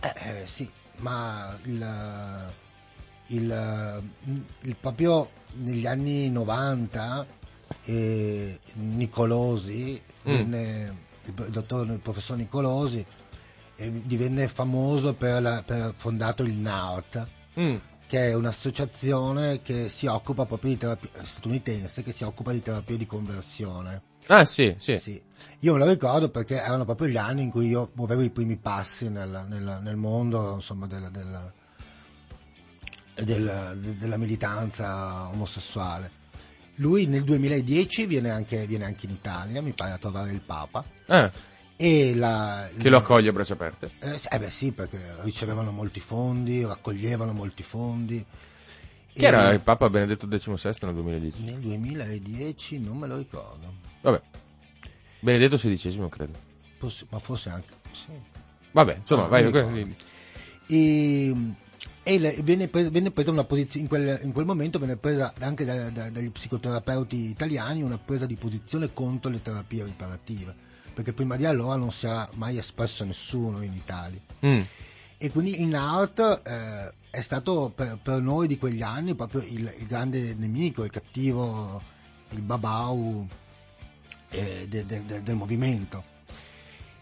Eh, 0.00 0.12
eh, 0.42 0.46
sì, 0.46 0.70
ma 0.98 1.56
il, 1.64 2.50
il, 3.28 4.02
il- 4.62 4.76
proprio 4.78 5.30
negli 5.54 5.86
anni 5.86 6.30
90 6.30 7.26
eh, 7.84 8.58
Nicolosi, 8.74 10.00
Mm. 10.28 10.32
venne- 10.34 10.96
il, 11.24 11.32
dottor, 11.50 11.86
il 11.90 11.98
professor 12.00 12.36
Nicolosi 12.36 13.04
eh, 13.76 13.90
divenne 14.04 14.48
famoso 14.48 15.14
per, 15.14 15.40
la- 15.42 15.62
per 15.64 15.92
fondato 15.96 16.42
il 16.42 16.54
NART, 16.54 17.26
Mm. 17.58 17.76
Che 18.06 18.28
è 18.30 18.34
un'associazione 18.34 19.62
che 19.62 19.88
si 19.88 20.06
occupa 20.06 20.46
proprio 20.46 20.70
di 20.70 20.76
terapia 20.78 21.10
statunitense 21.22 22.02
che 22.02 22.12
si 22.12 22.24
occupa 22.24 22.52
di 22.52 22.62
terapia 22.62 22.96
di 22.96 23.06
conversione. 23.06 24.02
Ah, 24.28 24.44
sì, 24.44 24.74
sì. 24.78 24.96
Sì. 24.96 25.22
Io 25.60 25.72
me 25.72 25.78
lo 25.80 25.88
ricordo 25.88 26.28
perché 26.30 26.60
erano 26.60 26.84
proprio 26.84 27.08
gli 27.08 27.16
anni 27.16 27.42
in 27.42 27.50
cui 27.50 27.68
io 27.68 27.90
muovevo 27.94 28.22
i 28.22 28.30
primi 28.30 28.56
passi 28.56 29.08
nel, 29.08 29.46
nel- 29.48 29.80
nel 29.82 29.96
mondo 29.96 30.54
insomma, 30.54 30.86
della, 30.86 31.08
della- 31.10 31.52
della- 33.14 33.74
della 33.74 34.16
militanza 34.16 35.28
omosessuale. 35.28 36.24
Lui 36.76 37.06
nel 37.06 37.24
2010 37.24 38.06
viene 38.06 38.30
anche, 38.30 38.66
viene 38.66 38.84
anche 38.84 39.06
in 39.06 39.12
Italia, 39.12 39.62
mi 39.62 39.72
pare 39.72 39.92
a 39.92 39.98
trovare 39.98 40.30
il 40.30 40.40
Papa. 40.40 40.84
Ah, 41.06 41.30
E 41.78 42.14
la, 42.14 42.70
che 42.78 42.88
lo 42.88 42.96
accoglie 42.96 43.28
a 43.28 43.32
braccia 43.32 43.52
aperte. 43.52 43.90
eh, 44.00 44.18
eh 44.30 44.38
beh 44.38 44.48
sì, 44.50 44.72
perché 44.72 44.98
ricevevano 45.20 45.70
molti 45.72 46.00
fondi, 46.00 46.64
raccoglievano 46.64 47.32
molti 47.32 47.62
fondi. 47.62 48.24
Chi 49.12 49.22
E 49.22 49.24
era 49.26 49.52
il 49.52 49.60
Papa 49.60 49.90
Benedetto 49.90 50.26
XVI 50.26 50.74
nel 50.82 50.94
2010? 50.94 51.42
Nel 51.42 51.60
2010 51.60 52.78
non 52.78 52.96
me 52.98 53.06
lo 53.06 53.16
ricordo, 53.18 53.74
Vabbè. 54.00 54.20
Benedetto 55.20 55.56
XVI, 55.56 56.08
credo. 56.08 56.32
Poss- 56.78 57.06
ma 57.10 57.18
forse 57.18 57.48
anche... 57.50 57.72
Sì. 57.92 58.08
Vabbè, 58.72 58.96
insomma, 58.96 59.24
Ah, 59.24 59.28
vai. 59.28 59.44
ricordo. 59.44 59.94
E, 60.68 61.34
e 62.02 62.42
venne, 62.42 62.68
pre- 62.68 62.90
venne 62.90 63.10
presa 63.10 63.30
una 63.32 63.44
posizione 63.44 63.82
in 63.84 63.88
quel, 63.88 64.20
in 64.22 64.32
quel 64.32 64.44
momento 64.46 64.78
venne 64.78 64.96
presa 64.96 65.32
anche 65.40 65.64
da- 65.64 65.90
da- 65.90 66.10
dagli 66.10 66.30
psicoterapeuti 66.30 67.28
italiani 67.28 67.82
una 67.82 67.98
presa 67.98 68.26
di 68.26 68.36
posizione 68.36 68.92
contro 68.92 69.30
le 69.30 69.42
terapie 69.42 69.84
riparative 69.84 70.54
perché 70.96 71.12
prima 71.12 71.36
di 71.36 71.44
allora 71.44 71.76
non 71.76 71.92
si 71.92 72.06
era 72.06 72.26
mai 72.36 72.56
espresso 72.56 73.04
nessuno 73.04 73.60
in 73.62 73.74
Italia 73.74 74.18
Mm. 74.46 74.60
e 75.18 75.30
quindi 75.30 75.60
in 75.60 75.74
art 75.74 76.18
eh, 76.46 76.92
è 77.10 77.20
stato 77.20 77.70
per, 77.74 77.98
per 78.02 78.22
noi 78.22 78.46
di 78.46 78.56
quegli 78.56 78.80
anni 78.80 79.14
proprio 79.14 79.42
il, 79.42 79.70
il 79.78 79.86
grande 79.86 80.34
nemico, 80.34 80.84
il 80.84 80.90
cattivo, 80.90 81.82
il 82.30 82.40
babau 82.40 83.26
eh, 84.30 84.66
de- 84.68 84.86
de- 84.86 85.04
de- 85.04 85.22
del 85.22 85.34
movimento. 85.34 86.02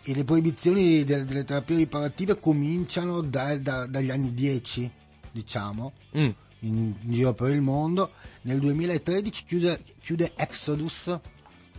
E 0.03 0.13
le 0.13 0.25
proibizioni 0.25 1.05
del- 1.05 1.25
delle 1.25 1.45
terapie 1.45 1.77
riparative 1.77 2.39
cominciano 2.39 3.21
da- 3.23 3.57
da- 3.59 3.87
dagli 3.87 4.11
anni 4.11 4.35
10, 4.35 4.91
diciamo, 5.31 5.93
Mm. 6.17 6.21
in, 6.21 6.35
in 6.61 6.95
giro 7.13 7.33
per 7.35 7.51
il 7.51 7.61
mondo. 7.61 8.11
Nel 8.43 8.59
2013 8.61 9.45
chiude, 9.45 9.81
chiude 10.01 10.33
Exodus, 10.37 11.19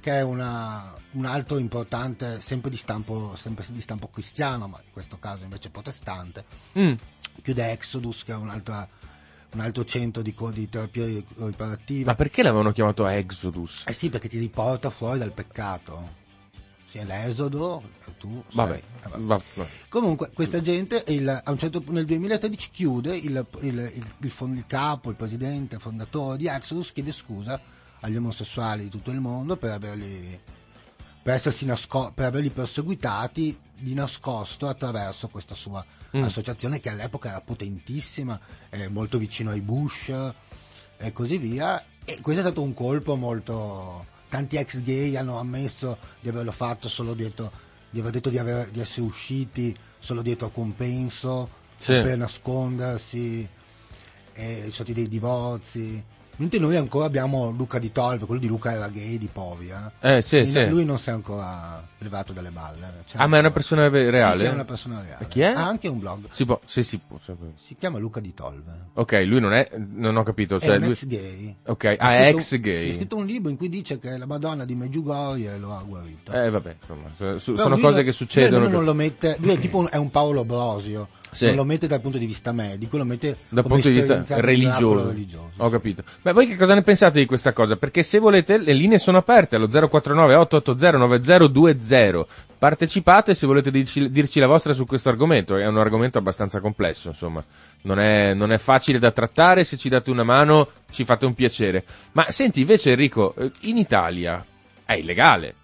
che 0.06 0.12
è 0.20 0.22
una- 0.22 0.94
un 1.14 1.26
altro 1.26 1.58
importante, 1.58 2.40
sempre 2.40 2.70
di, 2.70 2.78
stampo, 2.78 3.36
sempre 3.36 3.66
di 3.70 3.82
stampo 3.82 4.08
cristiano, 4.08 4.68
ma 4.68 4.78
in 4.86 4.92
questo 4.94 5.18
caso 5.18 5.44
invece 5.46 5.72
protestante. 5.72 6.46
Mm. 6.78 6.94
Chiude 7.42 7.72
Exodus, 7.72 8.24
che 8.24 8.32
è 8.34 8.36
un'altra- 8.36 8.88
un 9.54 9.60
altro 9.62 9.84
centro 9.84 10.22
di, 10.22 10.36
di 10.54 10.70
terapia 10.70 11.06
ri- 11.08 11.26
riparativa. 11.38 12.12
Ma 12.12 12.16
perché 12.16 12.44
l'avevano 12.44 12.72
chiamato 12.72 13.08
Exodus? 13.08 13.86
Eh 13.88 13.94
sì, 13.94 14.12
perché 14.12 14.30
ti 14.30 14.38
riporta 14.38 14.92
fuori 14.92 15.18
dal 15.18 15.32
peccato. 15.32 16.22
Sì, 16.86 17.00
è 17.00 17.04
l'esodo, 17.04 17.82
tu 18.20 18.44
sei- 18.50 18.56
Vabbè, 18.58 18.76
eh, 18.76 18.84
vabbè. 19.10 19.24
va- 19.24 19.42
va- 19.56 19.66
Comunque, 19.90 20.30
questa 20.36 20.62
gente 20.62 21.04
il- 21.08 21.28
a 21.44 21.50
un 21.50 21.58
certo 21.58 21.84
nel 21.88 22.06
2013 22.06 22.70
chiude 22.70 23.16
il, 23.16 23.44
il- 23.62 24.14
il 24.20 24.64
capo, 24.68 25.10
il 25.10 25.16
presidente, 25.16 25.74
il 25.76 25.82
fondatore 25.82 26.38
di 26.38 26.46
Exodus 26.46 26.92
chiede 26.92 27.12
scusa 27.12 27.60
agli 28.06 28.16
omosessuali 28.18 28.84
di 28.84 28.90
tutto 28.90 29.10
il 29.10 29.20
mondo 29.20 29.58
per 29.58 29.72
averli, 29.72 30.40
per 31.24 31.34
essersi 31.34 31.66
nasco- 31.66 32.12
per 32.14 32.28
averli 32.28 32.52
perseguitati 32.52 33.60
di 33.78 33.94
nascosto 33.96 34.68
attraverso 34.68 35.28
questa 35.28 35.56
sua 35.56 35.84
Mm. 36.16 36.24
associazione 36.24 36.80
che 36.80 36.90
all'epoca 36.90 37.30
era 37.30 37.42
potentissima, 37.42 38.40
eh, 38.70 38.88
molto 38.90 39.18
vicino 39.18 39.50
ai 39.50 39.60
Bush 39.62 40.14
e 40.98 41.12
così 41.12 41.38
via. 41.38 41.84
E 42.06 42.20
questo 42.22 42.42
è 42.42 42.46
stato 42.46 42.62
un 42.62 42.74
colpo 42.74 43.16
molto. 43.16 44.06
Tanti 44.30 44.56
ex 44.58 44.82
gay 44.82 45.16
hanno 45.16 45.40
ammesso 45.40 45.98
di 46.22 46.30
averlo 46.30 46.52
fatto 46.52 46.88
solo 46.88 47.14
dietro, 47.16 47.52
di 47.90 48.00
aver 48.00 48.12
detto 48.12 48.30
di, 48.30 48.38
aver- 48.38 48.70
di 48.70 48.80
essere 48.80 49.02
usciti 49.02 49.76
solo 50.00 50.22
dietro 50.22 50.48
a 50.48 50.52
compenso, 50.52 51.50
Sì. 51.78 51.94
per 52.02 52.18
nascondersi, 52.18 53.48
e 54.34 54.58
sono 54.60 54.72
stati 54.72 54.94
dei 54.94 55.08
divorzi. 55.08 56.02
Mentre 56.38 56.60
noi 56.60 56.76
ancora 56.76 57.06
abbiamo 57.06 57.50
Luca 57.52 57.80
di 57.80 57.92
Tolve, 57.92 58.26
quello 58.26 58.42
di 58.42 58.48
Luca 58.48 58.72
era 58.74 58.88
gay 58.90 59.18
di 59.18 59.30
Povia. 59.32 59.92
Eh, 60.02 60.22
sì, 60.22 60.40
Quindi 60.42 60.52
sì. 60.60 60.68
Lui 60.70 60.84
non 60.86 60.98
si 60.98 61.10
è 61.10 61.14
ancora 61.14 61.82
levato 62.00 62.34
dalle 62.34 62.50
balle. 62.52 63.04
Cioè, 63.06 63.22
Ah, 63.22 63.28
ma 63.28 63.38
è 63.38 63.40
una 63.40 63.52
persona 63.52 63.88
reale? 63.88 64.34
Sì, 64.34 64.40
sì, 64.40 64.46
è 64.46 64.52
una 64.52 64.66
persona 64.66 65.02
reale. 65.02 65.24
E 65.24 65.28
chi 65.30 65.42
è? 65.42 65.54
Ha 65.54 65.66
anche 65.66 65.88
un 65.88 66.00
blog. 66.00 66.26
Si 66.32 66.46
può, 66.46 66.60
sì, 66.66 66.84
si 66.84 67.00
può. 67.06 67.18
sapere. 67.22 67.52
Si 67.56 67.76
chiama 67.78 68.00
Luca 68.00 68.20
di 68.20 68.34
Tolve. 68.34 68.72
Ok, 68.96 69.14
lui 69.26 69.40
non 69.40 69.54
è, 69.54 69.70
non 69.94 70.18
ho 70.18 70.24
capito. 70.24 70.58
è 70.58 70.60
Cioè, 70.60 70.76
un 70.76 70.82
lui- 70.82 70.92
ex 70.92 71.06
gay. 71.08 71.56
Ok, 71.68 71.84
Ha 71.86 71.96
ah, 71.98 72.16
è 72.16 72.28
ex 72.28 72.58
gay. 72.60 72.90
ha 72.90 72.94
scritto 72.94 73.16
un 73.16 73.26
libro 73.26 73.50
in 73.50 73.58
cui 73.58 73.70
dice 73.70 73.98
che 73.98 74.18
la 74.18 74.26
Madonna 74.26 74.66
di 74.66 74.76
Meggiugorie 74.76 75.58
lo 75.58 75.74
ha 75.74 75.84
guarito. 75.88 76.32
Eh, 76.34 76.50
vabbè, 76.50 76.76
insomma, 76.82 77.10
so- 77.16 77.40
su- 77.40 77.56
sono 77.56 77.76
cose 77.78 77.96
non- 77.98 78.06
che 78.06 78.12
succedono. 78.12 78.64
Lui 78.64 78.72
non 78.72 78.80
che- 78.82 78.86
lo 78.88 78.94
mette, 78.94 79.38
lui 79.40 79.54
è 79.54 79.60
tipo 79.60 79.78
un, 79.78 79.88
è 79.90 79.96
un 79.98 80.12
Paolo 80.12 80.44
Brosio. 80.44 81.08
Sì. 81.36 81.48
Non 81.48 81.56
lo 81.56 81.66
mette 81.66 81.88
dal 81.88 82.00
punto 82.00 82.18
di 82.18 82.26
vista 82.26 82.54
medico, 82.54 82.96
lo 82.98 83.04
mette 83.04 83.36
dal 83.50 83.66
punto 83.66 83.90
di 83.90 83.96
vista 83.96 84.24
religioso. 84.40 85.10
religioso. 85.10 85.52
Ho 85.58 85.70
capito. 85.70 86.04
Ma 86.22 86.32
voi 86.32 86.48
che 86.48 86.56
cosa 86.56 86.74
ne 86.74 86.82
pensate 86.82 87.20
di 87.20 87.26
questa 87.26 87.52
cosa? 87.52 87.76
Perché 87.76 88.04
se 88.04 88.20
volete 88.20 88.58
le 88.58 88.72
linee 88.72 89.00
sono 89.00 89.18
aperte 89.18 89.58
allo 89.58 89.68
049 89.68 90.34
880 90.34 90.98
9020. 90.98 92.26
Partecipate 92.58 93.34
se 93.34 93.46
volete 93.46 93.70
dirci, 93.70 94.10
dirci 94.10 94.40
la 94.40 94.48
vostra 94.48 94.72
su 94.72 94.86
questo 94.86 95.10
argomento, 95.10 95.58
è 95.58 95.68
un 95.68 95.78
argomento 95.78 96.18
abbastanza 96.18 96.62
complesso, 96.62 97.10
insomma. 97.10 97.44
Non 97.82 98.00
è, 98.00 98.34
non 98.34 98.52
è 98.52 98.58
facile 98.58 98.98
da 98.98 99.12
trattare, 99.12 99.66
se 99.66 99.76
ci 99.76 99.90
date 99.90 100.10
una 100.10 100.24
mano 100.24 100.70
ci 100.90 101.04
fate 101.04 101.26
un 101.26 101.34
piacere. 101.34 101.84
Ma 102.14 102.32
senti, 102.32 102.62
invece 102.62 102.92
Enrico, 102.92 103.36
eh, 103.36 103.52
in 103.64 103.78
Italia 103.78 104.44
è 104.86 104.94
illegale. 104.94 105.56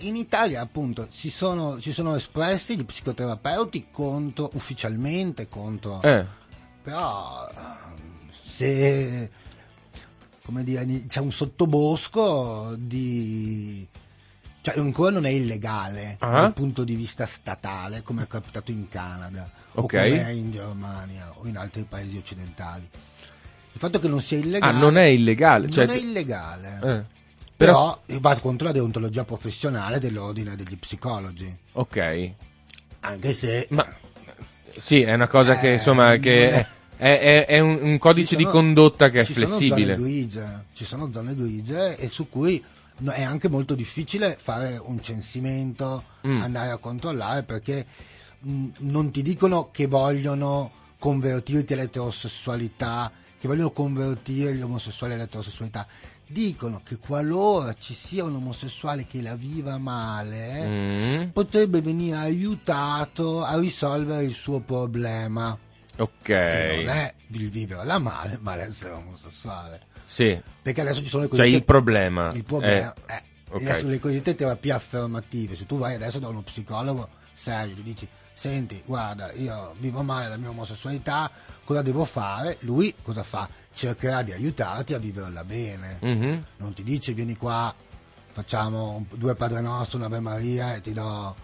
In 0.00 0.16
Italia 0.16 0.60
appunto 0.60 1.08
ci 1.08 1.28
sono, 1.30 1.80
ci 1.80 1.92
sono 1.92 2.14
espressi 2.14 2.76
gli 2.76 2.84
psicoterapeuti 2.84 3.88
contro, 3.90 4.50
ufficialmente 4.54 5.48
contro, 5.48 6.00
Eh, 6.02 6.24
però 6.82 7.48
se 8.30 9.30
come 10.44 10.62
dire, 10.62 11.06
c'è 11.06 11.20
un 11.20 11.32
sottobosco 11.32 12.74
di 12.78 13.86
cioè 14.60 14.78
ancora 14.78 15.10
non 15.12 15.26
è 15.26 15.30
illegale 15.30 16.16
Ah. 16.20 16.30
dal 16.40 16.52
punto 16.52 16.82
di 16.84 16.94
vista 16.94 17.24
statale 17.26 18.02
come 18.02 18.22
è 18.24 18.26
capitato 18.26 18.70
in 18.70 18.88
Canada 18.88 19.48
o 19.72 19.82
Ok. 19.82 19.90
come 19.92 20.26
è 20.26 20.30
in 20.30 20.50
Germania 20.52 21.32
o 21.36 21.46
in 21.46 21.56
altri 21.56 21.84
paesi 21.84 22.16
occidentali 22.16 22.88
il 23.72 23.78
fatto 23.80 23.98
che 23.98 24.08
non 24.08 24.20
sia 24.20 24.38
illegale 24.38 24.76
ah, 24.76 24.78
non 24.80 24.96
è 24.96 25.04
illegale. 25.04 25.68
Cioè, 25.68 25.86
non 25.86 25.94
è 25.96 25.98
illegale 25.98 26.80
eh. 26.82 27.04
Però 27.56 28.00
va 28.20 28.38
contro 28.38 28.66
la 28.66 28.72
deontologia 28.72 29.24
professionale 29.24 29.98
dell'ordine 29.98 30.56
degli 30.56 30.76
psicologi 30.76 31.54
ok. 31.72 32.30
anche 33.00 33.32
se 33.32 33.66
Ma 33.70 33.86
sì, 34.76 35.00
è 35.02 35.14
una 35.14 35.28
cosa 35.28 35.58
che 35.58 35.70
Eh, 35.70 35.74
insomma 35.74 36.16
che 36.18 36.50
è- 36.50 36.66
è, 36.96 37.46
è- 37.46 37.58
un, 37.60 37.78
un 37.82 37.98
codice 37.98 38.28
Ci 38.28 38.36
di 38.36 38.42
sono- 38.42 38.54
condotta 38.54 39.08
che 39.10 39.20
è 39.20 39.24
ci 39.24 39.32
Sono 39.32 39.46
flessibile. 39.46 39.96
zone 39.96 40.08
grigie, 40.08 40.64
ci 40.74 40.84
sono 40.84 41.10
zone 41.12 41.34
grigie 41.34 41.96
e 41.96 42.08
su 42.08 42.28
cui 42.28 42.62
è 43.12 43.22
anche 43.22 43.48
molto 43.48 43.74
difficile 43.74 44.36
fare 44.38 44.76
un 44.78 45.02
censimento, 45.02 46.04
Mm. 46.26 46.40
andare 46.40 46.70
a 46.70 46.78
controllare 46.78 47.42
perché 47.44 47.86
mh, 48.40 48.66
non 48.80 49.10
ti 49.10 49.22
dicono 49.22 49.70
che 49.70 49.86
vogliono 49.86 50.70
convertirti 50.98 51.72
all'eterosessualità, 51.74 53.12
che 53.38 53.48
vogliono 53.48 53.70
convertire 53.70 54.54
gli 54.54 54.62
omosessuali 54.62 55.14
all'eterosessualità. 55.14 55.86
Dicono 56.28 56.80
che 56.82 56.98
qualora 56.98 57.74
ci 57.74 57.94
sia 57.94 58.24
un 58.24 58.34
omosessuale 58.34 59.06
che 59.06 59.22
la 59.22 59.36
viva 59.36 59.78
male, 59.78 60.66
Mm, 60.66 61.28
potrebbe 61.30 61.80
venire 61.80 62.16
aiutato 62.16 63.44
a 63.44 63.56
risolvere 63.58 64.24
il 64.24 64.34
suo 64.34 64.58
problema. 64.60 65.56
ok. 65.98 66.10
Che 66.22 66.82
non 66.84 66.88
è 66.88 67.14
il 67.28 67.48
viverla 67.50 67.98
male, 67.98 68.38
ma 68.40 68.56
l'essere 68.56 68.94
omosessuale. 68.94 69.80
Sì, 70.04 70.40
Perché 70.62 70.80
adesso 70.80 71.00
ci 71.02 71.08
sono 71.08 71.22
le 71.22 71.28
cioè 71.28 71.36
cosiddette... 71.38 71.62
il 71.62 71.64
problema. 71.64 72.30
il 72.32 72.44
problema 72.44 72.92
è- 73.06 73.12
è, 73.12 73.22
ok. 73.50 73.60
adesso 73.62 73.86
le 73.88 73.98
cosiddette 74.00 74.34
terapie 74.34 74.72
affermative. 74.72 75.54
Se 75.56 75.64
tu 75.66 75.78
vai 75.78 75.94
adesso 75.94 76.18
da 76.18 76.28
uno 76.28 76.42
psicologo 76.42 77.08
serio, 77.32 77.74
gli 77.76 77.82
dici, 77.82 78.08
senti, 78.32 78.82
guarda, 78.84 79.32
io 79.32 79.74
vivo 79.78 80.02
male 80.02 80.28
la 80.28 80.36
mia 80.36 80.48
omosessualità, 80.50 81.30
cosa 81.64 81.82
devo 81.82 82.04
fare? 82.04 82.56
Lui 82.60 82.94
cosa 83.02 83.22
fa? 83.22 83.48
Cercherà 83.76 84.22
di 84.22 84.32
aiutarti 84.32 84.94
a 84.94 84.98
viverla 84.98 85.44
bene. 85.44 85.98
Mhm. 86.00 86.46
Non 86.56 86.72
ti 86.72 86.82
dice, 86.82 87.12
vieni 87.12 87.36
qua, 87.36 87.74
facciamo 88.32 89.04
due 89.10 89.34
Padre 89.34 89.60
Nostro, 89.60 89.98
un'Ave 89.98 90.20
Maria 90.20 90.74
e 90.74 90.80
ti 90.80 90.94
do 90.94 91.36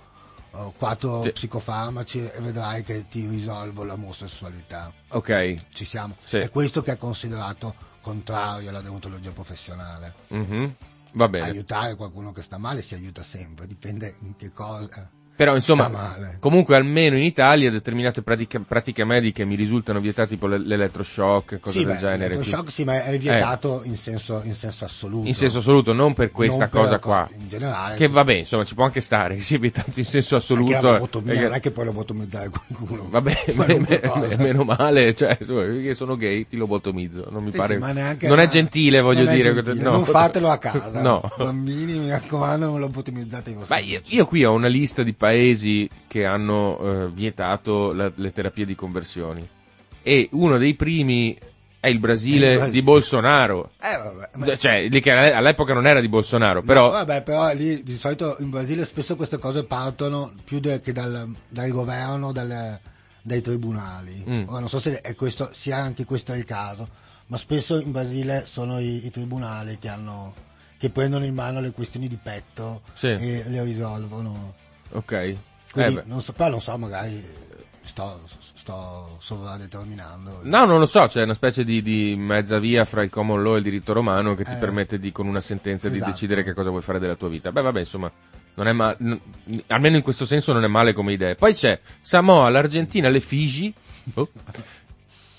oh, 0.52 0.72
quattro 0.72 1.24
Sì. 1.24 1.32
psicofarmaci 1.32 2.24
e 2.24 2.40
vedrai 2.40 2.84
che 2.84 3.06
ti 3.06 3.28
risolvo 3.28 3.84
l'omosessualità. 3.84 4.90
Ok. 5.08 5.54
Ci 5.74 5.84
siamo. 5.84 6.16
Sì. 6.24 6.38
È 6.38 6.48
questo 6.48 6.80
che 6.80 6.92
è 6.92 6.96
considerato 6.96 7.74
contrario 8.00 8.70
alla 8.70 8.80
deontologia 8.80 9.32
professionale. 9.32 10.14
Mhm. 10.28 10.72
Va 11.12 11.28
bene. 11.28 11.44
Aiutare 11.50 11.96
qualcuno 11.96 12.32
che 12.32 12.40
sta 12.40 12.56
male 12.56 12.80
si 12.80 12.94
aiuta 12.94 13.22
sempre, 13.22 13.66
dipende 13.66 14.16
in 14.20 14.36
che 14.36 14.50
cosa. 14.52 15.06
Però 15.34 15.54
insomma, 15.54 15.90
comunque 16.38 16.76
almeno 16.76 17.16
in 17.16 17.22
Italia 17.24 17.70
determinate 17.70 18.22
pratica- 18.22 18.60
pratiche 18.66 19.04
mediche 19.04 19.44
mi 19.44 19.54
risultano 19.54 19.98
vietate 19.98 20.28
tipo 20.30 20.46
l'e- 20.46 20.58
l'elettroshock, 20.58 21.58
cose 21.58 21.78
sì, 21.78 21.84
del 21.84 21.94
beh, 21.94 22.00
genere. 22.00 22.18
l'elettroshock 22.34 22.70
sì, 22.70 22.84
ma 22.84 23.02
è 23.04 23.16
vietato 23.18 23.80
in, 23.84 23.96
senso, 23.96 24.42
in 24.44 24.54
senso 24.54 24.84
assoluto. 24.84 25.26
In 25.26 25.34
senso 25.34 25.58
assoluto, 25.58 25.92
non 25.94 26.12
per 26.14 26.30
questa 26.30 26.60
Non 26.60 26.68
per 26.68 26.80
cosa 26.80 26.92
la 26.92 26.98
qua. 26.98 27.28
In 27.36 27.48
generale. 27.48 27.96
Che 27.96 28.08
vabbè, 28.08 28.34
insomma, 28.34 28.64
ci 28.64 28.74
può 28.74 28.84
anche 28.84 29.00
stare, 29.00 29.34
che 29.36 29.42
sia 29.42 29.58
vietato 29.58 29.90
in 29.98 30.04
senso 30.04 30.36
assoluto. 30.36 30.74
Anche 30.76 30.86
lobotomia, 30.86 31.32
eh, 31.32 31.36
che- 31.36 31.42
non 31.42 31.52
è 31.54 31.60
che 31.60 31.70
puoi 31.70 31.84
lobotomizzare 31.86 32.50
qualcuno. 32.50 33.08
Vabbè, 33.08 33.44
Qualunque 33.54 34.00
me- 34.02 34.08
cosa. 34.08 34.36
meno 34.36 34.64
male, 34.64 35.14
cioè, 35.14 35.38
io 35.40 35.94
sono 35.94 36.16
gay, 36.16 36.46
ti 36.46 36.56
lobotomizzo, 36.56 37.26
non 37.30 37.42
mi 37.42 37.50
Sì, 37.50 37.56
pare... 37.56 37.74
sì, 37.74 37.80
ma 37.80 37.92
neanche- 37.92 38.28
non 38.28 38.38
è 38.38 38.46
gentile, 38.48 39.00
voglio 39.00 39.24
non 39.24 39.34
dire. 39.34 39.54
gentile, 39.54 39.82
no. 39.82 39.90
non 39.92 40.04
fatelo 40.04 40.50
a 40.50 40.58
casa. 40.58 41.00
No. 41.02 41.22
Bambini, 41.36 41.98
mi 41.98 42.10
raccomando, 42.10 42.66
non 42.66 42.78
lobotomizzate 42.80 43.50
i 43.50 43.54
vostri 43.54 43.74
Ma 43.74 43.80
io, 43.80 44.00
io 44.08 44.26
qui 44.26 44.44
ho 44.44 44.52
una 44.52 44.66
lista 44.68 45.02
di 45.02 45.14
paesi 45.22 45.88
che 46.08 46.24
hanno 46.24 46.78
eh, 47.04 47.08
vietato 47.10 47.92
la- 47.92 48.10
le 48.12 48.32
terapie 48.32 48.66
di 48.66 48.74
conversioni. 48.74 49.48
E 50.02 50.28
uno 50.32 50.58
dei 50.58 50.74
primi 50.74 51.38
è 51.78 51.86
il 51.88 52.00
Brasile 52.00 52.46
Il 52.50 52.56
Brasile. 52.56 52.72
di 52.72 52.82
Bolsonaro. 52.82 53.70
Eh, 53.80 54.36
ma- 54.38 54.56
Cioè, 54.56 54.88
lì 54.88 55.00
che 55.00 55.12
all'epoca 55.12 55.74
non 55.74 55.86
era 55.86 56.00
di 56.00 56.08
Bolsonaro, 56.08 56.62
però... 56.62 56.86
No, 56.86 56.90
vabbè, 56.90 57.22
però 57.22 57.52
lì 57.54 57.84
di 57.84 57.96
solito 57.96 58.34
in 58.40 58.50
Brasile 58.50 58.84
spesso 58.84 59.14
queste 59.14 59.38
cose 59.38 59.62
partono 59.64 60.32
più 60.44 60.58
de- 60.58 60.80
che 60.80 60.92
dal, 60.92 61.30
dal 61.48 61.70
governo, 61.70 62.32
dalle, 62.32 62.80
dai 63.22 63.40
tribunali. 63.40 64.24
Mm. 64.28 64.48
Ora 64.48 64.58
non 64.58 64.68
so 64.68 64.80
se 64.80 65.00
è 65.00 65.14
questo, 65.14 65.50
sia 65.52 65.76
anche 65.76 66.04
questo 66.04 66.32
il 66.34 66.44
caso, 66.44 66.88
ma 67.28 67.36
spesso 67.36 67.80
in 67.80 67.92
Brasile 67.92 68.44
sono 68.44 68.80
i, 68.80 69.06
i 69.06 69.10
tribunali 69.10 69.78
che, 69.78 69.88
hanno, 69.88 70.34
che 70.78 70.90
prendono 70.90 71.24
in 71.24 71.34
mano 71.34 71.60
le 71.60 71.70
questioni 71.70 72.08
di 72.08 72.18
petto 72.20 72.82
Sì. 72.92 73.06
e 73.06 73.44
le 73.46 73.62
risolvono. 73.62 74.54
Ok. 74.92 75.12
Eh, 75.12 75.38
Quindi 75.72 75.94
beh. 75.94 76.02
non 76.06 76.20
so, 76.22 76.32
però 76.32 76.50
non 76.50 76.60
so, 76.60 76.76
magari 76.78 77.22
sto, 77.82 78.20
sto 78.54 79.16
sovradeterminando. 79.20 80.40
No, 80.42 80.64
non 80.64 80.78
lo 80.78 80.86
so, 80.86 81.06
c'è 81.06 81.22
una 81.22 81.34
specie 81.34 81.64
di, 81.64 81.82
di 81.82 82.14
mezza 82.16 82.58
via 82.58 82.84
fra 82.84 83.02
il 83.02 83.10
common 83.10 83.42
law 83.42 83.54
e 83.54 83.58
il 83.58 83.62
diritto 83.62 83.92
romano 83.92 84.34
che 84.34 84.44
ti 84.44 84.52
Eh. 84.52 84.56
permette 84.56 84.98
di, 84.98 85.10
con 85.12 85.26
una 85.26 85.40
sentenza 85.40 85.88
di 85.88 85.96
Esatto. 85.96 86.10
decidere 86.10 86.42
che 86.44 86.54
cosa 86.54 86.70
vuoi 86.70 86.82
fare 86.82 86.98
della 86.98 87.16
tua 87.16 87.28
vita. 87.28 87.50
Beh, 87.52 87.62
vabbè, 87.62 87.78
insomma, 87.80 88.10
non 88.54 88.66
è 88.68 88.72
ma- 88.72 88.94
n- 88.98 89.18
almeno 89.68 89.96
in 89.96 90.02
questo 90.02 90.26
senso 90.26 90.52
non 90.52 90.62
è 90.64 90.68
male 90.68 90.92
come 90.92 91.12
idea. 91.12 91.34
Poi 91.34 91.54
c'è 91.54 91.80
Samoa, 92.00 92.48
l'Argentina, 92.50 93.08
le 93.08 93.20
Figi. 93.20 93.72
Oh. 94.14 94.28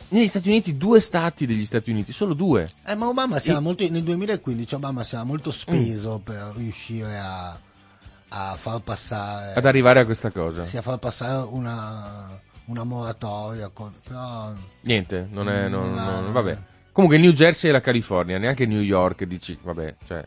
Negli 0.10 0.28
Stati 0.28 0.48
Uniti, 0.50 0.78
due 0.78 1.00
stati 1.00 1.46
degli 1.48 1.66
Stati 1.66 1.90
Uniti, 1.90 2.12
solo 2.14 2.34
due. 2.36 2.68
Eh, 2.86 2.94
ma 2.96 3.08
Obama 3.08 3.40
si 3.40 3.50
era 3.50 3.58
I- 3.60 3.62
molto, 3.64 3.88
nel 3.90 4.04
2015 4.04 4.76
Obama 4.76 5.04
si 5.04 5.16
era 5.16 5.24
molto 5.24 5.52
speso 5.52 6.20
Mm. 6.20 6.22
per 6.24 6.52
riuscire 6.56 7.18
a, 7.18 7.60
a 8.36 8.56
far 8.56 8.80
passare 8.82 9.54
Ad 9.54 9.66
arrivare 9.66 10.00
a 10.00 10.06
questa 10.06 10.32
cosa. 10.32 10.64
sì, 10.64 10.78
a 10.78 10.82
far 10.82 10.98
passare 10.98 11.48
una, 11.52 12.40
una 12.66 12.84
moratoria 12.84 13.70
con, 13.70 13.94
però 14.04 14.52
Niente, 14.82 15.28
non 15.30 15.50
è. 15.50 15.68
non- 15.68 15.90
Non 15.94 15.98
ha- 16.00 16.20
non- 16.22 16.32
vabbè. 16.32 16.58
Comunque, 16.92 17.18
New 17.20 17.32
Jersey 17.32 17.70
e 17.70 17.74
la 17.74 17.82
California, 17.82 18.38
neanche 18.40 18.66
New 18.66 18.82
York, 18.82 19.24
dici, 19.26 19.58
vabbè, 19.62 19.96
cioè. 20.08 20.24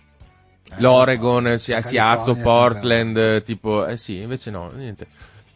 L'Oregon, 0.78 1.46
eh, 1.48 1.58
si- 1.58 1.70
la 1.72 1.80
Seattle, 1.82 2.36
Portland, 2.42 3.16
eh, 3.16 3.42
tipo, 3.44 3.86
eh 3.86 3.96
sì, 3.96 4.18
invece 4.20 4.50
no, 4.50 4.70
niente. 4.70 5.06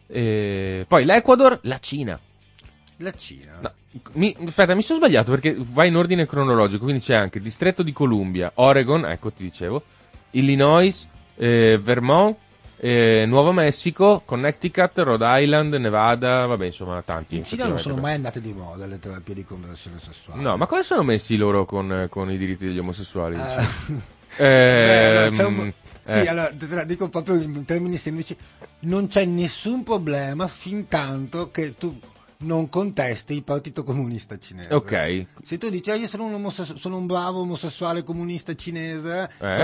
E 0.07 0.85
poi 0.87 1.05
l'Ecuador, 1.05 1.59
la 1.63 1.79
Cina. 1.79 2.17
sempre- 2.17 3.05
la 3.11 3.13
Cina 3.17 3.59
No, 3.61 3.71
mi, 4.13 4.35
aspetta, 4.45 4.73
mi 4.75 4.81
sono 4.83 4.99
sbagliato 4.99 5.31
perché 5.31 5.55
va 5.57 5.85
in 5.85 5.95
ordine 5.97 6.25
cronologico, 6.25 6.83
quindi 6.83 7.01
c'è 7.01 7.15
anche 7.15 7.39
Distretto 7.41 7.81
di 7.83 7.91
Columbia, 7.93 8.51
Oregon, 8.55 9.05
ecco 9.05 9.31
ti 9.31 9.43
dicevo, 9.43 9.83
Illinois, 10.31 11.07
eh, 11.41 11.79
Vermont, 11.81 12.37
eh, 12.77 13.25
Nuovo 13.25 13.51
Messico, 13.51 14.21
Connecticut, 14.25 14.91
Rhode 14.99 15.25
Island, 15.41 15.73
Nevada, 15.73 16.45
vabbè 16.45 16.65
insomma 16.65 17.01
tanti. 17.01 17.37
in 17.37 17.45
Cina 17.45 17.65
non 17.67 17.79
sono 17.79 17.97
mai 17.97 18.13
andate 18.13 18.41
di 18.41 18.53
moda 18.53 18.85
le 18.85 18.99
terapie 18.99 19.33
di 19.33 19.43
conversione 19.43 19.99
sessuale 19.99 20.41
No, 20.41 20.55
ma 20.57 20.67
come 20.67 20.83
sono 20.83 21.01
messi 21.01 21.35
loro 21.37 21.65
con, 21.65 22.07
con 22.11 22.31
i 22.31 22.37
diritti 22.37 22.65
degli 22.67 22.77
omosessuali? 22.79 23.37
Eh, 23.37 24.19
Ehm, 24.37 25.33
beh, 25.35 25.41
no, 25.41 25.47
un 25.47 25.55
po'- 25.55 25.73
sì, 26.01 26.11
eh. 26.11 26.27
allora 26.27 26.49
te 26.55 26.67
la 26.67 26.83
dico 26.85 27.09
proprio 27.09 27.35
in 27.35 27.65
termini 27.65 27.97
semplici, 27.97 28.35
non 28.81 29.07
c'è 29.07 29.25
nessun 29.25 29.83
problema 29.83 30.47
fin 30.47 30.87
tanto 30.87 31.51
che 31.51 31.75
tu 31.77 31.99
non 32.43 32.69
contesti 32.69 33.33
il 33.35 33.43
Partito 33.43 33.83
Comunista 33.83 34.37
Cinese. 34.37 34.73
Ok, 34.73 35.25
Se 35.43 35.57
tu 35.59 35.69
dici, 35.69 35.91
"Ah, 35.91 35.95
io 35.95 36.07
sono 36.07 36.25
un, 36.25 36.33
omosessu- 36.33 36.77
sono 36.77 36.97
un 36.97 37.05
bravo 37.05 37.41
omosessuale 37.41 38.03
comunista 38.03 38.55
cinese, 38.55 39.29
Eh? 39.39 39.55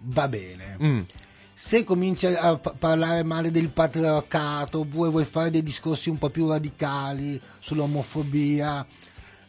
Va 0.00 0.28
bene. 0.28 0.76
Mm. 0.82 1.00
Se 1.52 1.82
cominci 1.82 2.26
a 2.26 2.56
pa- 2.56 2.74
parlare 2.78 3.24
male 3.24 3.50
del 3.50 3.68
patriarcato, 3.68 4.80
oppure 4.80 5.10
vuoi 5.10 5.24
fare 5.24 5.50
dei 5.50 5.62
discorsi 5.64 6.08
un 6.08 6.16
po' 6.18 6.30
più 6.30 6.48
radicali 6.48 7.40
sull'omofobia, 7.58 8.86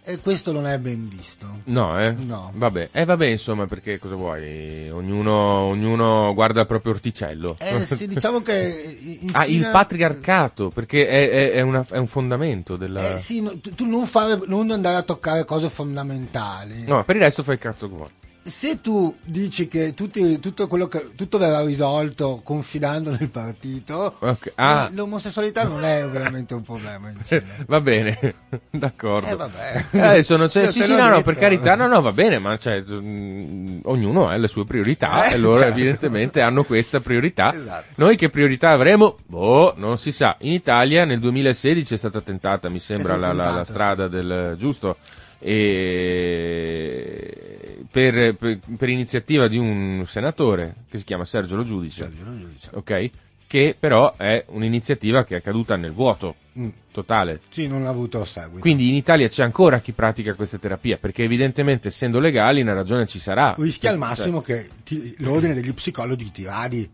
e 0.01 0.17
questo 0.17 0.51
non 0.51 0.65
è 0.65 0.79
ben 0.79 1.07
visto. 1.07 1.45
No, 1.65 1.99
eh? 2.03 2.11
No. 2.13 2.51
Vabbè, 2.55 2.89
eh, 2.93 3.05
vabbè, 3.05 3.27
insomma, 3.27 3.67
perché 3.67 3.99
cosa 3.99 4.15
vuoi? 4.15 4.89
Ognuno, 4.89 5.33
ognuno 5.33 6.33
guarda 6.33 6.61
il 6.61 6.65
proprio 6.67 6.93
orticello. 6.93 7.57
Eh, 7.59 7.85
sì, 7.85 8.07
diciamo 8.07 8.41
che 8.41 9.17
in 9.21 9.29
ah, 9.33 9.45
il 9.45 9.51
Cina- 9.51 9.69
patriarcato, 9.69 10.69
perché 10.69 11.07
è, 11.07 11.29
è- 11.29 11.51
è 11.51 11.61
una- 11.61 11.85
è 11.87 11.97
un 11.97 12.07
fondamento 12.07 12.75
della... 12.75 13.11
Eh, 13.13 13.17
sì, 13.19 13.39
no, 13.41 13.55
tu, 13.59 13.75
tu 13.75 13.85
non, 13.85 14.07
fare, 14.07 14.39
non 14.47 14.71
andare 14.71 14.95
a 14.95 15.03
toccare 15.03 15.45
cose 15.45 15.69
fondamentali. 15.69 16.85
No, 16.87 17.03
per 17.03 17.17
il 17.17 17.21
resto 17.21 17.43
fai 17.43 17.53
il 17.55 17.61
cazzo 17.61 17.87
che 17.87 17.95
vuoi. 17.95 18.09
Se 18.41 18.81
tu 18.81 19.15
dici 19.23 19.67
che 19.67 19.93
tutti- 19.93 20.39
tutto, 20.39 20.67
quello 20.67 20.87
che, 20.87 21.11
tutto 21.15 21.37
verrà 21.37 21.63
risolto 21.63 22.41
confidando 22.43 23.11
nel 23.11 23.29
partito, 23.29 24.15
Ok, 24.19 24.53
ah. 24.55 24.89
l'omosessualità 24.91 25.65
non 25.65 25.83
è 25.83 26.07
veramente 26.09 26.55
un 26.55 26.63
problema. 26.63 27.11
Va 27.67 27.81
bene, 27.81 28.17
d'accordo. 28.71 29.27
Eh, 29.27 29.35
vabbè. 29.35 29.85
Eh, 29.91 30.23
c'è- 30.23 30.37
Io 30.37 30.47
sì, 30.47 30.67
sì, 30.81 30.95
no, 30.95 31.09
no, 31.09 31.21
per 31.21 31.35
carità, 31.35 31.75
no, 31.75 31.85
no, 31.87 32.01
va 32.01 32.11
bene, 32.11 32.39
ma 32.39 32.57
cioè, 32.57 32.81
mm, 32.89 33.81
ognuno 33.83 34.29
ha 34.29 34.35
le 34.37 34.47
sue 34.47 34.65
priorità 34.65 35.25
Eh, 35.25 35.33
e 35.33 35.37
loro 35.37 35.59
certo. 35.59 35.77
evidentemente 35.77 36.41
hanno 36.41 36.63
questa 36.63 37.01
priorità. 37.01 37.53
Esatto. 37.53 37.85
Noi 37.97 38.15
che 38.15 38.29
priorità 38.29 38.71
avremo? 38.71 39.17
Boh, 39.27 39.73
non 39.77 39.99
si 39.99 40.11
sa. 40.11 40.35
In 40.39 40.53
Italia 40.53 41.05
nel 41.05 41.19
2016 41.19 41.93
è 41.93 41.97
stata 41.97 42.21
tentata, 42.21 42.67
mi 42.69 42.79
sembra, 42.79 43.15
la, 43.15 43.27
stata 43.27 43.37
la- 43.37 43.43
la 43.43 43.49
tentata, 43.63 43.73
strada 43.73 44.07
del 44.07 44.55
giusto. 44.57 44.97
E 45.41 47.58
per, 47.91 48.35
per- 48.35 48.59
per 48.77 48.89
iniziativa 48.89 49.47
di 49.47 49.57
un 49.57 50.03
senatore 50.05 50.75
che 50.89 50.97
si 50.99 51.03
chiama 51.03 51.25
Sergio 51.25 51.55
Lo 51.55 51.63
Giudice, 51.63 52.03
Sergio 52.03 52.23
Lo 52.25 52.37
Giudice. 52.37 52.69
ok? 52.73 53.09
Che 53.47 53.75
però 53.79 54.15
è 54.15 54.43
un'iniziativa 54.49 55.23
che 55.23 55.37
è 55.37 55.41
caduta 55.41 55.75
nel 55.75 55.91
vuoto 55.91 56.35
Mm. 56.59 56.69
totale. 56.91 57.39
Sì, 57.49 57.67
non 57.67 57.85
ha 57.85 57.89
avuto 57.89 58.23
seguito. 58.25 58.59
Quindi 58.59 58.89
in 58.89 58.95
Italia 58.95 59.27
c'è 59.29 59.43
ancora 59.43 59.79
chi 59.79 59.93
pratica 59.93 60.33
questa 60.35 60.57
terapia, 60.57 60.97
perché 60.97 61.23
evidentemente 61.23 61.87
essendo 61.87 62.19
legali 62.19 62.61
una 62.61 62.73
ragione 62.73 63.05
ci 63.07 63.17
sarà. 63.19 63.55
rischi 63.57 63.87
al 63.87 63.93
Cioè, 63.93 63.99
massimo 64.01 64.41
che 64.41 64.67
ti- 64.83 65.15
l'ordine 65.19 65.53
degli 65.53 65.73
psicologi 65.73 66.31
ti 66.31 66.43
radi. 66.43 66.89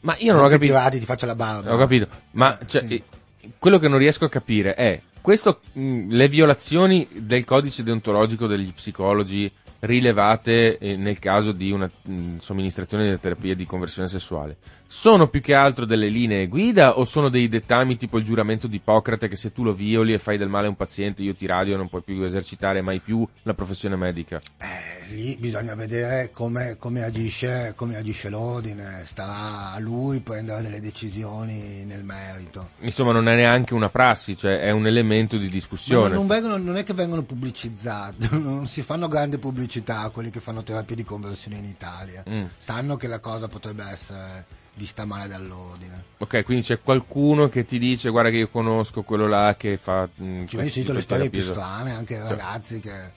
Ma 0.00 0.16
io 0.18 0.32
non 0.32 0.42
ho 0.42 0.46
che 0.46 0.54
capito. 0.54 0.72
Ti 0.72 0.78
radi, 0.78 0.98
ti 0.98 1.04
faccia 1.04 1.26
la 1.26 1.34
barba. 1.34 1.72
Ho 1.72 1.76
capito, 1.78 2.08
ma 2.32 2.58
cioè, 2.66 2.80
sì. 2.86 2.94
eh, 2.96 3.50
quello 3.58 3.78
che 3.78 3.86
non 3.88 3.98
riesco 3.98 4.24
a 4.24 4.28
capire 4.30 4.74
è 4.74 5.00
questo, 5.20 5.60
mh, 5.72 6.08
le 6.10 6.28
violazioni 6.28 7.06
del 7.10 7.44
codice 7.44 7.82
deontologico 7.82 8.46
degli 8.46 8.72
psicologi 8.72 9.50
rilevate 9.80 10.78
eh, 10.78 10.96
nel 10.96 11.18
caso 11.18 11.52
di 11.52 11.70
una 11.70 11.90
mh, 12.02 12.38
somministrazione 12.38 13.08
di 13.10 13.18
terapia 13.18 13.54
di 13.54 13.64
conversione 13.66 14.08
sessuale 14.08 14.56
sono 14.92 15.28
più 15.28 15.40
che 15.40 15.54
altro 15.54 15.84
delle 15.84 16.08
linee 16.08 16.48
guida 16.48 16.98
o 16.98 17.04
sono 17.04 17.28
dei 17.28 17.48
dettami 17.48 17.96
tipo 17.96 18.18
il 18.18 18.24
giuramento 18.24 18.66
di 18.66 18.76
Ippocrate 18.76 19.28
che 19.28 19.36
se 19.36 19.52
tu 19.52 19.62
lo 19.62 19.72
violi 19.72 20.12
e 20.12 20.18
fai 20.18 20.36
del 20.36 20.48
male 20.48 20.66
a 20.66 20.70
un 20.70 20.74
paziente 20.76 21.22
io 21.22 21.34
ti 21.34 21.46
radio 21.46 21.74
e 21.74 21.76
non 21.76 21.88
puoi 21.88 22.02
più 22.02 22.22
esercitare 22.24 22.82
mai 22.82 22.98
più 22.98 23.26
la 23.44 23.54
professione 23.54 23.94
medica 23.94 24.40
Eh, 24.58 25.14
lì 25.14 25.36
bisogna 25.38 25.76
vedere 25.76 26.30
come, 26.32 26.76
come 26.76 27.04
agisce, 27.04 27.72
come 27.76 27.96
agisce 27.96 28.28
l'ordine, 28.30 29.02
starà 29.04 29.72
a 29.74 29.78
lui 29.78 30.20
prendere 30.22 30.60
delle 30.60 30.80
decisioni 30.80 31.84
nel 31.84 32.02
merito. 32.02 32.70
insomma 32.80 33.12
non 33.12 33.28
è 33.28 33.34
neanche 33.36 33.74
una 33.74 33.90
prassi 33.90 34.36
cioè 34.36 34.58
è 34.58 34.72
un 34.72 34.86
elemento 34.88 35.09
di 35.38 35.46
Ma 35.46 35.50
discussione 35.50 36.14
non, 36.14 36.26
vengono- 36.26 36.56
non 36.56 36.76
è 36.76 36.84
che 36.84 36.94
vengono 36.94 37.22
pubblicizzati, 37.22 38.28
non 38.38 38.66
si 38.66 38.82
fanno 38.82 39.08
grande 39.08 39.38
pubblicità 39.38 40.08
quelli 40.10 40.30
che 40.30 40.40
fanno 40.40 40.62
terapie 40.62 40.96
di 40.96 41.04
conversione 41.04 41.56
in 41.58 41.64
Italia. 41.64 42.22
Mm. 42.28 42.44
Sanno 42.56 42.96
che 42.96 43.06
la 43.06 43.18
cosa 43.18 43.48
potrebbe 43.48 43.84
essere 43.84 44.46
vista 44.74 45.04
male 45.04 45.28
dall'ordine. 45.28 46.04
Ok, 46.18 46.42
quindi 46.44 46.64
c'è 46.64 46.80
qualcuno 46.80 47.48
che 47.48 47.64
ti 47.64 47.78
dice 47.78 48.08
guarda 48.08 48.30
che 48.30 48.36
io 48.38 48.48
conosco 48.48 49.02
quello 49.02 49.26
là 49.26 49.54
che 49.58 49.76
fa... 49.76 50.08
mh, 50.14 50.44
Ci 50.46 50.56
questo 50.56 50.56
ho 50.56 50.84
sentito 50.84 50.92
le 50.92 50.98
di 50.98 51.04
storie 51.04 51.30
più 51.30 51.40
terapia. 51.40 51.62
strane, 51.62 51.90
anche 51.92 52.22
ragazzi 52.22 52.80
che 52.80 53.12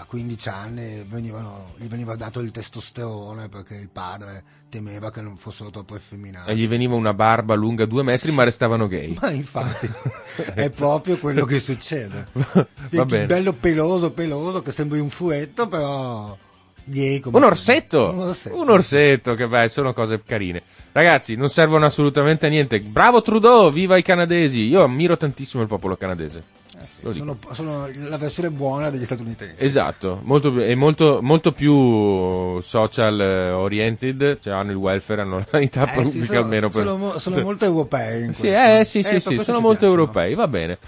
a 0.00 0.06
15 0.06 0.48
anni 0.48 1.04
venivano- 1.06 1.74
gli 1.76 1.86
veniva 1.86 2.16
dato 2.16 2.40
il 2.40 2.50
testosterone 2.50 3.48
perché 3.48 3.74
il 3.74 3.90
padre 3.90 4.42
temeva 4.70 5.10
che 5.10 5.20
non 5.20 5.36
fossero 5.36 5.68
troppo 5.68 5.94
effeminati. 5.94 6.50
E 6.50 6.56
gli 6.56 6.66
veniva 6.66 6.94
una 6.94 7.12
barba 7.12 7.54
lunga 7.54 7.84
due 7.84 8.02
metri 8.02 8.32
ma 8.32 8.44
restavano 8.44 8.86
gay. 8.86 9.14
Ma 9.20 9.30
infatti 9.30 9.90
è 10.54 10.70
proprio 10.70 11.18
quello 11.18 11.44
che 11.44 11.60
succede. 11.60 12.28
Va 12.32 13.04
bene. 13.04 13.26
Bello 13.26 13.52
peloso, 13.52 14.12
peloso, 14.12 14.62
che 14.62 14.72
sembri 14.72 15.00
un 15.00 15.10
furetto, 15.10 15.68
però 15.68 16.36
gay 16.84 17.20
come 17.20 17.36
Un 17.36 17.44
orsetto! 17.44 18.10
Un 18.10 18.20
orsetto. 18.20 18.56
Un 18.56 18.70
orsetto, 18.70 19.34
che 19.34 19.46
beh, 19.46 19.68
sono 19.68 19.92
cose 19.92 20.22
carine. 20.24 20.62
Ragazzi, 20.92 21.34
non 21.34 21.50
servono 21.50 21.84
assolutamente 21.84 22.46
a 22.46 22.48
niente. 22.48 22.80
Bravo 22.80 23.20
Trudeau, 23.20 23.70
viva 23.70 23.98
i 23.98 24.02
canadesi! 24.02 24.60
Io 24.60 24.82
ammiro 24.82 25.18
tantissimo 25.18 25.62
il 25.62 25.68
popolo 25.68 25.96
canadese. 25.96 26.59
Eh 26.82 26.86
sì, 26.86 27.00
sono, 27.12 27.36
sono 27.52 27.86
la 27.92 28.16
versione 28.16 28.50
buona 28.50 28.88
degli 28.88 29.04
statunitensi. 29.04 29.62
Esatto, 29.62 30.18
molto, 30.22 30.58
è 30.60 30.74
molto, 30.74 31.18
molto 31.20 31.52
più 31.52 32.58
social 32.60 33.20
eh, 33.20 33.50
oriented, 33.50 34.38
cioè 34.40 34.54
hanno 34.54 34.70
il 34.70 34.76
welfare, 34.78 35.20
hanno 35.20 35.36
la 35.38 35.46
sanità 35.46 35.82
Eh, 35.82 35.86
sì, 35.88 36.02
pubblica 36.02 36.26
sono, 36.26 36.40
almeno 36.40 36.68
per... 36.70 36.86
sono 36.86 37.18
sono 37.18 37.40
molto 37.42 37.64
europei 37.66 38.24
in 38.24 38.32
Sì, 38.34 38.48
eh, 38.48 38.84
sì, 38.84 39.02
sì, 39.02 39.10
per 39.10 39.20
sì, 39.20 39.26
questo 39.34 39.42
sono 39.44 39.60
molto 39.60 39.80
piacciono. 39.80 40.00
europei, 40.00 40.34
va 40.34 40.48
bene. 40.48 40.78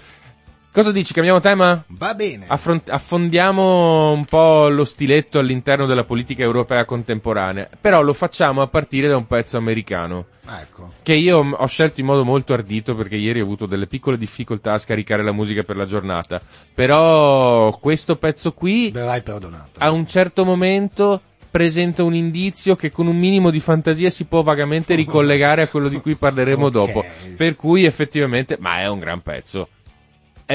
Cosa 0.73 0.91
dici? 0.91 1.13
Cambiamo 1.13 1.39
tema? 1.39 1.83
Va 1.89 2.15
bene. 2.15 2.45
Affront- 2.47 2.89
affondiamo 2.89 4.11
un 4.11 4.25
po' 4.25 4.69
lo 4.69 4.85
stiletto 4.85 5.37
all'interno 5.37 5.85
della 5.85 6.03
politica 6.03 6.41
europea 6.41 6.83
contemporanea, 6.83 7.69
però 7.79 8.01
lo 8.01 8.11
facciamo 8.13 8.63
a 8.63 8.67
partire 8.67 9.07
da 9.07 9.15
un 9.15 9.27
pezzo 9.27 9.57
americano, 9.57 10.25
Ecco. 10.49 10.93
che 11.03 11.13
io 11.13 11.37
ho 11.37 11.65
scelto 11.67 11.99
in 11.99 12.07
modo 12.07 12.25
molto 12.25 12.53
ardito 12.53 12.95
perché 12.95 13.15
ieri 13.17 13.39
ho 13.39 13.43
avuto 13.43 13.67
delle 13.67 13.85
piccole 13.85 14.17
difficoltà 14.17 14.73
a 14.73 14.79
scaricare 14.79 15.23
la 15.23 15.31
musica 15.31 15.61
per 15.61 15.75
la 15.77 15.85
giornata, 15.85 16.41
però 16.73 17.69
questo 17.79 18.15
pezzo 18.15 18.51
qui 18.53 18.89
Verrai 18.89 19.21
perdonato. 19.21 19.73
a 19.77 19.91
un 19.91 20.07
certo 20.07 20.43
momento 20.43 21.21
presenta 21.51 22.01
un 22.01 22.15
indizio 22.15 22.75
che 22.75 22.89
con 22.91 23.05
un 23.05 23.15
minimo 23.19 23.51
di 23.51 23.59
fantasia 23.59 24.09
si 24.09 24.23
può 24.25 24.41
vagamente 24.41 24.95
ricollegare 24.95 25.61
a 25.61 25.67
quello 25.67 25.87
di 25.87 26.01
cui 26.01 26.15
parleremo 26.15 26.65
Ok. 26.65 26.71
dopo. 26.71 27.05
Per 27.37 27.55
cui 27.55 27.85
effettivamente, 27.85 28.57
ma 28.59 28.79
è 28.79 28.87
un 28.87 28.97
gran 28.97 29.21
pezzo. 29.21 29.67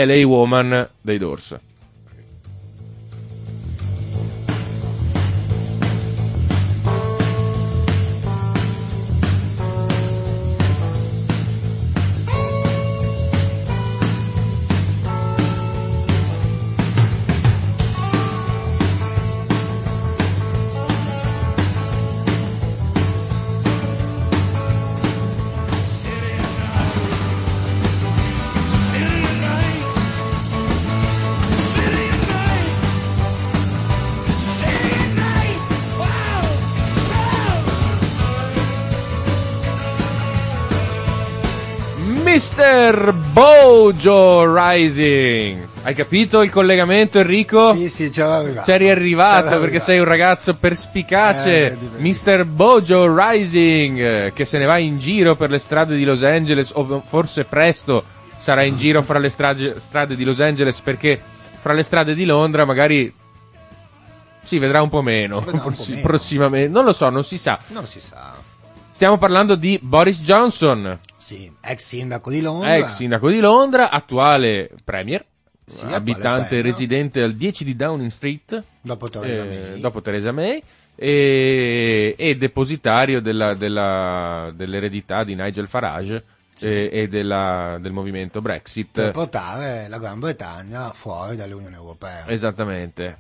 LA 0.07 0.25
Woman 0.27 0.89
dei 1.01 1.19
Doors. 1.19 1.59
Mr. 42.89 43.13
Bojo 43.13 44.45
Rising. 44.55 45.69
Hai 45.83 45.95
capito 45.95 46.41
il 46.41 46.51
collegamento 46.51 47.19
Enrico? 47.19 47.75
Sì, 47.75 47.91
sì, 47.91 48.11
ci 48.11 48.21
avevo 48.23 48.37
arrivato. 48.39 48.65
Sei 48.65 48.79
riarrivato 48.79 49.35
C'era 49.45 49.49
perché 49.51 49.65
arrivato. 49.77 49.85
sei 49.85 49.99
un 49.99 50.05
ragazzo 50.07 50.55
perspicace, 50.55 51.67
Eh. 51.73 51.77
Mr. 51.99 52.45
Bojo 52.47 53.15
Rising, 53.15 54.33
che 54.33 54.45
se 54.47 54.57
ne 54.57 54.65
va 54.65 54.79
in 54.79 54.99
giro 54.99 55.37
per 55.37 55.51
le 55.51 55.59
strade 55.59 55.97
di 55.97 56.05
Los 56.05 56.23
Angeles, 56.23 56.71
o 56.75 57.03
forse 57.05 57.45
presto 57.45 58.05
sarà 58.39 58.63
in 58.63 58.79
giro 58.79 59.03
fra 59.03 59.19
le 59.19 59.29
strade, 59.29 59.79
strade 59.79 60.17
di 60.17 60.25
Los 60.25 60.41
Angeles, 60.41 60.81
perché 60.81 61.21
fra 61.61 61.75
le 61.75 61.83
strade 61.83 62.15
di 62.15 62.25
Londra 62.25 62.65
magari 62.65 63.13
si 64.43 64.59
vedrà 64.59 64.81
un 64.81 64.89
po' 64.89 65.03
meno, 65.03 65.39
un 65.39 65.45
po' 65.45 65.73
meno. 65.87 66.01
prossimamente, 66.01 66.69
non 66.71 66.85
lo 66.87 66.93
so, 66.95 67.11
non 67.11 67.23
si 67.23 67.37
sa. 67.37 67.59
Non 67.69 67.85
si 67.85 68.01
sa. 68.01 68.35
Stiamo 68.91 69.19
parlando 69.19 69.55
di 69.57 69.79
Boris 69.81 70.23
Johnson, 70.23 70.99
Sì, 71.29 71.53
ex 71.61 71.85
sindaco 71.85 72.31
di 72.31 72.41
Londra. 72.41 72.75
ex 72.77 72.95
sindaco 72.97 73.29
di 73.29 73.39
Londra, 73.39 73.91
attuale 73.91 74.71
premier, 74.83 75.23
Sì, 75.67 75.85
abitante 75.85 76.63
residente 76.63 77.21
al 77.23 77.35
10 77.35 77.65
di 77.65 77.77
Downing 77.77 78.11
Street, 78.11 78.63
Dopo 78.81 79.11
Theresa 79.11 79.43
eh, 79.45 79.47
May. 79.73 79.81
dopo 79.81 80.01
Theresa 80.01 80.33
May 80.33 80.63
e, 80.95 82.15
e 82.17 82.37
depositario 82.37 83.21
della- 83.21 83.53
della- 83.55 84.51
dell'eredità 84.55 85.23
di 85.25 85.35
Nigel 85.35 85.69
Farage 85.69 86.25
eh, 86.61 86.89
e 86.91 87.09
della- 87.09 87.77
del 87.81 87.93
movimento 87.93 88.41
Per 88.41 88.51
Brexit. 88.51 89.11
portare 89.11 89.87
la 89.89 89.99
Gran 89.99 90.19
Bretagna 90.19 90.91
fuori 90.93 91.37
dall'Unione 91.37 91.77
Europea. 91.77 92.27
Esattamente. 92.29 93.19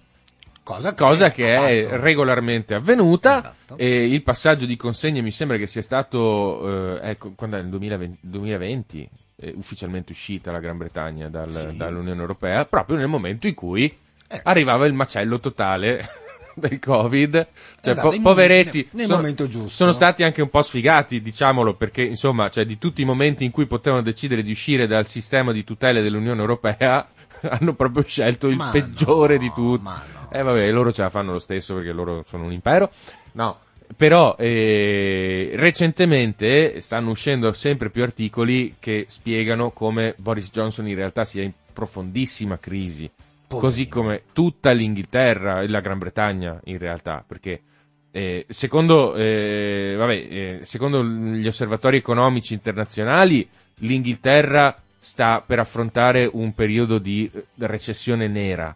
Cosa 0.69 0.91
che, 0.91 1.03
Cosa 1.03 1.31
che 1.31 1.57
ha 1.57 1.69
è 1.69 1.83
fatto. 1.85 2.01
regolarmente 2.03 2.75
avvenuta 2.75 3.39
Esatto. 3.39 3.79
e 3.79 4.05
il 4.07 4.23
passaggio 4.23 4.67
di 4.67 4.77
consegne 4.77 5.23
mi 5.23 5.31
sembra 5.31 5.57
che 5.57 5.67
sia 5.67 5.81
stato 5.81 6.99
eh, 7.01 7.11
ecco, 7.11 7.33
quando 7.35 7.57
è 7.57 7.61
nel 7.61 7.71
2020, 7.71 8.19
2020 8.21 9.09
è 9.37 9.53
ufficialmente 9.57 10.13
uscita 10.13 10.53
la 10.53 10.59
Gran 10.59 10.77
Bretagna 10.77 11.31
dal- 11.31 11.51
Sì. 11.55 11.77
dall'Unione 11.77 12.21
Europea 12.21 12.67
proprio 12.67 12.99
nel 12.99 13.09
momento 13.09 13.47
in 13.47 13.55
cui 13.55 13.87
Eh. 14.29 14.41
arrivava 14.43 14.85
il 14.85 14.93
macello 14.93 15.41
totale 15.41 16.07
del 16.59 16.79
Covid, 16.81 17.33
cioè 17.81 17.93
Esatto, 17.93 18.09
po- 18.11 18.21
poveretti 18.21 18.89
momento- 18.93 19.45
nel 19.45 19.51
sono, 19.53 19.69
sono 19.69 19.93
stati 19.93 20.23
anche 20.23 20.43
un 20.43 20.51
po' 20.51 20.61
sfigati, 20.61 21.23
diciamolo, 21.23 21.75
perché 21.77 22.03
insomma, 22.03 22.51
cioè, 22.51 22.67
di 22.67 22.77
tutti 22.79 23.01
i 23.01 23.05
momenti 23.07 23.45
in 23.45 23.53
cui 23.53 23.67
potevano 23.67 24.03
decidere 24.03 24.43
di 24.43 24.51
uscire 24.51 24.87
dal 24.89 25.07
sistema 25.07 25.53
di 25.53 25.63
tutele 25.65 26.03
dell'Unione 26.03 26.41
Europea, 26.41 27.07
hanno 27.49 27.75
proprio 27.75 28.03
scelto 28.03 28.49
il 28.49 28.57
Ma 28.57 28.71
peggiore 28.73 29.35
no, 29.37 29.41
di 29.41 29.53
tutti. 29.55 29.85
no. 29.85 30.18
Eh 30.31 30.43
vabbè, 30.43 30.71
loro 30.71 30.93
ce 30.93 31.03
la 31.03 31.09
fanno 31.09 31.33
lo 31.33 31.39
stesso 31.39 31.75
perché 31.75 31.93
loro 31.93 32.23
sono 32.27 32.45
un 32.45 32.53
impero. 32.53 32.91
No, 33.33 33.59
però 33.97 34.37
eh, 34.39 35.53
recentemente 35.55 36.81
stanno 36.81 37.11
uscendo 37.11 37.53
sempre 37.53 37.91
più 37.91 38.03
articoli 38.03 38.77
che 38.79 39.07
spiegano 39.09 39.71
come 39.71 40.15
Boris 40.19 40.51
Johnson 40.51 40.89
in 40.89 40.95
realtà 40.95 41.25
sia 41.25 41.43
in 41.43 41.53
profondissima 41.73 42.59
crisi, 42.59 43.11
Poverino. 43.11 43.61
così 43.61 43.89
come 43.89 44.23
tutta 44.33 44.73
l'Inghilterra 44.73 45.63
e 45.63 45.69
la 45.69 45.81
Gran 45.81 45.99
Bretagna 45.99 46.61
in 46.65 46.79
realtà, 46.79 47.25
perché 47.27 47.63
eh, 48.11 48.45
secondo, 48.49 49.15
eh, 49.15 49.95
vabbè, 49.97 50.13
eh, 50.13 50.59
secondo 50.63 51.03
gli 51.05 51.47
osservatori 51.47 51.97
economici 51.99 52.53
internazionali 52.53 53.49
l'Inghilterra 53.77 54.77
sta 54.99 55.43
per 55.47 55.61
affrontare 55.61 56.29
un 56.31 56.53
periodo 56.53 56.99
di 56.99 57.31
recessione 57.59 58.27
nera 58.27 58.75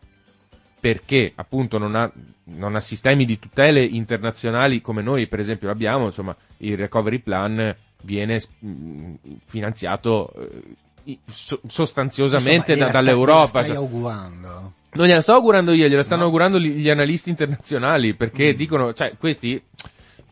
perché 0.83 1.31
appunto 1.37 1.79
non 1.79 1.95
ha, 1.95 2.11
non 2.47 2.75
ha 2.75 2.81
sistemi 2.81 3.25
di 3.25 3.39
tutele 3.39 3.85
internazionali 3.85 4.81
come 4.81 5.01
noi 5.01 5.29
per 5.29 5.39
esempio 5.39 5.71
abbiamo, 5.71 6.07
insomma 6.07 6.35
il 6.57 6.77
recovery 6.77 7.21
plan 7.21 7.73
viene 8.03 8.43
mh, 8.59 9.13
finanziato 9.45 10.33
eh, 11.07 11.19
sostanziosamente 11.67 12.73
Insomma, 12.73 12.91
da- 12.91 13.01
dall'Europa. 13.01 13.63
Stai 13.63 13.77
augurando. 13.77 14.73
Non 14.95 15.07
gliela 15.07 15.23
sto 15.23 15.35
augurando 15.35 15.71
io, 15.73 15.87
gliela 15.87 16.03
stanno 16.03 16.23
No. 16.23 16.27
augurando 16.27 16.59
gli, 16.59 16.91
analisti 16.91 17.31
internazionali, 17.31 18.15
perché 18.15 18.53
Mm. 18.53 18.57
dicono, 18.57 18.93
cioè, 18.93 19.17
questi 19.17 19.63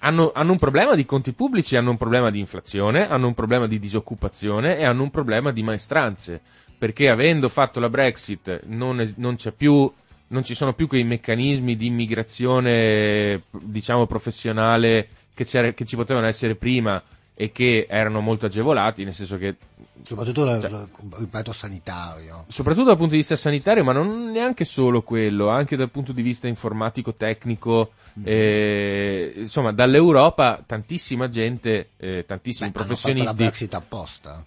hanno, 0.01 0.33
hanno 0.35 0.51
un 0.51 0.59
problema 0.59 0.97
di 0.97 1.07
conti 1.07 1.31
pubblici, 1.31 1.77
hanno 1.77 1.91
un 1.91 1.97
problema 1.97 2.31
di 2.33 2.41
inflazione, 2.41 3.09
hanno 3.09 3.29
un 3.29 3.35
problema 3.35 3.69
di 3.69 3.79
disoccupazione 3.79 4.79
e 4.79 4.85
hanno 4.85 5.05
un 5.05 5.11
problema 5.11 5.53
di 5.53 5.63
maestranze, 5.63 6.41
perché 6.77 7.09
avendo 7.09 7.49
fatto 7.49 7.79
la 7.79 7.89
Brexit 7.89 8.63
non, 8.67 9.15
non 9.19 9.37
c'è 9.37 9.53
più, 9.53 9.89
non 10.31 10.43
ci 10.45 10.55
sono 10.55 10.73
più 10.75 10.87
quei 10.87 11.05
meccanismi 11.05 11.77
di 11.77 11.87
immigrazione, 11.87 13.43
diciamo, 13.51 14.07
professionale 14.07 15.09
che, 15.35 15.45
c'era- 15.45 15.73
che 15.73 15.85
ci 15.85 15.97
potevano 15.97 16.27
essere 16.27 16.55
prima 16.55 17.03
e 17.35 17.53
che 17.53 17.87
erano 17.89 18.21
molto 18.21 18.47
agevolati, 18.47 19.03
nel 19.05 19.15
senso 19.15 19.37
che 19.39 19.57
Soprattutto, 20.03 20.47
Cioè- 20.61 20.89
ripeto, 21.19 21.53
sanitario. 21.53 22.45
soprattutto 22.49 22.87
dal 22.87 22.97
punto 22.97 23.13
di 23.13 23.19
vista 23.19 23.37
sanitario, 23.37 23.85
ma 23.85 23.93
non 23.93 24.31
neanche 24.31 24.65
solo 24.65 25.03
quello, 25.03 25.49
anche 25.49 25.77
dal 25.77 25.91
punto 25.91 26.13
di 26.13 26.23
vista 26.23 26.49
informatico, 26.49 27.15
tecnico, 27.15 27.93
Mm. 28.19 28.23
eh, 28.27 29.33
insomma, 29.37 29.73
dall'Europa 29.73 30.63
tantissima 30.67 31.29
gente, 31.29 31.91
eh, 31.99 32.25
tantissimi 32.27 32.71
Beh, 32.71 32.77
hanno 32.79 32.87
professionisti 32.87 33.27
fatto 33.27 33.39
la 33.39 33.45
Brexit 33.45 33.75
apposta. 33.75 34.45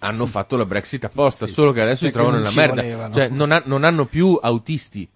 hanno 0.00 0.26
fatto 0.26 0.56
la 0.56 0.64
Brexit 0.66 1.04
apposta, 1.04 1.46
Sì, 1.46 1.52
solo 1.52 1.72
che 1.72 1.80
adesso 1.82 2.06
si 2.06 2.10
perché 2.12 2.18
trovano 2.18 2.38
nella 2.42 2.52
merda. 2.54 2.80
volevano. 2.82 3.14
Cioè, 3.14 3.28
non, 3.28 3.52
ha- 3.52 3.62
non 3.64 3.84
hanno 3.84 4.04
più 4.06 4.38
autisti. 4.40 5.08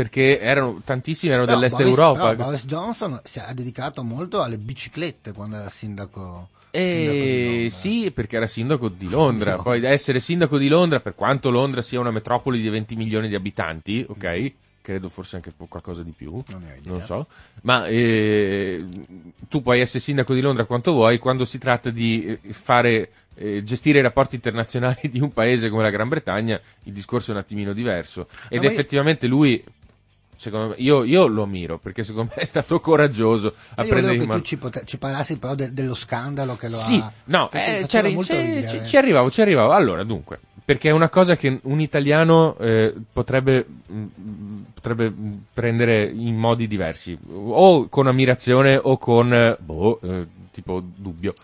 Perché 0.00 0.40
erano, 0.40 0.80
tantissimi 0.82 1.30
erano 1.30 1.46
Però 1.46 1.58
dell'est 1.58 1.76
Boris, 1.76 1.90
Europa. 1.90 2.34
Boris 2.34 2.64
Johnson 2.64 3.20
si 3.22 3.38
è 3.38 3.52
dedicato 3.52 4.02
molto 4.02 4.40
alle 4.40 4.56
biciclette 4.56 5.32
quando 5.32 5.56
era 5.56 5.68
sindaco. 5.68 6.48
Eh, 6.70 7.68
sì, 7.70 8.10
perché 8.10 8.36
era 8.36 8.46
sindaco 8.46 8.88
di 8.88 9.10
Londra. 9.10 9.56
No. 9.56 9.62
Poi 9.62 9.84
essere 9.84 10.18
sindaco 10.18 10.56
di 10.56 10.68
Londra, 10.68 11.00
per 11.00 11.14
quanto 11.14 11.50
Londra 11.50 11.82
sia 11.82 12.00
una 12.00 12.12
metropoli 12.12 12.62
di 12.62 12.68
20 12.70 12.96
milioni 12.96 13.28
di 13.28 13.34
abitanti, 13.34 14.02
ok? 14.08 14.52
Credo 14.80 15.10
forse 15.10 15.36
anche 15.36 15.52
qualcosa 15.68 16.02
di 16.02 16.12
più. 16.16 16.42
Non. 16.48 16.64
Non 16.84 17.00
so. 17.02 17.26
Ma 17.62 17.86
eh, 17.86 18.78
tu 19.50 19.60
puoi 19.60 19.80
essere 19.80 20.00
sindaco 20.00 20.32
di 20.32 20.40
Londra 20.40 20.64
quanto 20.64 20.92
vuoi, 20.92 21.18
quando 21.18 21.44
si 21.44 21.58
tratta 21.58 21.90
di 21.90 22.24
eh, 22.24 22.52
fare, 22.54 23.10
eh, 23.34 23.62
gestire 23.62 23.98
i 23.98 24.02
rapporti 24.02 24.36
internazionali 24.36 25.10
di 25.12 25.20
un 25.20 25.30
paese 25.30 25.68
come 25.68 25.82
la 25.82 25.90
Gran 25.90 26.08
Bretagna, 26.08 26.58
il 26.84 26.92
discorso 26.94 27.32
è 27.32 27.34
un 27.34 27.40
attimino 27.40 27.74
diverso. 27.74 28.28
Ed 28.48 28.62
io- 28.62 28.70
effettivamente 28.70 29.26
lui, 29.26 29.62
secondo 30.40 30.68
me, 30.68 30.74
io, 30.78 31.04
io 31.04 31.26
lo 31.26 31.42
ammiro, 31.42 31.78
perché 31.78 32.02
secondo 32.02 32.32
me 32.34 32.40
è 32.42 32.46
stato 32.46 32.80
coraggioso 32.80 33.54
a 33.74 33.82
Io 33.82 33.88
prendere 33.90 34.14
in 34.14 34.20
che 34.22 34.26
mano. 34.26 34.40
tu 34.40 34.46
ci, 34.46 34.56
pote- 34.56 34.84
ci 34.86 34.96
parlassi 34.96 35.38
però 35.38 35.54
de- 35.54 35.70
dello 35.74 35.92
scandalo 35.92 36.56
che 36.56 36.70
lo 36.70 36.76
Sì, 36.76 36.96
ha. 36.96 37.12
no, 37.24 37.50
eh, 37.52 37.86
ci, 37.86 37.98
arri- 37.98 38.14
molto 38.14 38.32
ci- 38.32 38.86
ci- 38.86 38.96
arrivavo, 38.96 39.30
ci 39.30 39.42
arrivavo. 39.42 39.72
Allora, 39.72 40.02
dunque, 40.02 40.40
perché 40.64 40.88
è 40.88 40.92
una 40.92 41.10
cosa 41.10 41.36
che 41.36 41.58
un 41.62 41.80
italiano 41.80 42.56
eh, 42.56 42.94
potrebbe, 43.12 43.66
mh, 43.86 44.04
potrebbe 44.72 45.10
mh, 45.10 45.44
prendere 45.52 46.04
in 46.08 46.36
modi 46.36 46.66
diversi, 46.66 47.18
o 47.30 47.86
con 47.90 48.06
ammirazione 48.06 48.80
o 48.82 48.96
con, 48.96 49.34
eh, 49.34 49.56
boh, 49.60 50.00
eh, 50.00 50.26
tipo 50.52 50.82
dubbio. 50.82 51.34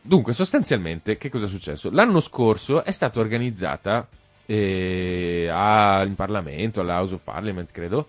Dunque, 0.00 0.32
sostanzialmente, 0.32 1.18
che 1.18 1.28
cosa 1.28 1.44
è 1.44 1.48
successo? 1.48 1.90
L'anno 1.90 2.20
scorso 2.20 2.82
è 2.84 2.90
stata 2.90 3.20
organizzata 3.20 4.08
eh, 4.46 5.46
a- 5.52 6.02
in 6.04 6.14
Parlamento, 6.16 6.80
alla 6.80 6.96
House 6.98 7.14
of 7.14 7.20
Parliament, 7.22 7.70
credo, 7.70 8.08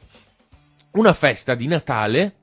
una 0.93 1.13
festa 1.13 1.55
di 1.55 1.67
Natale 1.67 2.33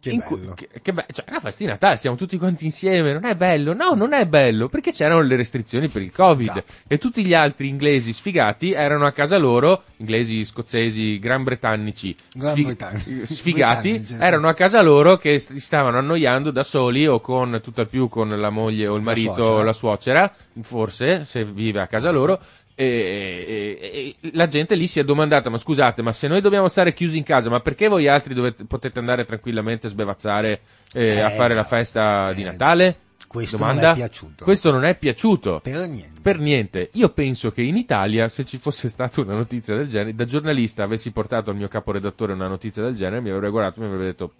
Che 0.00 0.10
in 0.10 0.22
bello. 0.26 0.54
che, 0.54 0.68
che 0.80 0.92
be- 0.92 1.06
cioè, 1.10 1.24
una 1.28 1.40
festa 1.40 1.64
di 1.64 1.68
Natale, 1.70 1.96
siamo 1.96 2.16
tutti 2.16 2.38
quanti 2.38 2.64
insieme, 2.64 3.12
non 3.12 3.24
è 3.24 3.34
bello? 3.34 3.74
No, 3.74 3.94
non 3.94 4.12
è 4.12 4.26
bello, 4.26 4.68
perché 4.68 4.92
c'erano 4.92 5.20
le 5.22 5.34
restrizioni 5.36 5.88
per 5.88 6.02
il 6.02 6.12
Covid 6.12 6.52
Già. 6.52 6.62
e 6.86 6.98
tutti 6.98 7.24
gli 7.26 7.34
altri 7.34 7.66
inglesi 7.68 8.12
sfigati 8.12 8.70
erano 8.72 9.06
a 9.06 9.12
casa 9.12 9.36
loro, 9.38 9.82
inglesi, 9.96 10.44
scozzesi, 10.44 11.18
gran 11.18 11.42
britannici, 11.42 12.14
sfi- 12.38 12.62
Britanni- 12.62 13.26
sfigati, 13.26 14.06
erano 14.20 14.46
a 14.48 14.54
casa 14.54 14.80
loro 14.82 15.16
che 15.16 15.38
si 15.40 15.58
stavano 15.58 15.98
annoiando 15.98 16.50
da 16.52 16.62
soli 16.62 17.06
o 17.08 17.20
con 17.20 17.60
tutt'al 17.62 17.88
più 17.88 18.08
con 18.08 18.28
la 18.28 18.50
moglie 18.50 18.86
o 18.86 18.92
il 18.94 18.98
La 19.04 19.10
marito 19.10 19.34
suocera. 19.34 19.56
o 19.58 19.62
la 19.64 19.72
suocera, 19.72 20.34
forse, 20.62 21.24
se 21.24 21.44
vive 21.44 21.80
a 21.80 21.86
casa 21.88 22.10
loro. 22.12 22.40
E, 22.80 23.76
e- 23.80 24.14
e 24.22 24.30
la 24.34 24.46
gente 24.46 24.76
lì 24.76 24.86
si 24.86 25.00
è 25.00 25.02
domandata: 25.04 25.50
ma 25.50 25.58
scusate, 25.58 26.00
ma 26.00 26.12
se 26.12 26.28
noi 26.28 26.40
dobbiamo 26.40 26.68
stare 26.68 26.94
chiusi 26.94 27.18
in 27.18 27.24
casa, 27.24 27.50
ma 27.50 27.58
perché 27.58 27.88
voi 27.88 28.06
altri 28.06 28.34
dovete- 28.34 28.64
potete 28.66 29.00
andare 29.00 29.24
tranquillamente 29.24 29.88
a 29.88 29.90
sbevazzare 29.90 30.60
eh, 30.92 31.06
Eh, 31.16 31.20
a 31.20 31.30
fare 31.30 31.54
già. 31.54 31.60
la 31.60 31.64
festa 31.64 32.32
di 32.32 32.42
Eh, 32.42 32.44
Natale? 32.44 32.96
Questo 33.26 33.56
Domanda? 33.56 33.80
non 33.82 33.90
è 33.90 33.94
piaciuto. 33.96 34.44
Questo 34.44 34.70
non 34.70 34.84
è 34.84 34.96
piaciuto. 34.96 35.60
Per 35.60 35.88
niente. 35.88 36.20
Per 36.22 36.38
niente. 36.38 36.90
Io 36.92 37.08
penso 37.10 37.50
che 37.50 37.62
in 37.62 37.76
Italia, 37.76 38.28
se 38.28 38.44
ci 38.44 38.56
fosse 38.58 38.88
stata 38.88 39.20
una 39.22 39.34
notizia 39.34 39.74
del 39.76 39.88
genere, 39.88 40.14
da 40.14 40.24
giornalista 40.24 40.84
avessi 40.84 41.10
portato 41.10 41.50
al 41.50 41.56
mio 41.56 41.66
caporedattore 41.68 42.32
una 42.32 42.46
notizia 42.46 42.82
del 42.84 42.94
genere, 42.94 43.20
mi 43.20 43.28
avrebbe 43.30 43.50
guardato 43.50 43.80
e 43.80 43.82
mi 43.82 43.86
avrebbe 43.88 44.04
detto: 44.06 44.32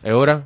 E 0.00 0.12
ora? 0.12 0.44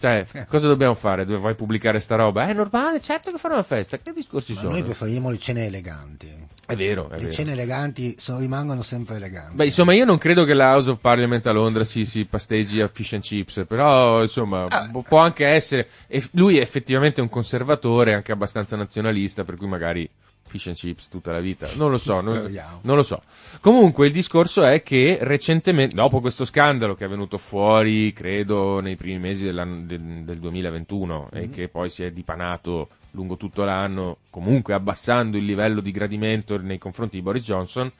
Cioè, 0.00 0.26
cosa 0.48 0.66
dobbiamo 0.66 0.94
fare? 0.94 1.24
Dove 1.24 1.38
vai 1.38 1.54
pubblicare 1.54 2.00
sta 2.00 2.16
roba? 2.16 2.46
È 2.48 2.52
normale, 2.52 3.00
certo 3.00 3.30
che 3.30 3.38
farò 3.38 3.54
una 3.54 3.62
festa. 3.62 3.98
Che 3.98 4.12
discorsi 4.12 4.52
Ma 4.54 4.60
sono? 4.60 4.72
noi 4.72 4.82
preferiamo 4.82 5.30
le 5.30 5.38
cene 5.38 5.66
eleganti. 5.66 6.48
È 6.66 6.76
vero, 6.76 7.08
è 7.08 7.14
le 7.16 7.22
vero. 7.22 7.32
cene 7.32 7.52
eleganti 7.52 8.14
sono- 8.18 8.38
rimangono 8.38 8.80
sempre 8.82 9.16
eleganti. 9.16 9.56
Beh, 9.56 9.64
insomma, 9.64 9.92
io 9.92 10.04
non 10.04 10.18
credo 10.18 10.44
che 10.44 10.54
la 10.54 10.72
House 10.74 10.90
of 10.90 10.98
Parliament 11.00 11.44
a 11.46 11.52
Londra 11.52 11.82
si, 11.84 12.06
si 12.06 12.24
pasteggi 12.26 12.80
a 12.80 12.88
fish 12.88 13.14
and 13.14 13.22
chips, 13.22 13.64
però, 13.66 14.22
insomma, 14.22 14.64
Ah. 14.68 14.88
pu- 14.90 15.02
può 15.02 15.18
anche 15.18 15.46
essere. 15.46 15.88
E 16.06 16.22
lui 16.32 16.58
è 16.58 16.60
effettivamente 16.60 17.20
un 17.20 17.28
conservatore, 17.28 18.14
anche 18.14 18.30
abbastanza 18.32 18.76
nazionalista, 18.76 19.42
per 19.44 19.56
cui 19.56 19.66
magari 19.66 20.08
fish 20.50 20.66
and 20.66 20.76
chips 20.76 21.08
tutta 21.08 21.30
la 21.32 21.40
vita. 21.40 21.68
Non 21.76 21.90
lo 21.90 21.98
so, 21.98 22.20
non, 22.20 22.50
non 22.82 22.96
lo 22.96 23.02
so. 23.02 23.22
Comunque, 23.60 24.08
il 24.08 24.12
discorso 24.12 24.62
è 24.62 24.82
che 24.82 25.18
recentemente, 25.20 25.94
dopo 25.94 26.20
questo 26.20 26.44
scandalo 26.44 26.94
che 26.94 27.04
è 27.04 27.08
venuto 27.08 27.38
fuori, 27.38 28.12
credo, 28.12 28.80
nei 28.80 28.96
primi 28.96 29.18
mesi 29.18 29.44
del, 29.46 29.84
del 30.24 30.38
2021 30.38 31.28
e 31.32 31.38
Mm-hmm. 31.40 31.52
che 31.52 31.68
poi 31.68 31.88
si 31.88 32.04
è 32.04 32.10
dipanato 32.10 32.88
lungo 33.12 33.36
tutto 33.36 33.64
l'anno, 33.64 34.18
comunque 34.30 34.74
abbassando 34.74 35.36
il 35.36 35.44
livello 35.44 35.80
di 35.80 35.90
gradimento 35.90 36.56
nei 36.60 36.78
confronti 36.78 37.16
di 37.16 37.22
Boris 37.22 37.44
Johnson. 37.44 37.90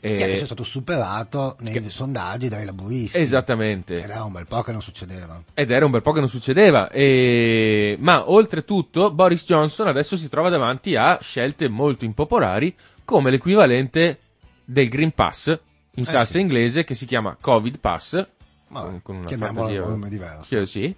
Che 0.00 0.14
eh, 0.14 0.22
adesso 0.22 0.42
è 0.42 0.46
stato 0.46 0.64
superato 0.64 1.56
nei 1.60 1.90
sondaggi 1.90 2.48
dai 2.48 2.64
laburisti. 2.64 3.18
Esattamente. 3.18 4.00
Era 4.00 4.24
un 4.24 4.32
bel 4.32 4.46
po' 4.46 4.62
che 4.62 4.72
non 4.72 4.80
succedeva. 4.80 5.42
Ed 5.52 5.70
era 5.70 5.84
un 5.84 5.90
bel 5.90 6.00
po' 6.00 6.12
che 6.12 6.20
non 6.20 6.28
succedeva. 6.28 6.88
E... 6.90 7.96
Ma 8.00 8.30
oltretutto 8.30 9.12
Boris 9.12 9.44
Johnson 9.44 9.88
adesso 9.88 10.16
si 10.16 10.28
trova 10.30 10.48
davanti 10.48 10.96
a 10.96 11.18
scelte 11.20 11.68
molto 11.68 12.06
impopolari 12.06 12.74
come 13.04 13.30
l'equivalente 13.30 14.18
del 14.64 14.88
Green 14.88 15.12
Pass 15.12 15.46
in 15.48 16.02
Eh 16.02 16.06
salsa 16.06 16.32
sì. 16.32 16.40
inglese 16.40 16.84
che 16.84 16.94
si 16.94 17.04
chiama 17.04 17.36
Covid 17.38 17.78
Pass. 17.78 18.26
Ma 18.68 18.82
con- 18.82 19.02
con 19.02 19.16
una 19.16 19.50
nome 19.50 20.08
diverso. 20.08 20.64
Sì, 20.64 20.66
sì. 20.66 20.94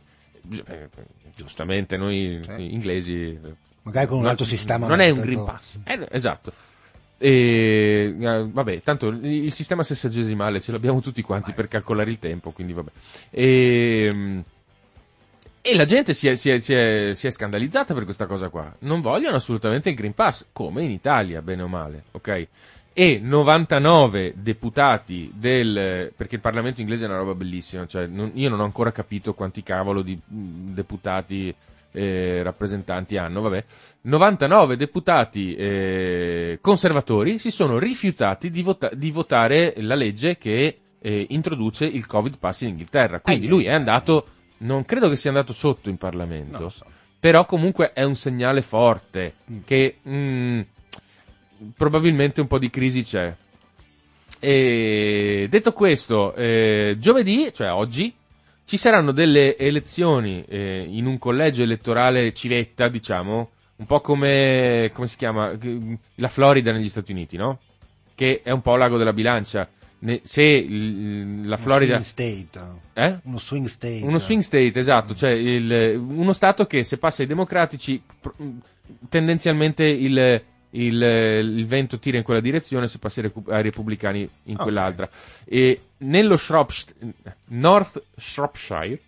Eh, 0.66 0.88
Giustamente 1.34 1.96
noi 1.96 2.40
Sì. 2.42 2.72
inglesi 2.74 3.38
Magari 3.82 4.06
con 4.06 4.18
un 4.18 4.26
altro 4.26 4.44
sistema. 4.44 4.86
Non 4.86 5.00
è 5.00 5.10
un. 5.10 5.20
Green 5.20 5.44
Pass. 5.44 5.78
Eh, 5.82 6.06
esatto. 6.10 6.52
E, 7.24 8.16
eh, 8.18 8.48
vabbè, 8.50 8.82
tanto 8.82 9.06
il 9.06 9.52
sistema 9.52 9.84
sessagesimale 9.84 10.58
ce 10.60 10.72
l'abbiamo 10.72 11.00
tutti 11.00 11.22
quanti 11.22 11.52
per 11.52 11.68
calcolare 11.68 12.10
il 12.10 12.18
tempo, 12.18 12.50
quindi 12.50 12.72
vabbè. 12.72 12.90
E, 13.30 14.10
mm, 14.12 14.38
e 15.60 15.76
la 15.76 15.84
gente 15.84 16.14
si 16.14 16.26
è, 16.26 16.34
si, 16.34 16.50
è, 16.50 16.58
si, 16.58 16.74
è, 16.74 17.10
si 17.14 17.28
è 17.28 17.30
scandalizzata 17.30 17.94
per 17.94 18.02
questa 18.02 18.26
cosa 18.26 18.48
qua. 18.48 18.74
Non 18.80 19.00
vogliono 19.00 19.36
assolutamente 19.36 19.88
il 19.88 19.94
Green 19.94 20.14
Pass, 20.14 20.46
come 20.50 20.82
in 20.82 20.90
Italia, 20.90 21.40
bene 21.42 21.62
o 21.62 21.68
male, 21.68 22.02
ok? 22.10 22.46
E 22.92 23.20
99 23.22 24.34
deputati 24.36 25.30
del... 25.32 26.12
perché 26.16 26.34
il 26.34 26.40
Parlamento 26.40 26.80
inglese 26.80 27.04
è 27.04 27.08
una 27.08 27.18
roba 27.18 27.34
bellissima, 27.36 27.86
cioè 27.86 28.06
non- 28.06 28.32
io 28.34 28.48
non 28.48 28.58
ho 28.58 28.64
ancora 28.64 28.90
capito 28.90 29.32
quanti 29.34 29.62
cavolo 29.62 30.02
di 30.02 30.18
mm, 30.18 30.74
deputati 30.74 31.54
eh, 31.92 32.42
rappresentanti 32.42 33.16
hanno, 33.16 33.40
vabbè. 33.42 33.64
99 34.02 34.76
deputati 34.76 35.54
eh, 35.54 36.58
conservatori 36.60 37.38
si 37.38 37.50
sono 37.50 37.78
rifiutati 37.78 38.50
di, 38.50 38.62
vota- 38.62 38.90
di 38.92 39.10
votare 39.10 39.74
la 39.78 39.94
legge 39.94 40.36
che 40.38 40.78
eh, 41.00 41.26
introduce 41.30 41.84
il 41.86 42.06
Covid 42.06 42.38
Pass 42.38 42.62
in 42.62 42.68
Inghilterra. 42.70 43.20
Quindi 43.20 43.44
Ai, 43.44 43.50
lui 43.50 43.64
è 43.66 43.72
andato, 43.72 44.26
non 44.58 44.84
credo 44.84 45.08
che 45.08 45.16
sia 45.16 45.30
andato 45.30 45.52
sotto 45.52 45.88
in 45.90 45.96
Parlamento, 45.98 46.58
lo 46.58 46.68
so. 46.68 46.84
però 47.20 47.44
comunque 47.44 47.92
è 47.92 48.02
un 48.04 48.16
segnale 48.16 48.62
forte 48.62 49.34
Mm. 49.50 49.58
che 49.64 49.96
mm, 50.08 50.60
probabilmente 51.76 52.40
un 52.40 52.46
po' 52.46 52.58
di 52.58 52.70
crisi 52.70 53.02
c'è. 53.02 53.34
E 54.40 55.46
detto 55.48 55.72
questo, 55.72 56.34
eh, 56.34 56.96
giovedì, 56.98 57.52
cioè 57.52 57.70
oggi, 57.70 58.12
ci 58.72 58.78
saranno 58.78 59.12
delle 59.12 59.54
elezioni 59.58 60.42
eh, 60.48 60.86
in 60.88 61.04
un 61.04 61.18
collegio 61.18 61.62
elettorale 61.62 62.32
civetta, 62.32 62.88
diciamo, 62.88 63.50
un 63.76 63.84
po' 63.84 64.00
come, 64.00 64.90
come 64.94 65.06
si 65.08 65.18
chiama, 65.18 65.52
la 66.14 66.28
Florida 66.28 66.72
negli 66.72 66.88
Stati 66.88 67.12
Uniti, 67.12 67.36
no? 67.36 67.58
Che 68.14 68.40
è 68.42 68.50
un 68.50 68.62
po' 68.62 68.76
l'ago 68.76 68.96
della 68.96 69.12
bilancia. 69.12 69.68
Ne- 69.98 70.20
se 70.22 70.64
la 70.66 70.68
Uno 70.68 71.56
Florida... 71.58 72.00
swing 72.00 72.48
state. 72.48 72.78
Eh? 72.94 73.18
Uno 73.24 73.38
swing 73.38 73.66
state. 73.66 74.00
Uno 74.04 74.16
swing 74.18 74.40
state, 74.40 74.72
esatto, 74.78 75.14
cioè 75.14 75.32
il- 75.32 75.94
uno 75.98 76.32
stato 76.32 76.64
che 76.64 76.82
se 76.82 76.96
passa 76.96 77.20
ai 77.20 77.28
democratici 77.28 78.02
tendenzialmente 79.10 79.84
il, 79.84 80.42
il- 80.72 81.02
il 81.56 81.66
vento 81.66 81.98
tira 81.98 82.16
in 82.18 82.22
quella 82.22 82.40
direzione, 82.40 82.86
se 82.86 82.98
passa 82.98 83.20
ai, 83.20 83.62
repubblicani 83.62 84.28
in 84.44 84.54
Ok. 84.56 84.62
quell'altra. 84.62 85.08
E 85.44 85.80
nello 85.98 86.36
Shropsh- 86.36 86.94
North 87.48 88.02
Shropshire, 88.16 88.98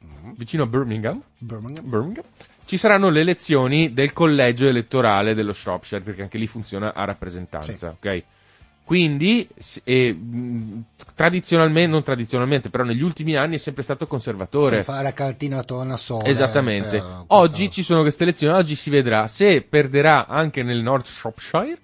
Mhm. 0.00 0.34
vicino 0.36 0.62
a 0.64 0.66
Birmingham, 0.66 1.22
Birmingham. 1.38 1.88
Birmingham, 1.88 2.24
ci 2.64 2.76
saranno 2.76 3.08
le 3.10 3.20
elezioni 3.20 3.92
del 3.92 4.12
collegio 4.12 4.66
elettorale 4.66 5.34
dello 5.34 5.52
Shropshire, 5.52 6.02
perché 6.02 6.22
anche 6.22 6.38
lì 6.38 6.46
funziona 6.46 6.94
a 6.94 7.04
rappresentanza, 7.04 7.90
ok? 7.90 8.22
Quindi, 8.86 9.48
eh, 9.82 10.16
tradizionalmente, 11.16 11.90
non 11.90 12.04
tradizionalmente, 12.04 12.70
però 12.70 12.84
negli 12.84 13.02
ultimi 13.02 13.34
anni 13.34 13.56
è 13.56 13.58
sempre 13.58 13.82
stato 13.82 14.06
conservatore. 14.06 14.76
Per 14.76 14.84
fare 14.84 15.02
la 15.02 15.12
cartina 15.12 15.64
torna 15.64 15.96
sola. 15.96 16.28
Esattamente. 16.28 16.90
per 16.90 17.00
questo- 17.00 17.24
Oggi 17.28 17.68
ci 17.68 17.82
sono 17.82 18.02
queste 18.02 18.22
elezioni, 18.22 18.54
oggi 18.56 18.76
si 18.76 18.88
vedrà 18.90 19.26
se 19.26 19.62
perderà 19.62 20.26
anche 20.28 20.62
nel 20.62 20.82
North 20.82 21.06
Shropshire. 21.06 21.78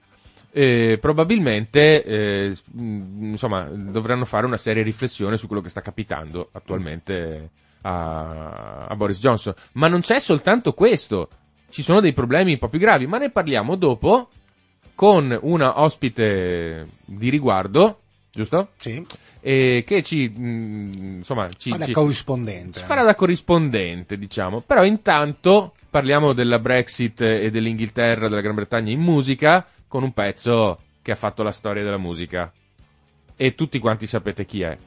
eh, 0.55 0.99
probabilmente 1.01 2.05
eh, 2.05 2.55
insomma 2.77 3.65
dovranno 3.65 4.27
fare 4.27 4.45
una 4.45 4.59
seria 4.59 4.83
riflessione 4.83 5.39
su 5.39 5.47
quello 5.47 5.63
che 5.63 5.71
sta 5.71 5.81
capitando 5.81 6.51
attualmente 6.53 7.49
a, 7.81 8.85
a 8.87 8.95
Boris 8.95 9.19
Johnson 9.19 9.55
ma 9.73 9.89
non 9.89 10.01
c'è 10.03 10.21
soltanto 10.21 10.75
questo 10.75 11.31
ci 11.71 11.81
sono 11.83 12.01
dei 12.03 12.13
problemi 12.13 12.53
un 12.53 12.59
po' 12.59 12.69
più 12.69 12.79
gravi 12.79 13.07
ma 13.07 13.17
ne 13.17 13.31
parliamo 13.31 13.77
dopo 13.77 14.29
con 14.95 15.37
una 15.43 15.81
ospite 15.81 16.87
di 17.05 17.29
riguardo 17.31 18.01
giusto? 18.31 18.69
Sì, 18.77 19.05
E 19.41 19.83
che 19.87 20.03
ci 20.03 20.29
mh, 20.29 21.17
insomma 21.19 21.49
ci, 21.57 21.71
ma 21.71 21.79
da 21.79 21.87
ci- 21.87 21.93
corrispondente. 21.93 22.79
si 22.81 22.85
farà 22.85 23.03
da 23.03 23.15
corrispondente, 23.15 24.17
diciamo. 24.17 24.61
Però 24.61 24.85
intanto 24.85 25.75
parliamo 25.91 26.33
della 26.33 26.59
Brexit 26.59 27.21
e 27.21 27.51
dell'Inghilterra, 27.51 28.29
della 28.29 28.41
Gran 28.41 28.55
Bretagna 28.55 28.91
in 28.93 29.01
musica, 29.01 29.67
con 29.89 30.03
un 30.03 30.13
pezzo 30.13 30.79
che 31.03 31.11
ha 31.13 31.17
fatto 31.17 31.43
la 31.43 31.51
storia 31.53 31.83
della 31.83 31.99
musica. 31.99 32.51
E 33.37 33.55
tutti 33.55 33.79
quanti 33.79 34.07
sapete 34.07 34.45
chi 34.45 34.63
è. 34.63 34.79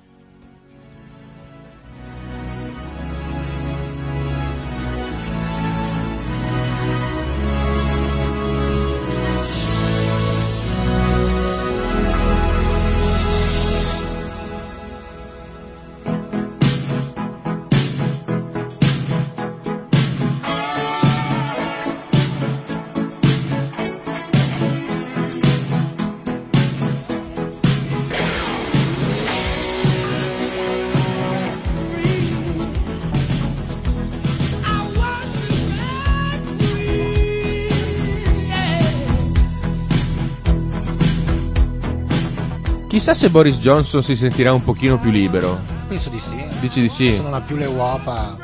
Chissà 43.05 43.19
se 43.19 43.29
Boris 43.29 43.59
Johnson 43.59 44.01
si 44.01 44.15
sentirà 44.15 44.51
un 44.51 44.63
pochino 44.63 44.97
più 44.97 45.11
libero. 45.11 45.59
Penso 45.87 46.09
di 46.09 46.17
sì. 46.17 46.43
Dici 46.59 46.81
di 46.81 46.89
sì? 46.89 47.13
Se 47.13 47.21
non 47.21 47.35
ha 47.35 47.41
più 47.41 47.55
l'Europa, 47.55 48.35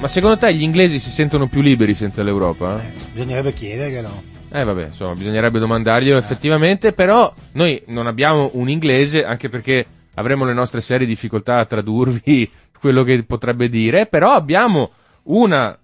Ma 0.00 0.08
secondo 0.08 0.38
te 0.38 0.54
gli 0.54 0.62
inglesi 0.62 0.98
si 0.98 1.10
sentono 1.10 1.48
più 1.48 1.60
liberi 1.60 1.92
senza 1.92 2.22
l'Europa? 2.22 2.80
eh, 2.82 2.90
bisognerebbe 3.12 3.52
chiederglielo. 3.52 4.22
Eh 4.52 4.64
vabbè, 4.64 4.86
insomma, 4.86 5.12
bisognerebbe 5.12 5.58
domandarglielo 5.58 6.16
effettivamente, 6.16 6.94
però 6.94 7.30
noi 7.52 7.82
non 7.88 8.06
abbiamo 8.06 8.48
un 8.54 8.70
inglese, 8.70 9.22
anche 9.22 9.50
perché 9.50 9.84
avremo 10.14 10.46
le 10.46 10.54
nostre 10.54 10.80
serie 10.80 11.06
difficoltà 11.06 11.58
a 11.58 11.66
tradurvi 11.66 12.50
quello 12.80 13.02
che 13.02 13.22
potrebbe 13.24 13.68
dire, 13.68 14.06
però 14.06 14.32
abbiamo 14.32 14.92
una 15.24 15.78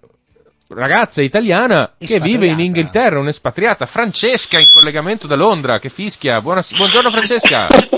ragazza 0.69 1.21
italiana 1.21 1.93
che 1.99 2.19
vive 2.19 2.47
in. 2.47 2.59
Inghilterra, 2.61 3.19
un'espatriata, 3.19 3.85
Francesca 3.85 4.57
in 4.57 4.65
collegamento 4.73 5.27
da 5.27 5.35
Londra, 5.35 5.77
che 5.77 5.89
fischia. 5.89 6.41
Buona- 6.41 6.63
buongiorno 6.75 7.11
Francesca. 7.11 7.67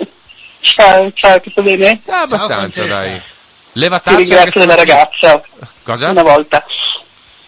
Ciao, 0.61 1.11
ciao, 1.13 1.39
tutto 1.41 1.61
bene? 1.63 2.01
Ah, 2.07 2.21
abbastanza, 2.21 2.55
Francesca. 2.57 2.95
dai. 2.97 3.17
Ti 3.19 3.79
Levataccia 3.79 4.17
ringrazio 4.17 4.59
della 4.59 4.75
ragazza, 4.75 5.41
Cosa? 5.83 6.09
una 6.09 6.23
volta. 6.23 6.65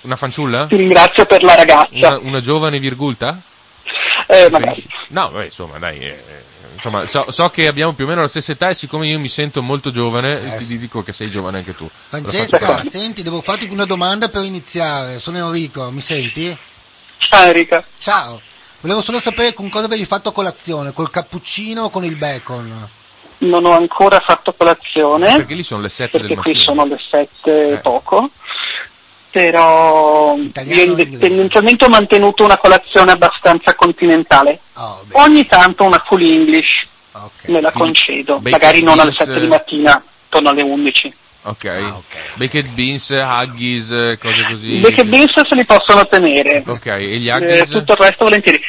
Una 0.02 0.16
fanciulla? 0.16 0.68
Ti 0.68 0.76
ringrazio 0.78 1.26
per 1.26 1.44
la 1.44 1.56
ragazza. 1.56 1.90
Una, 1.92 2.20
una 2.20 2.40
giovane 2.40 2.80
virgulta? 2.80 3.40
Eh, 4.28 4.50
magari. 4.50 4.84
No, 5.10 5.30
beh, 5.30 5.46
insomma, 5.46 5.78
dai. 5.78 6.00
eh, 6.00 6.24
insomma, 6.76 7.06
so, 7.06 7.26
so 7.32 7.50
che 7.50 7.68
abbiamo 7.68 7.94
più 7.94 8.06
o 8.06 8.08
meno 8.08 8.22
la 8.22 8.28
stessa 8.28 8.54
età 8.54 8.70
e 8.70 8.76
siccome 8.76 9.08
io 9.08 9.20
mi 9.20 9.28
sento 9.30 9.62
molto 9.62 9.92
giovane, 9.92 10.54
Eh, 10.56 10.58
ti 10.58 10.64
sì. 10.64 10.78
dico 10.78 11.04
che 11.04 11.12
sei 11.12 11.30
giovane 11.30 11.58
anche 11.60 11.76
tu. 11.76 11.90
Francesca, 12.08 12.84
senti, 12.84 13.24
devo 13.24 13.42
farti 13.42 13.68
una 13.70 13.86
domanda 13.86 14.30
per 14.30 14.44
iniziare. 14.44 15.20
Sono 15.20 15.38
Enrico, 15.38 15.90
mi 15.92 16.02
senti? 16.02 16.56
Ciao 17.18 17.46
Enrica. 17.48 17.84
Ciao. 18.00 18.42
Volevo 18.80 19.02
solo 19.02 19.20
sapere 19.20 19.54
con 19.54 19.70
cosa 19.70 19.86
avevi 19.86 20.06
fatto 20.06 20.32
colazione, 20.32 20.94
col 20.94 21.12
cappuccino 21.12 21.84
o 21.84 21.90
con 21.90 22.04
il 22.06 22.16
bacon? 22.16 22.90
Non 23.42 23.66
ho 23.66 23.72
ancora 23.76 24.20
fatto 24.20 24.54
colazione, 24.54 25.36
Perché 25.38 25.56
lì 25.56 25.64
sono 25.64 25.82
le 25.82 25.90
7 25.90 26.18
del 26.20 26.28
perché 26.28 26.42
qui 26.42 26.56
sono 26.56 26.86
le 26.86 26.98
sette 27.10 27.70
Eh. 27.70 27.74
e 27.74 27.78
poco. 27.78 28.30
Però 29.32 30.36
Italiano 30.38 30.82
io 30.82 30.88
indipendentemente 30.90 31.86
ho 31.86 31.90
mantenuto 31.90 32.44
una 32.44 32.58
colazione 32.58 33.12
abbastanza 33.12 33.74
continentale. 33.76 34.60
Oh, 34.74 35.02
beh, 35.06 35.22
Ogni 35.22 35.46
tanto 35.48 35.86
una 35.86 36.04
full 36.06 36.22
English 36.22 36.86
ok. 37.14 37.48
me 37.48 37.62
la 37.62 37.72
Quindi 37.72 37.94
concedo, 37.94 38.40
bacon 38.40 38.52
magari 38.52 38.84
non 38.84 38.94
alle 39.00 39.04
beans, 39.12 39.18
7 39.18 39.40
di 39.40 39.48
mattina, 39.48 40.04
intorno 40.26 40.50
alle 40.50 40.62
11. 40.62 41.14
Ok. 41.44 41.66
Ah, 41.66 41.96
ok. 41.96 42.36
Baked 42.36 42.68
beans, 42.74 43.10
huggies, 43.10 43.90
eh, 43.92 44.18
cose 44.22 44.44
così. 44.50 44.74
I 44.76 44.80
baked 44.82 45.08
beans 45.08 45.32
se 45.34 45.56
li 45.56 45.66
possono 45.66 46.06
tenere, 46.06 46.64
Ok, 46.68 46.86
e 46.86 47.18
gli 47.18 47.30
Eh, 47.30 47.34
huggies? 47.36 47.70
tutto 47.70 47.94
il 47.94 47.98
resto 47.98 48.26
volentieri. 48.26 48.62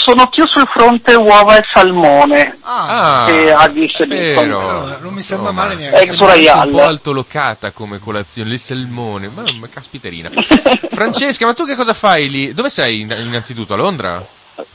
Sono 0.00 0.28
più 0.28 0.46
sul 0.46 0.66
fronte 0.72 1.14
uova 1.14 1.56
e 1.58 1.62
salmone. 1.72 2.58
Ah, 2.62 3.24
che 3.28 3.52
haggis 3.52 3.98
e 4.00 4.06
bacon. 4.06 4.48
vero. 4.48 4.60
No, 4.86 4.96
non 5.00 5.12
mi 5.14 5.22
sembra 5.22 5.50
male 5.52 5.74
neanche. 5.74 6.14
Royale. 6.16 6.70
un 6.70 6.76
po' 6.76 6.82
altolocata 6.84 7.72
come 7.72 7.98
colazione, 7.98 8.52
il 8.54 8.58
salmone, 8.60 9.28
ma, 9.28 9.42
ma 9.58 9.68
caspiterina. 9.68 10.30
Francesca, 10.90 11.46
ma 11.46 11.54
tu 11.54 11.64
che 11.66 11.74
cosa 11.74 11.92
fai 11.94 12.30
lì? 12.30 12.54
Dove 12.54 12.70
sei 12.70 13.00
in- 13.00 13.10
innanzitutto? 13.10 13.74
A 13.74 13.76
Londra? 13.76 14.26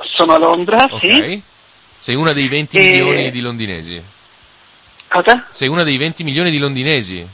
Sono 0.01 0.33
a 0.33 0.37
Londra, 0.37 0.85
Ok. 0.89 0.99
sì. 0.99 1.41
Sei 1.99 2.15
una 2.15 2.33
dei 2.33 2.47
20 2.47 2.77
E- 2.77 2.81
milioni 2.81 3.31
di 3.31 3.39
londinesi. 3.41 4.01
Cosa? 5.07 5.45
Sei 5.51 5.67
una 5.67 5.83
dei 5.83 5.97
20 5.97 6.23
milioni 6.23 6.51
di 6.51 6.57
londinesi. 6.57 7.25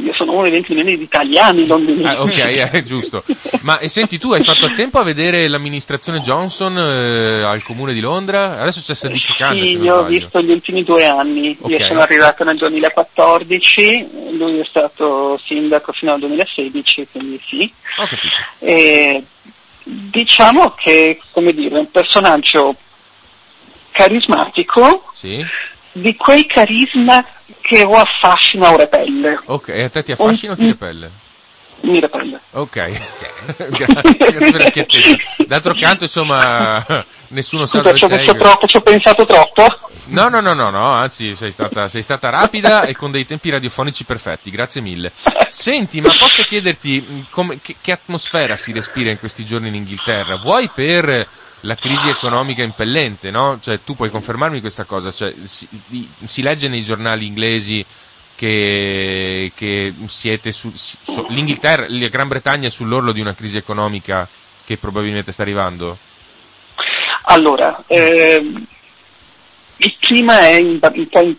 Io 0.00 0.12
sono 0.14 0.32
uno 0.32 0.42
dei 0.42 0.52
20 0.52 0.74
milioni 0.74 0.96
di 0.96 1.02
italiani 1.02 1.66
londinesi. 1.66 2.04
Ah, 2.04 2.22
ok, 2.22 2.72
eh, 2.72 2.84
giusto. 2.84 3.24
Ma 3.62 3.78
e 3.78 3.88
senti, 3.88 4.18
tu 4.18 4.32
hai 4.32 4.44
fatto 4.44 4.66
a 4.66 4.72
tempo 4.74 4.98
a 4.98 5.02
vedere 5.02 5.48
l'amministrazione 5.48 6.20
Johnson 6.20 6.78
eh, 6.78 7.42
al 7.42 7.62
comune 7.62 7.92
di 7.92 8.00
Londra? 8.00 8.60
Adesso 8.60 8.80
c'è 8.80 8.94
Sadiq 8.94 9.36
Khan, 9.36 9.58
se 9.58 9.66
Sì, 9.66 9.78
io 9.78 9.96
ho 9.96 10.04
visto 10.04 10.40
gli 10.40 10.50
ultimi 10.50 10.84
due 10.84 11.04
anni. 11.04 11.56
Ok. 11.60 11.70
Io 11.70 11.84
sono 11.84 12.00
arrivato 12.00 12.44
nel 12.44 12.56
2014, 12.56 14.08
lui 14.36 14.58
è 14.60 14.64
stato 14.64 15.40
sindaco 15.44 15.92
fino 15.92 16.12
al 16.12 16.20
2016, 16.20 17.08
quindi 17.10 17.40
sì. 17.44 17.72
Ho 17.96 18.06
capito. 18.06 18.36
E 18.60 19.24
diciamo 19.82 20.74
che, 20.76 21.20
come 21.32 21.52
dire, 21.52 21.74
è 21.74 21.78
un 21.78 21.90
personaggio 21.90 22.76
carismatico, 23.90 25.10
Sì? 25.12 25.44
Di 26.00 26.16
quei 26.16 26.46
carisma 26.46 27.24
che 27.60 27.82
o 27.82 27.94
affascina 27.94 28.72
o 28.72 28.76
repelle. 28.76 29.40
Ok, 29.46 29.68
e 29.68 29.82
a 29.84 29.90
te 29.90 30.02
ti 30.02 30.12
affascina 30.12 30.52
o 30.52 30.56
ti 30.56 30.66
repelle? 30.66 31.10
Mi 31.80 32.00
repelle. 32.00 32.40
Ok, 32.52 32.74
grazie 33.68 34.16
grazie 34.16 34.16
per 34.16 34.54
la 34.54 34.66
schiettezza. 34.68 35.16
D'altro 35.46 35.74
canto, 35.74 36.04
insomma, 36.04 36.84
nessuno 37.28 37.66
sa 37.66 37.78
Scusa, 37.78 38.06
dove 38.08 38.24
sei. 38.24 38.36
troppo, 38.36 38.66
ci 38.66 38.76
ho 38.76 38.80
pensato 38.80 39.24
troppo. 39.24 39.62
No, 40.06 40.28
no, 40.28 40.40
no, 40.40 40.54
no, 40.54 40.70
no, 40.70 40.90
anzi 40.90 41.36
sei 41.36 41.52
stata, 41.52 41.88
sei 41.88 42.02
stata 42.02 42.30
rapida 42.30 42.82
e 42.82 42.96
con 42.96 43.12
dei 43.12 43.26
tempi 43.26 43.50
radiofonici 43.50 44.04
perfetti, 44.04 44.50
grazie 44.50 44.80
mille. 44.80 45.12
Senti, 45.48 46.00
ma 46.00 46.08
posso 46.08 46.42
chiederti 46.42 47.00
mh, 47.00 47.26
come- 47.30 47.60
che, 47.60 47.76
che 47.80 47.92
atmosfera 47.92 48.56
si 48.56 48.72
respira 48.72 49.10
in 49.10 49.18
questi 49.18 49.44
giorni 49.44 49.68
in 49.68 49.74
Inghilterra? 49.76 50.36
Vuoi 50.36 50.70
per 50.74 51.28
la 51.62 51.74
crisi 51.74 52.08
economica 52.08 52.62
impellente, 52.62 53.30
no? 53.30 53.58
Cioè 53.60 53.80
tu 53.84 53.96
puoi 53.96 54.10
confermarmi 54.10 54.60
questa 54.60 54.84
cosa, 54.84 55.10
cioè, 55.10 55.34
si, 55.44 55.68
si 56.24 56.42
legge 56.42 56.68
nei 56.68 56.82
giornali 56.82 57.26
inglesi 57.26 57.84
che, 58.36 59.50
che 59.54 59.92
siete 60.06 60.52
su, 60.52 60.70
so- 60.74 61.26
l'Inghilterra, 61.28 61.86
la 61.88 62.08
Gran 62.08 62.28
Bretagna 62.28 62.68
è 62.68 62.70
sull'orlo 62.70 63.12
di 63.12 63.20
una 63.20 63.34
crisi 63.34 63.56
economica 63.56 64.28
che 64.64 64.76
probabilmente 64.76 65.32
sta 65.32 65.42
arrivando? 65.42 65.98
Allora, 67.22 67.82
ehm, 67.86 68.66
il 69.78 69.96
clima 69.98 70.40
è 70.48 70.60
un 70.60 70.78
po' 70.78 71.34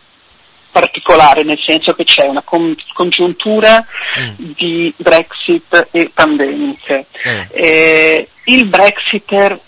particolare, 0.71 1.43
nel 1.43 1.59
senso 1.59 1.93
che 1.93 2.03
c'è 2.03 2.27
una 2.27 2.41
con- 2.43 2.75
congiuntura 2.93 3.85
Mm. 4.19 4.51
di 4.55 4.93
Brexit 4.97 5.87
e 5.91 6.11
pandemiche. 6.13 7.05
Eh. 7.23 7.47
Eh, 7.51 8.29
il 8.45 8.67
Brexiter 8.67 9.59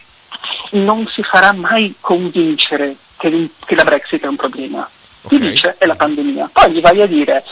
non 0.71 1.07
si 1.07 1.21
farà 1.23 1.53
mai 1.53 1.95
convincere 1.99 2.95
che, 3.17 3.49
che 3.65 3.75
la 3.75 3.83
Brexit 3.83 4.23
è 4.23 4.27
un 4.27 4.35
problema. 4.35 4.89
Ti 5.27 5.35
Ok. 5.35 5.41
dice 5.41 5.75
è 5.77 5.85
la 5.85 5.95
pandemia. 5.95 6.49
Poi 6.51 6.71
gli 6.71 6.81
vai 6.81 7.01
a 7.01 7.05
dire 7.05 7.43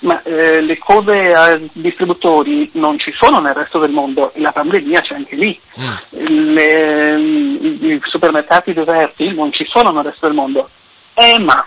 ma 0.00 0.20
eh, 0.24 0.60
le 0.60 0.78
code 0.78 1.32
ai 1.32 1.70
distributori 1.74 2.68
non 2.74 2.98
ci 2.98 3.12
sono 3.12 3.38
nel 3.40 3.54
resto 3.54 3.78
del 3.78 3.92
mondo 3.92 4.32
la 4.34 4.50
pandemia 4.50 5.00
c'è 5.00 5.14
anche 5.14 5.36
lì. 5.36 5.58
Mm. 5.78 6.54
Le- 6.54 7.16
I 7.20 8.00
supermercati 8.02 8.72
deserti 8.72 9.32
non 9.32 9.52
ci 9.52 9.64
sono 9.68 9.92
nel 9.92 10.02
resto 10.04 10.26
del 10.26 10.34
mondo. 10.34 10.68
Eh 11.14 11.38
ma 11.38 11.64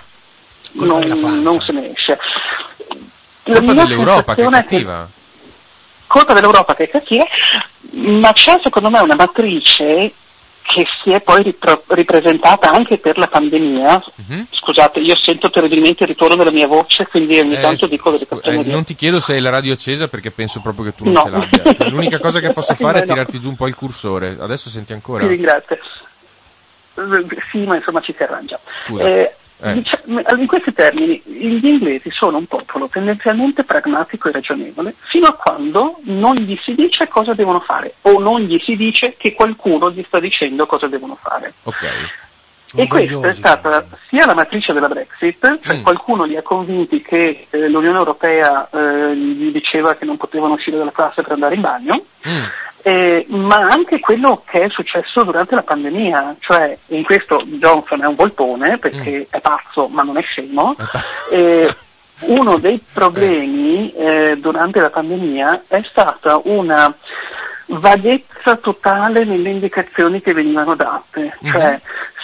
non, 0.73 1.01
non 1.41 1.61
se 1.61 1.71
ne 1.71 1.93
esce. 1.93 2.17
La 3.43 3.59
Colpa 3.61 3.73
dell'Europa 3.85 4.35
che 4.35 4.41
è 4.41 4.45
è 4.45 4.49
che- 4.49 4.55
cattiva. 4.55 5.09
colpa 6.07 6.33
dell'Europa 6.33 6.75
che 6.75 6.83
è 6.85 6.89
cattiva, 6.89 7.25
ma 7.91 8.33
c'è 8.33 8.59
secondo 8.61 8.89
me 8.89 8.99
una 8.99 9.15
matrice 9.15 10.11
che 10.67 10.85
si 11.03 11.11
è 11.11 11.21
poi 11.21 11.43
ripro- 11.43 11.83
ripresentata 11.87 12.71
anche 12.71 12.97
per 12.97 13.17
la 13.17 13.27
pandemia. 13.27 14.03
Mhm. 14.15 14.47
Scusate, 14.51 14.99
io 14.99 15.15
sento 15.15 15.49
terribilmente 15.49 16.03
il 16.03 16.09
ritorno 16.09 16.35
della 16.35 16.51
mia 16.51 16.67
voce, 16.67 17.05
quindi 17.07 17.37
ogni 17.39 17.55
Eh, 17.55 17.59
tanto 17.61 17.85
dico 17.87 18.09
delle 18.11 18.25
scu- 18.25 18.45
eh, 18.45 18.63
non 18.63 18.83
ti 18.83 18.95
chiedo 18.95 19.19
se 19.19 19.33
hai 19.33 19.41
la 19.41 19.51
radio 19.51 19.73
accesa 19.73 20.07
perché 20.07 20.31
penso 20.31 20.59
proprio 20.61 20.85
che 20.85 20.95
tu 20.95 21.03
non 21.05 21.13
No. 21.13 21.21
ce 21.23 21.29
l'abbia. 21.29 21.89
L'unica 21.89 22.19
cosa 22.19 22.39
che 22.39 22.51
posso 22.51 22.73
fare 22.73 22.97
è 22.97 23.01
No, 23.01 23.07
no. 23.07 23.13
tirarti 23.13 23.39
giù 23.39 23.49
un 23.49 23.55
po' 23.55 23.67
il 23.67 23.75
cursore. 23.75 24.35
Adesso 24.39 24.69
senti 24.69 24.91
ancora? 24.93 25.21
Ti 25.23 25.29
ringrazio. 25.29 25.77
Sì, 27.51 27.59
ma 27.65 27.75
insomma 27.75 28.01
ci 28.01 28.13
si 28.15 28.23
arrangia. 28.23 28.59
Eh, 28.97 29.35
Eh. 29.61 29.83
in 30.37 30.47
questi 30.47 30.73
termini, 30.73 31.21
gli 31.23 31.65
inglesi 31.65 32.11
sono 32.11 32.37
un 32.37 32.45
popolo 32.45 32.89
tendenzialmente 32.89 33.63
pragmatico 33.63 34.27
e 34.27 34.31
ragionevole 34.33 34.95
fino 35.03 35.27
a 35.27 35.33
quando 35.33 35.99
non 36.03 36.35
gli 36.35 36.57
si 36.61 36.75
dice 36.75 37.07
cosa 37.07 37.33
devono 37.33 37.61
fare 37.61 37.95
o 38.01 38.19
non 38.19 38.41
gli 38.41 38.59
si 38.59 38.75
dice 38.75 39.15
che 39.17 39.33
qualcuno 39.33 39.89
gli 39.91 40.03
sta 40.05 40.19
dicendo 40.19 40.65
cosa 40.65 40.87
devono 40.87 41.17
fare. 41.21 41.53
Ok. 41.63 41.83
E 42.77 42.87
questa 42.87 43.29
è 43.29 43.33
stata 43.33 43.87
sia 44.09 44.25
la 44.25 44.33
matrice 44.33 44.73
della 44.73 44.89
Brexit, 44.89 45.59
cioè 45.63 45.77
Mm. 45.77 45.81
qualcuno 45.83 46.25
li 46.25 46.35
ha 46.35 46.41
convinti 46.41 47.01
che 47.01 47.47
eh, 47.49 47.69
l'Unione 47.69 47.97
Europea 47.97 48.67
eh, 48.69 49.15
gli 49.15 49.49
diceva 49.51 49.95
che 49.95 50.03
non 50.03 50.17
potevano 50.17 50.55
uscire 50.55 50.75
dalla 50.77 50.91
classe 50.91 51.21
per 51.21 51.31
andare 51.31 51.55
in 51.55 51.61
bagno, 51.61 52.03
Mm. 52.27 52.43
Eh, 52.87 53.25
ma 53.29 53.65
anche 53.67 53.99
quello 53.99 54.43
che 54.45 54.61
è 54.61 54.69
successo 54.69 55.23
durante 55.23 55.55
la 55.55 55.63
pandemia, 55.63 56.35
cioè 56.39 56.77
in 56.89 57.03
questo 57.03 57.41
Johnson 57.43 58.03
è 58.03 58.05
un 58.05 58.13
volpone 58.13 58.77
perché 58.77 59.25
è 59.27 59.41
pazzo 59.41 59.87
ma 59.87 60.03
non 60.03 60.17
è 60.19 60.21
scemo, 60.21 60.75
eh, 61.31 61.67
uno 62.27 62.57
dei 62.59 62.79
problemi 62.93 63.91
eh, 63.91 64.37
durante 64.39 64.79
la 64.81 64.91
pandemia 64.91 65.63
è 65.67 65.81
stata 65.89 66.39
una 66.43 66.95
vaghezza 67.67 68.55
totale 68.57 69.25
nelle 69.25 69.49
indicazioni 69.49 70.21
che 70.21 70.33
venivano 70.33 70.75
date, 70.75 71.35
Mhm. 71.39 71.51
cioè 71.51 71.81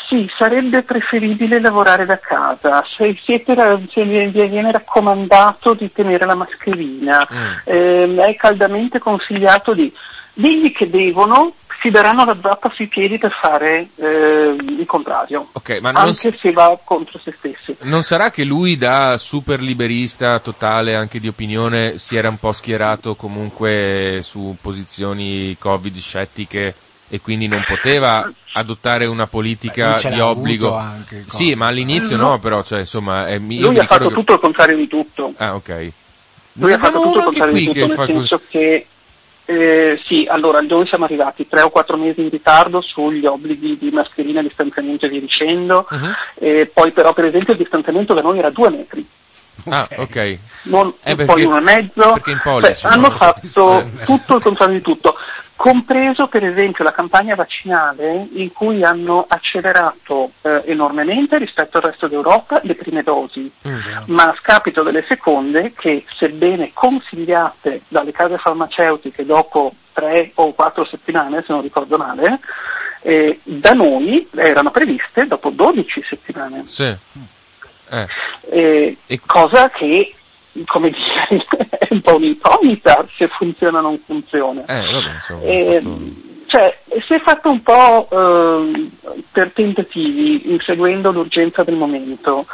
sì, 0.07 0.29
sarebbe 0.37 0.83
preferibile 0.83 1.59
lavorare 1.59 2.05
da 2.05 2.19
casa, 2.19 2.85
se, 2.95 3.17
siete, 3.23 3.55
se 3.91 4.03
vi 4.03 4.25
vi 4.27 4.47
viene 4.47 4.71
raccomandato 4.71 5.73
di 5.73 5.91
tenere 5.91 6.25
la 6.25 6.35
mascherina, 6.35 7.27
Mm. 7.33 7.47
ehm, 7.63 8.19
è 8.19 8.35
caldamente 8.35 8.99
consigliato 8.99 9.73
di 9.73 9.91
digli 10.33 10.71
che 10.71 10.89
devono 10.89 11.53
si 11.81 11.89
daranno 11.89 12.25
la 12.25 12.37
zappa 12.39 12.69
sui 12.75 12.85
piedi 12.87 13.17
per 13.17 13.31
fare 13.31 13.89
eh, 13.95 14.55
il 14.55 14.83
contrario, 14.85 15.47
Ok, 15.53 15.79
ma 15.81 15.89
non, 15.89 16.01
anche 16.09 16.37
se 16.39 16.51
va 16.51 16.77
contro 16.83 17.17
se 17.17 17.33
stessi. 17.35 17.75
non 17.81 18.03
sarà 18.03 18.29
che 18.29 18.43
lui 18.43 18.77
da 18.77 19.17
super 19.17 19.59
liberista 19.59 20.37
totale 20.39 20.93
anche 20.95 21.19
di 21.19 21.27
opinione 21.27 21.97
si 21.97 22.15
era 22.15 22.29
un 22.29 22.37
po' 22.37 22.51
schierato 22.51 23.15
comunque 23.15 24.19
su 24.21 24.55
posizioni 24.61 25.55
covid 25.57 25.97
scettiche 25.97 26.75
e 27.09 27.19
quindi 27.19 27.47
non 27.47 27.63
poteva 27.67 28.31
adottare 28.53 29.07
una 29.07 29.23
Beh, 29.23 29.29
politica 29.31 29.97
ce 29.97 30.11
di 30.11 30.19
obbligo. 30.19 30.75
anche 30.77 31.23
Sì, 31.27 31.55
ma 31.55 31.65
all'inizio 31.67 32.15
No. 32.15 32.29
no, 32.29 32.39
però 32.39 32.61
cioè 32.61 32.79
insomma, 32.79 33.25
è, 33.27 33.39
Lui 33.39 33.79
ha 33.79 33.87
fatto 33.87 34.09
che- 34.09 34.13
tutto 34.13 34.33
il 34.33 34.39
contrario 34.39 34.77
di 34.77 34.87
tutto. 34.87 35.33
Ah, 35.37 35.55
ok. 35.55 35.91
Lui 36.53 36.73
ha 36.73 36.77
fatto 36.77 37.01
tutto 37.01 37.17
il 37.17 37.23
contrario 37.23 37.53
di 37.55 37.65
tutto, 37.65 37.87
nel 37.87 37.97
senso 38.05 38.41
che 38.49 38.85
eh, 39.51 39.99
sì, 40.05 40.25
allora 40.29 40.61
dove 40.61 40.85
siamo 40.85 41.05
arrivati? 41.05 41.47
Tre 41.47 41.61
o 41.61 41.69
quattro 41.69 41.97
mesi 41.97 42.21
in 42.21 42.29
ritardo 42.29 42.81
sugli 42.81 43.25
obblighi 43.25 43.77
di 43.77 43.89
mascherina, 43.91 44.41
distanziamento 44.41 45.05
e 45.05 45.09
via 45.09 45.19
dicendo. 45.19 45.87
Mhm. 45.89 46.13
Eh, 46.35 46.71
poi 46.73 46.91
però 46.91 47.13
per 47.13 47.25
esempio 47.25 47.53
il 47.53 47.59
distanziamento 47.59 48.13
da 48.13 48.21
noi 48.21 48.39
era 48.39 48.49
due 48.49 48.69
metri, 48.69 49.05
Ah, 49.69 49.87
ok. 49.97 50.37
non 50.63 50.93
Eh, 51.03 51.15
poi 51.15 51.25
perché- 51.25 51.45
uno 51.45 51.57
e 51.57 51.61
mezzo. 51.61 52.19
Cioè, 52.23 52.77
hanno 52.91 53.09
no? 53.09 53.15
fatto 53.15 53.89
tutto 54.05 54.35
il 54.37 54.41
contrario 54.41 54.75
di 54.77 54.81
tutto, 54.81 55.15
compreso 55.61 56.25
per 56.25 56.43
esempio 56.43 56.83
la 56.83 56.91
campagna 56.91 57.35
vaccinale 57.35 58.27
in 58.33 58.51
cui 58.51 58.83
hanno 58.83 59.25
accelerato 59.27 60.31
eh, 60.41 60.63
enormemente 60.65 61.37
rispetto 61.37 61.77
al 61.77 61.83
resto 61.83 62.07
d'Europa 62.07 62.61
le 62.63 62.73
prime 62.73 63.03
dosi 63.03 63.51
Mm. 63.67 63.77
ma 64.07 64.23
a 64.23 64.35
scapito 64.39 64.81
delle 64.81 65.05
seconde 65.07 65.73
che, 65.77 66.03
sebbene 66.15 66.71
consigliate 66.73 67.81
dalle 67.89 68.11
case 68.11 68.39
farmaceutiche 68.39 69.23
dopo 69.23 69.73
tre 69.93 70.31
o 70.35 70.51
quattro 70.53 70.83
settimane, 70.83 71.43
se 71.45 71.53
non 71.53 71.61
ricordo 71.61 71.95
male, 71.97 72.39
eh, 73.01 73.39
da 73.43 73.73
noi 73.73 74.27
erano 74.35 74.71
previste 74.71 75.27
dopo 75.27 75.51
12 75.51 76.01
settimane, 76.01 76.63
Sì. 76.65 76.83
Eh, 76.85 78.07
Eh, 78.49 78.97
E- 79.05 79.19
cosa 79.27 79.69
che, 79.69 80.15
come 80.65 80.89
dire, 80.91 81.45
è 81.79 81.87
un 81.91 82.01
po' 82.01 82.15
un'incognita 82.15 83.05
se 83.15 83.27
funziona 83.27 83.79
o 83.79 83.81
non 83.81 84.01
funziona. 84.05 84.61
eh, 84.65 84.91
vabbè, 84.91 85.13
insomma. 85.13 85.43
Eh, 85.43 85.79
fatto- 85.81 86.29
cioè, 86.51 86.77
si 87.07 87.13
è 87.13 87.19
fatto 87.21 87.49
un 87.49 87.61
po' 87.63 88.09
ehm, 88.11 88.91
per 89.31 89.51
tentativi, 89.53 90.51
inseguendo 90.51 91.11
l'urgenza 91.11 91.63
del 91.63 91.75
momento, 91.75 92.45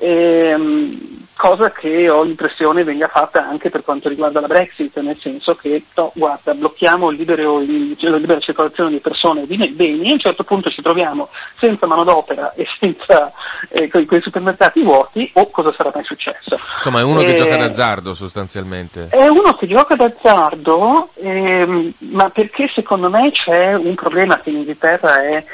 ehm, 0.00 1.22
cosa 1.36 1.72
che 1.72 2.08
ho 2.08 2.22
l'impressione 2.22 2.84
venga 2.84 3.08
fatta 3.08 3.44
anche 3.46 3.68
per 3.68 3.82
quanto 3.82 4.08
riguarda 4.08 4.40
la 4.40 4.46
Brexit, 4.46 4.96
nel 5.00 5.18
senso 5.18 5.54
che, 5.56 5.82
no, 5.96 6.12
guarda, 6.14 6.54
blocchiamo 6.54 7.10
il 7.10 7.16
libero- 7.18 7.60
il- 7.60 7.96
la 7.98 8.16
libera 8.16 8.38
circolazione 8.38 8.90
di 8.90 9.00
persone 9.00 9.42
e 9.42 9.46
di 9.46 9.56
beni 9.70 10.06
e 10.06 10.10
a 10.10 10.12
un 10.12 10.18
certo 10.20 10.44
punto 10.44 10.70
ci 10.70 10.80
troviamo 10.80 11.28
senza 11.58 11.86
manodopera 11.86 12.52
e 12.54 12.66
senza 12.78 13.32
eh, 13.70 13.88
con 13.88 14.02
i 14.02 14.20
supermercati 14.20 14.82
vuoti, 14.82 15.28
o 15.34 15.50
cosa 15.50 15.72
sarà 15.76 15.90
mai 15.94 16.04
successo? 16.04 16.58
Insomma, 16.74 17.00
è 17.00 17.02
uno 17.02 17.20
che 17.20 17.32
Eh, 17.32 17.34
gioca 17.34 17.56
d'azzardo 17.56 18.12
sostanzialmente. 18.14 19.08
è 19.10 19.26
uno 19.26 19.54
che 19.54 19.66
gioca 19.66 19.96
d'azzardo, 19.96 21.10
ehm, 21.14 21.92
ma 22.10 22.30
perché 22.30 22.68
secondo 22.72 23.08
me 23.10 23.30
c'è 23.32 23.74
un 23.74 23.94
problema 23.94 24.38
che 24.40 24.50
in 24.50 24.56
Inghilterra 24.58 25.22
è 25.22 25.44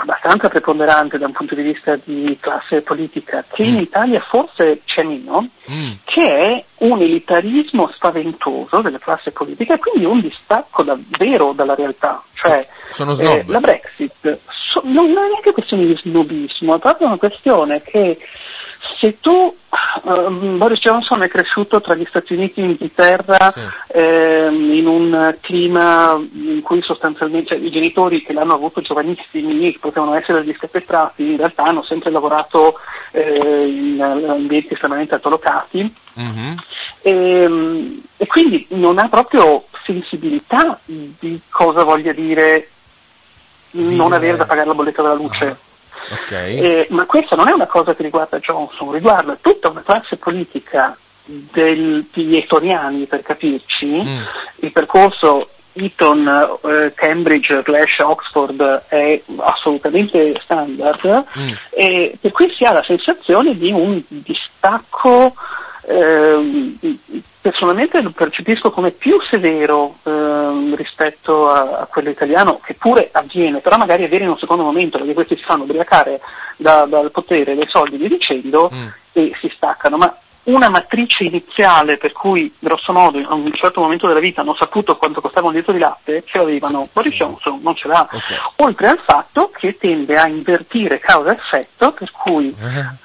abbastanza 0.00 0.48
preponderante 0.48 1.18
da 1.18 1.26
un 1.26 1.32
punto 1.32 1.54
di 1.54 1.62
vista 1.62 1.98
di 2.02 2.36
classe 2.40 2.82
politica, 2.82 3.44
che 3.48 3.62
in 3.62 3.74
Mm. 3.76 3.78
Italia 3.80 4.20
forse 4.20 4.80
c'è 4.84 5.02
meno, 5.02 5.48
Mm. 5.70 5.92
che 6.04 6.22
è 6.36 6.64
un 6.78 7.00
elitarismo 7.00 7.90
spaventoso 7.94 8.80
delle 8.80 8.98
classi 8.98 9.30
politiche 9.30 9.74
e 9.74 9.78
quindi 9.78 10.04
un 10.04 10.20
distacco 10.20 10.82
davvero 10.82 11.52
dalla 11.52 11.74
realtà. 11.74 12.22
Cioè, 12.34 12.66
eh, 13.24 13.44
la 13.46 13.60
Brexit 13.60 14.38
so- 14.50 14.82
non 14.84 15.10
è 15.10 15.28
neanche 15.28 15.52
questione 15.52 15.86
di 15.86 15.96
snobismo, 15.96 16.76
è 16.76 16.78
proprio 16.78 17.08
una 17.08 17.16
questione 17.16 17.82
che 17.82 18.18
se 18.98 19.18
tu, 19.20 19.54
ehm, 20.04 20.58
Boris 20.58 20.78
Johnson 20.78 21.22
è 21.22 21.28
cresciuto 21.28 21.80
tra 21.80 21.94
gli 21.94 22.04
Stati 22.08 22.34
Uniti 22.34 22.60
e 22.60 22.66
l'Inghilterra 22.66 23.50
Sì. 23.52 23.60
ehm, 23.88 24.72
in 24.72 24.86
un 24.86 25.36
clima 25.40 26.12
in 26.32 26.60
cui 26.62 26.80
sostanzialmente 26.82 27.56
cioè, 27.56 27.64
i 27.66 27.70
genitori 27.70 28.22
che 28.22 28.32
l'hanno 28.32 28.54
avuto 28.54 28.80
giovanissimi, 28.80 29.72
che 29.72 29.78
potevano 29.80 30.14
essere 30.14 30.40
degli 30.44 30.54
scapestrati, 30.56 31.30
in 31.30 31.36
realtà 31.36 31.64
hanno 31.64 31.82
sempre 31.82 32.10
lavorato 32.10 32.78
eh, 33.12 33.66
in 33.66 34.00
ambienti 34.00 34.72
estremamente 34.72 35.14
altolocati 35.14 35.94
Mhm. 36.14 36.56
e, 37.02 38.00
e 38.16 38.26
quindi 38.26 38.66
non 38.70 38.98
ha 38.98 39.08
proprio 39.08 39.66
sensibilità 39.84 40.80
di 40.84 41.40
cosa 41.48 41.84
voglia 41.84 42.12
dire 42.12 42.68
non 43.70 44.12
avere 44.12 44.36
da 44.36 44.46
pagare 44.46 44.66
la 44.66 44.74
bolletta 44.74 45.02
della 45.02 45.14
luce. 45.14 45.58
Ah. 46.10 46.14
Ok. 46.14 46.30
Eh, 46.32 46.86
ma 46.90 47.04
questa 47.06 47.36
non 47.36 47.48
è 47.48 47.52
una 47.52 47.66
cosa 47.66 47.94
che 47.94 48.02
riguarda 48.02 48.38
Johnson, 48.38 48.92
riguarda 48.92 49.36
tutta 49.40 49.68
una 49.68 49.82
classe 49.82 50.16
politica 50.16 50.96
del- 51.24 52.06
degli 52.12 52.36
etoniani, 52.36 53.04
per 53.06 53.22
capirci. 53.22 53.86
Mm. 53.86 54.22
Il 54.60 54.72
percorso 54.72 55.50
Eton, 55.74 56.26
eh, 56.64 56.92
Cambridge, 56.94 57.62
slash 57.64 57.98
Oxford 58.00 58.84
è 58.88 59.22
assolutamente 59.36 60.40
standard, 60.42 61.24
Mm. 61.38 61.52
e 61.70 62.16
per 62.20 62.32
cui 62.32 62.50
si 62.56 62.64
ha 62.64 62.72
la 62.72 62.82
sensazione 62.82 63.56
di 63.56 63.70
un 63.70 64.02
distacco, 64.08 65.34
ehm, 65.86 66.78
personalmente 67.48 68.02
lo 68.02 68.10
percepisco 68.10 68.70
come 68.70 68.90
più 68.90 69.18
severo 69.22 69.96
ehm, 70.02 70.74
rispetto 70.76 71.48
a, 71.48 71.78
a 71.80 71.86
quello 71.86 72.10
italiano, 72.10 72.60
che 72.62 72.74
pure 72.74 73.08
avviene, 73.10 73.60
però 73.60 73.78
magari 73.78 74.04
avviene 74.04 74.24
in 74.24 74.30
un 74.30 74.38
secondo 74.38 74.62
momento, 74.64 74.98
perché 74.98 75.14
questi 75.14 75.36
si 75.36 75.44
fanno 75.44 75.62
ubriacare 75.62 76.20
da- 76.58 76.84
dal 76.84 77.10
potere, 77.10 77.54
dai 77.54 77.66
soldi 77.68 77.96
via 77.96 78.08
dicendo, 78.08 78.70
Mm. 78.70 78.86
e 79.12 79.32
si 79.40 79.50
staccano. 79.54 79.96
Ma 79.96 80.14
una 80.48 80.68
matrice 80.70 81.24
iniziale 81.24 81.96
per 81.96 82.12
cui, 82.12 82.52
grosso 82.58 82.92
modo, 82.92 83.18
a 83.18 83.34
un 83.34 83.52
certo 83.52 83.80
momento 83.80 84.06
della 84.06 84.20
vita 84.20 84.40
hanno 84.40 84.54
saputo 84.54 84.96
quanto 84.96 85.20
costava 85.20 85.48
un 85.48 85.54
litro 85.54 85.72
di 85.72 85.78
latte, 85.78 86.22
ce 86.26 86.38
l'avevano. 86.38 86.88
Boris 86.92 87.14
Johnson 87.14 87.60
non 87.62 87.74
ce 87.74 87.88
l'ha. 87.88 88.08
Ok. 88.10 88.22
Oltre 88.56 88.88
al 88.88 89.00
fatto 89.04 89.50
che 89.56 89.76
tende 89.76 90.16
a 90.16 90.26
invertire 90.26 90.98
causa-effetto, 90.98 91.92
per 91.92 92.10
cui 92.10 92.54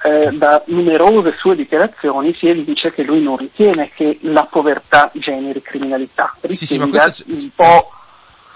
eh, 0.02 0.30
da 0.32 0.62
numerose 0.66 1.34
sue 1.38 1.54
dichiarazioni 1.56 2.34
si 2.34 2.48
evince 2.48 2.92
che 2.92 3.02
lui 3.02 3.22
non 3.22 3.36
ritiene 3.36 3.90
che 3.94 4.18
la 4.22 4.44
povertà 4.44 5.10
generi 5.14 5.60
criminalità. 5.60 6.34
Sì, 6.48 6.66
sì, 6.66 6.78
un 6.78 6.90
po'... 7.54 7.90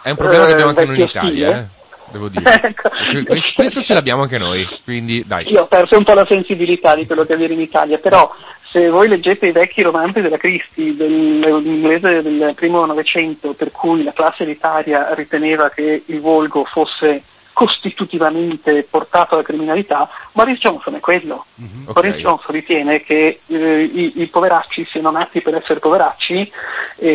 È 0.00 0.10
un 0.10 0.16
problema 0.16 0.44
che 0.44 0.50
eh, 0.50 0.52
abbiamo 0.52 0.70
anche 0.70 0.84
noi 0.86 0.94
in 0.98 1.04
vecchio 1.04 1.20
Italia, 1.20 1.58
eh. 1.58 1.76
Devo 2.10 2.28
dire. 2.28 2.60
Ecco. 2.62 2.88
Que- 2.88 3.24
que- 3.24 3.52
Questo 3.54 3.82
ce 3.82 3.94
l'abbiamo 3.94 4.22
anche 4.22 4.38
noi, 4.38 4.66
quindi 4.84 5.22
dai. 5.26 5.50
Io 5.50 5.62
ho 5.62 5.66
perso 5.66 5.96
un 5.96 6.04
po' 6.04 6.14
la 6.14 6.26
sensibilità 6.26 6.94
di 6.94 7.06
quello 7.06 7.24
che 7.24 7.34
avviene 7.34 7.54
in 7.54 7.60
Italia, 7.60 7.98
però 7.98 8.30
se 8.70 8.88
voi 8.90 9.08
leggete 9.08 9.46
i 9.46 9.52
vecchi 9.52 9.82
romanzi 9.82 10.20
della 10.20 10.36
Christie, 10.36 10.94
dell'inglese 10.94 12.22
del 12.22 12.52
primo 12.54 12.84
Novecento, 12.84 13.54
per 13.54 13.70
cui 13.70 14.02
la 14.02 14.12
classe 14.12 14.42
elitaria 14.42 15.14
riteneva 15.14 15.70
che 15.70 16.02
il 16.04 16.20
volgo 16.20 16.64
fosse 16.64 17.22
costitutivamente 17.58 18.86
portato 18.88 19.34
alla 19.34 19.42
criminalità, 19.42 20.08
Boris 20.30 20.60
Johnson 20.60 20.94
è 20.94 21.00
quello. 21.00 21.46
Ok. 21.86 21.92
Boris 21.92 22.14
Johnson 22.18 22.54
ritiene 22.54 23.02
che 23.02 23.40
eh, 23.44 23.82
i, 23.82 24.12
i 24.20 24.26
poveracci 24.28 24.86
siano 24.88 25.10
nati 25.10 25.40
per 25.40 25.56
essere 25.56 25.80
poveracci 25.80 26.52
e, 26.98 27.08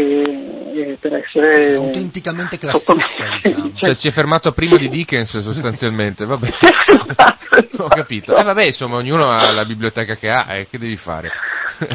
e 0.75 0.97
per 0.99 1.13
essere 1.13 1.67
È 1.67 1.75
autenticamente 1.75 2.57
classista, 2.57 3.23
diciamo. 3.41 3.71
Cioè 3.79 3.95
ci 3.95 4.09
è 4.09 4.11
fermato 4.11 4.51
prima 4.51 4.75
di 4.75 4.89
Dickens 4.89 5.39
sostanzialmente, 5.39 6.25
vabbè. 6.25 6.49
Ho 7.77 7.87
capito. 7.87 8.35
Eh 8.35 8.43
vabbè, 8.43 8.65
insomma, 8.65 8.97
ognuno 8.97 9.29
ha 9.29 9.51
la 9.51 9.65
biblioteca 9.65 10.15
che 10.15 10.29
ha, 10.29 10.53
eh, 10.55 10.67
che 10.69 10.77
devi 10.77 10.95
fare? 10.95 11.31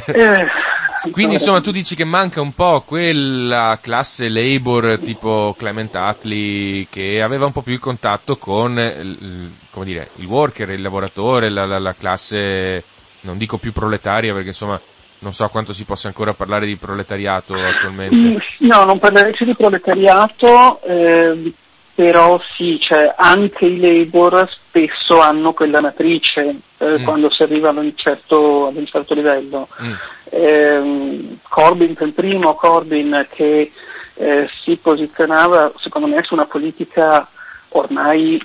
Eh, 0.07 0.47
Quindi 1.13 1.35
insomma 1.35 1.61
tu 1.61 1.71
dici 1.71 1.95
che 1.95 2.05
manca 2.05 2.41
un 2.41 2.53
po' 2.53 2.81
quella 2.81 3.79
classe 3.81 4.29
labor 4.29 4.99
tipo 5.03 5.55
Clement 5.57 5.95
Attlee 5.95 6.87
che 6.91 7.23
aveva 7.23 7.47
un 7.47 7.53
po' 7.53 7.63
più 7.63 7.73
il 7.75 7.79
contatto 7.79 8.37
con 8.37 8.79
eh, 8.79 8.97
il, 9.01 9.51
come 9.71 9.85
dire, 9.85 10.09
il 10.17 10.27
worker, 10.27 10.71
il 10.71 10.83
lavoratore, 10.83 11.51
la, 11.51 11.67
la- 11.67 11.79
la 11.79 11.95
classe, 11.95 12.83
non 13.21 13.39
dico 13.39 13.59
più 13.59 13.73
proletaria 13.73 14.33
perché 14.33 14.49
insomma 14.49 14.81
non 15.21 15.33
so 15.33 15.49
quanto 15.49 15.73
si 15.73 15.85
possa 15.85 16.09
ancora 16.09 16.33
parlare 16.35 16.67
di 16.67 16.77
proletariato 16.77 17.55
Mm, 17.55 17.65
attualmente. 17.65 18.45
No, 18.59 18.85
non 18.85 18.99
parlerei 18.99 19.35
di 19.39 19.55
proletariato, 19.55 20.81
ehm, 20.83 21.53
però 21.99 22.41
sì, 22.55 22.79
cioè, 22.79 23.13
anche 23.17 23.65
i 23.67 23.81
labor 23.81 24.49
spesso 24.49 25.19
hanno 25.19 25.53
quella 25.53 25.81
matrice 25.81 26.55
eh, 26.79 26.99
Mm. 27.01 27.03
quando 27.03 27.29
si 27.29 27.43
arriva 27.43 27.71
ad 27.71 27.77
un 27.79 27.91
certo, 27.97 28.69
ad 28.69 28.77
un 28.77 28.87
certo 28.87 29.15
livello. 29.15 29.67
Mm. 29.83 29.93
Ehm, 30.31 31.39
Corbyn 31.49 31.95
per 31.95 32.13
primo, 32.13 32.55
Corbyn 32.55 33.27
che 33.29 33.73
eh, 34.15 34.49
si 34.63 34.77
posizionava 34.77 35.73
secondo 35.81 36.07
me 36.07 36.23
su 36.23 36.35
una 36.35 36.47
politica 36.47 37.29
ormai 37.71 38.41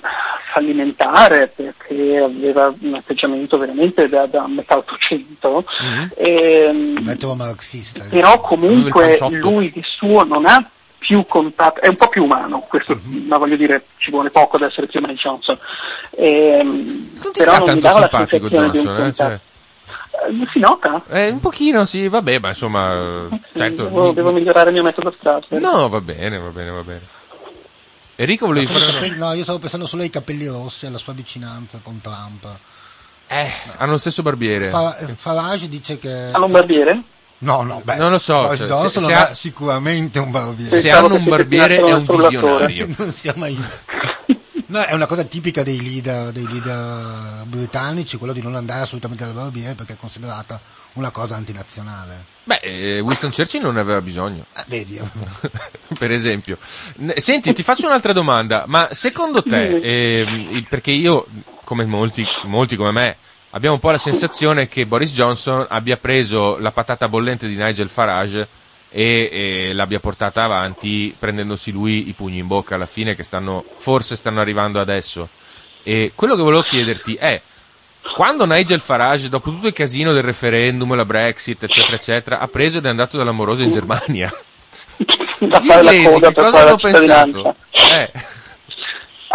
fallimentare 0.52 1.52
perché 1.54 2.18
aveva 2.18 2.74
un 2.80 2.94
atteggiamento 2.94 3.56
veramente 3.56 4.08
da, 4.08 4.26
da 4.26 4.48
metà 4.48 4.78
800 4.78 5.64
Mm. 5.80 6.04
ehm, 6.16 6.96
però 8.10 8.40
comunque 8.40 9.16
lui 9.30 9.70
di 9.70 9.82
suo 9.86 10.24
non 10.24 10.44
ha 10.44 10.68
più 11.04 11.26
contatto, 11.26 11.80
è 11.82 11.88
un 11.88 11.96
po' 11.96 12.08
più 12.08 12.24
umano, 12.24 12.60
questo, 12.60 12.94
Mhm. 12.94 13.26
ma 13.26 13.36
voglio 13.36 13.56
dire, 13.56 13.84
ci 13.98 14.10
vuole 14.10 14.30
poco 14.30 14.56
ad 14.56 14.62
essere 14.62 14.86
prima 14.86 15.06
di 15.08 15.14
Johnson. 15.14 15.58
Ehm, 16.16 17.10
Non 17.22 17.32
ti 17.32 17.40
però 17.40 17.52
sta 17.52 17.58
non 17.58 17.74
mi 17.74 17.80
tanto 17.80 17.86
dava 17.86 17.98
la 18.00 18.08
simpatico 18.08 18.48
sensazione 18.48 18.70
di 18.70 18.78
un 18.78 18.84
eh? 18.84 18.96
contatto. 19.02 19.14
Cioè, 19.14 19.38
Eh, 20.30 20.48
si 20.50 20.58
nota? 20.60 21.02
eh, 21.10 21.28
un 21.28 21.40
pochino 21.40 21.84
sì, 21.84 22.08
vabbè, 22.08 22.38
ma 22.38 22.48
insomma, 22.48 23.26
Sì, 23.28 23.58
certo. 23.58 23.84
devo, 23.84 24.12
devo 24.12 24.32
migliorare 24.32 24.68
il 24.68 24.74
mio 24.74 24.82
metodo 24.82 25.12
Strasberg. 25.18 25.60
No, 25.62 25.88
va 25.90 26.00
bene, 26.00 26.38
va 26.38 26.48
bene, 26.48 26.70
va 26.70 26.82
bene. 26.82 27.00
Enrico 28.16 28.46
volevi 28.46 28.64
fare 28.64 28.86
capelli- 28.86 29.18
no, 29.18 29.32
io 29.34 29.42
stavo 29.42 29.58
pensando 29.58 29.86
solo 29.86 30.02
ai 30.02 30.10
capelli 30.10 30.46
rossi, 30.46 30.86
alla 30.86 30.98
sua 30.98 31.12
vicinanza 31.12 31.80
con 31.82 32.00
Trump. 32.00 32.46
Eh, 33.28 33.50
hanno 33.76 33.92
lo 33.92 33.98
stesso 33.98 34.22
barbiere. 34.22 34.68
Fa- 34.68 34.96
eh, 34.96 35.08
Farage 35.08 35.68
dice 35.68 35.98
che... 35.98 36.30
A 36.32 36.38
Lombardiere? 36.38 37.02
No, 37.38 37.62
no, 37.62 37.80
beh, 37.84 37.96
Non 37.96 38.10
lo 38.10 38.18
so, 38.18 38.54
se- 38.56 38.66
se- 38.66 39.00
se 39.00 39.12
ha 39.12 39.34
sicuramente 39.34 40.18
un 40.18 40.30
barbiere. 40.30 40.80
Se 40.80 40.90
hanno 40.90 41.16
un 41.16 41.24
barbiere 41.24 41.76
è 41.76 41.92
un 41.92 42.06
visionario. 42.06 42.88
non 42.96 43.10
sia 43.10 43.34
mai 43.36 43.54
visto. 43.54 43.92
No, 44.66 44.80
è 44.82 44.94
una 44.94 45.06
cosa 45.06 45.22
tipica 45.24 45.62
dei 45.62 45.80
leader, 45.80 46.32
dei 46.32 46.48
leader 46.48 47.44
britannici, 47.44 48.16
quello 48.16 48.32
di 48.32 48.40
non 48.40 48.54
andare 48.54 48.80
assolutamente 48.80 49.22
dal 49.24 49.34
barbiere 49.34 49.74
perché 49.74 49.92
è 49.92 49.96
considerata 49.96 50.58
una 50.94 51.10
cosa 51.10 51.36
antinazionale. 51.36 52.24
Beh, 52.44 52.60
eh, 52.62 53.00
Winston 53.00 53.30
Churchill 53.30 53.60
non 53.60 53.74
ne 53.74 53.80
aveva 53.80 54.00
bisogno. 54.00 54.46
Eh, 54.56 54.64
vedi, 54.66 54.98
per 55.98 56.10
esempio. 56.10 56.56
Senti, 57.16 57.52
ti 57.52 57.62
faccio 57.62 57.86
un'altra 57.86 58.12
domanda, 58.14 58.64
ma 58.66 58.88
secondo 58.92 59.42
te, 59.42 59.56
il- 59.56 60.66
perché 60.68 60.92
io, 60.92 61.26
come 61.62 61.84
molti, 61.84 62.26
molti 62.44 62.74
come 62.74 62.90
me, 62.90 63.16
abbiamo 63.54 63.76
un 63.76 63.80
po' 63.80 63.90
la 63.90 63.98
sensazione 63.98 64.68
che 64.68 64.84
Boris 64.84 65.12
Johnson 65.12 65.64
abbia 65.68 65.96
preso 65.96 66.58
la 66.58 66.72
patata 66.72 67.08
bollente 67.08 67.46
di 67.46 67.56
Nigel 67.56 67.88
Farage 67.88 68.46
e, 68.90 69.28
e 69.30 69.72
l'abbia 69.72 70.00
portata 70.00 70.42
avanti 70.42 71.14
prendendosi 71.18 71.70
lui 71.70 72.08
i 72.08 72.12
pugni 72.12 72.38
in 72.38 72.46
bocca 72.46 72.74
alla 72.74 72.86
fine 72.86 73.14
che 73.14 73.22
stanno, 73.22 73.64
forse 73.76 74.16
stanno 74.16 74.40
arrivando 74.40 74.80
adesso. 74.80 75.28
E 75.82 76.12
quello 76.14 76.34
che 76.34 76.42
volevo 76.42 76.62
chiederti 76.62 77.14
è, 77.14 77.40
quando 78.14 78.44
Nigel 78.44 78.80
Farage, 78.80 79.28
dopo 79.28 79.50
tutto 79.50 79.68
il 79.68 79.72
casino 79.72 80.12
del 80.12 80.22
referendum, 80.22 80.94
la 80.94 81.04
Brexit, 81.04 81.62
eccetera, 81.62 81.96
eccetera, 81.96 82.38
ha 82.40 82.48
preso 82.48 82.78
ed 82.78 82.86
è 82.86 82.88
andato 82.88 83.16
dall'amoroso 83.16 83.62
in 83.62 83.70
Germania, 83.70 84.32
da 85.38 85.60
fare 85.60 85.82
la 85.82 86.10
coda 86.10 86.32
per 86.32 86.50
cosa 86.50 86.66
hanno 86.66 86.76
pensato? 86.76 87.56
Eh, 87.70 88.10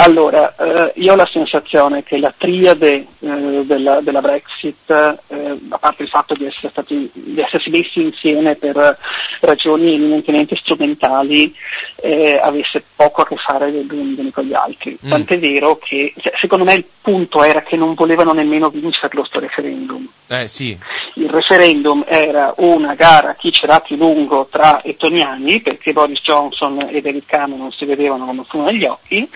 Allora, 0.02 0.56
eh, 0.56 0.94
io 0.96 1.12
ho 1.12 1.16
la 1.18 1.30
sensazione 1.30 2.04
che 2.04 2.18
la 2.18 2.34
triade 2.38 3.06
eh, 3.20 3.64
della, 3.66 4.00
della 4.00 4.22
Brexit, 4.22 4.90
eh, 4.90 5.60
a 5.68 5.78
parte 5.78 6.04
il 6.04 6.10
fatto 6.10 6.36
di, 6.36 6.46
essere 6.46 6.70
stati, 6.70 7.10
di 7.14 7.42
essersi 7.42 7.70
messi 7.70 8.02
insieme 8.02 8.56
per 8.56 8.98
ragioni 9.42 9.96
eminentemente 9.96 10.56
strumentali, 10.56 11.54
eh, 11.98 12.40
avesse 12.42 12.82
poco 12.96 13.24
a 13.24 13.28
che 13.28 13.36
fare 13.36 13.70
gli 13.72 13.86
uni 13.92 14.32
con 14.32 14.46
gli 14.46 14.54
altri. 14.54 14.98
Mm. 15.06 15.10
Tant'è 15.10 15.38
vero 15.38 15.78
che, 15.78 16.14
cioè, 16.18 16.32
secondo 16.38 16.64
me 16.64 16.76
il 16.76 16.86
punto 17.02 17.44
era 17.44 17.62
che 17.62 17.76
non 17.76 17.94
volevano 17.94 18.32
nemmeno 18.32 18.70
vincerlo 18.70 19.26
sto 19.26 19.40
referendum. 19.40 20.08
eh 20.30 20.48
sì, 20.48 20.78
Il 21.16 21.30
referendum 21.30 22.06
era 22.08 22.54
una 22.58 22.94
gara 22.96 23.32
a 23.32 23.36
chi 23.36 23.52
c'era 23.52 23.82
più 23.82 23.98
lungo 23.98 24.48
tra 24.50 24.82
ettoniani, 24.82 25.60
perché 25.60 25.92
Boris 25.92 26.22
Johnson 26.22 26.88
e 26.90 27.02
David 27.02 27.24
Cameron 27.26 27.72
si 27.74 27.84
vedevano 27.84 28.26
come 28.26 28.44
fumo 28.48 28.64
negli 28.66 28.86
occhi, 28.86 29.30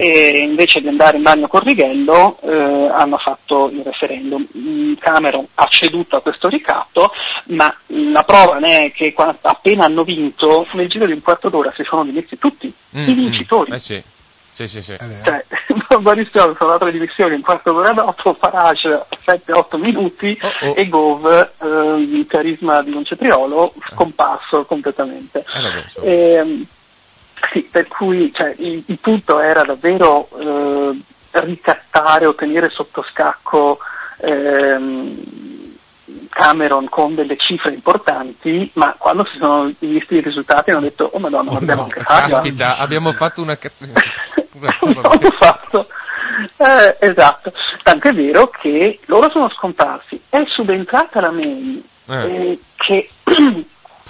e 0.00 0.38
invece 0.38 0.80
di 0.80 0.88
andare 0.88 1.18
in 1.18 1.22
bagno 1.22 1.46
con 1.46 1.60
Righello 1.60 2.38
eh, 2.42 2.88
hanno 2.90 3.18
fatto 3.18 3.68
il 3.70 3.82
referendum. 3.84 4.46
Mm, 4.56 4.94
Cameron 4.98 5.46
ha 5.54 5.66
ceduto 5.66 6.16
a 6.16 6.22
questo 6.22 6.48
ricatto, 6.48 7.12
ma 7.48 7.74
la 7.88 8.24
prova 8.24 8.58
ne 8.58 8.86
è 8.86 8.92
che 8.92 9.12
qua- 9.12 9.36
appena 9.40 9.84
hanno 9.84 10.02
vinto, 10.04 10.66
nel 10.72 10.88
giro 10.88 11.04
di 11.06 11.12
un 11.12 11.20
quarto 11.20 11.48
d'ora 11.50 11.72
si 11.76 11.84
sono 11.84 12.04
dimessi 12.04 12.38
tutti, 12.38 12.72
Mm, 12.96 13.08
i 13.08 13.12
vincitori. 13.14 13.70
mm, 13.70 13.74
eh 13.74 13.78
sì, 13.78 14.02
sì, 14.52 14.66
sì, 14.68 14.82
sì. 14.82 14.96
Cioè, 15.24 15.44
Boris 16.00 16.28
Johnson 16.32 16.68
ha 16.68 16.72
dato 16.72 16.84
le 16.86 16.92
dimissioni 16.92 17.34
un 17.34 17.40
quarto 17.42 17.72
d'ora 17.72 17.92
dopo, 17.92 18.34
Farage 18.34 19.04
7-8 19.24 19.76
minuti 19.78 20.38
Oh, 20.42 20.66
oh. 20.68 20.74
e 20.76 20.88
Gove, 20.88 21.52
eh, 21.62 21.66
il 21.98 22.24
carisma 22.26 22.82
di 22.82 22.92
un 22.92 23.04
cetriolo, 23.04 23.74
scomparso 23.92 24.64
completamente. 24.64 25.44
Eh, 25.54 25.60
vabbè, 25.60 26.64
sì, 27.52 27.62
per 27.62 27.88
cui 27.88 28.32
cioè, 28.34 28.54
il, 28.58 28.82
il 28.86 28.98
punto 28.98 29.38
era 29.40 29.62
davvero 29.62 30.28
eh, 30.38 31.00
ricattare 31.32 32.26
o 32.26 32.34
tenere 32.34 32.68
sotto 32.70 33.02
scacco 33.02 33.78
ehm, 34.18 35.38
Cameron 36.28 36.88
con 36.88 37.14
delle 37.14 37.36
cifre 37.36 37.72
importanti, 37.72 38.70
ma 38.74 38.94
quando 38.98 39.24
si 39.24 39.36
sono 39.38 39.70
visti 39.78 40.16
i 40.16 40.20
risultati 40.20 40.70
hanno 40.70 40.80
detto, 40.80 41.10
oh 41.12 41.18
madonna, 41.18 41.50
Oh, 41.52 41.56
abbiamo 41.56 41.82
no, 41.82 41.86
anche. 41.86 42.00
Caspita, 42.02 42.78
abbiamo 42.78 43.12
fatto 43.12 43.42
una... 43.42 43.56
Abbiamo 44.52 45.30
fatto. 45.38 45.86
Eh, 46.56 46.96
esatto, 47.00 47.52
tant'è 47.82 48.12
vero 48.12 48.48
che 48.48 48.98
loro 49.06 49.30
sono 49.30 49.48
scomparsi. 49.50 50.20
È 50.28 50.42
subentrata 50.48 51.20
la 51.20 51.30
May 51.30 51.82
Eh. 52.06 52.14
eh, 52.14 52.58
che. 52.76 53.08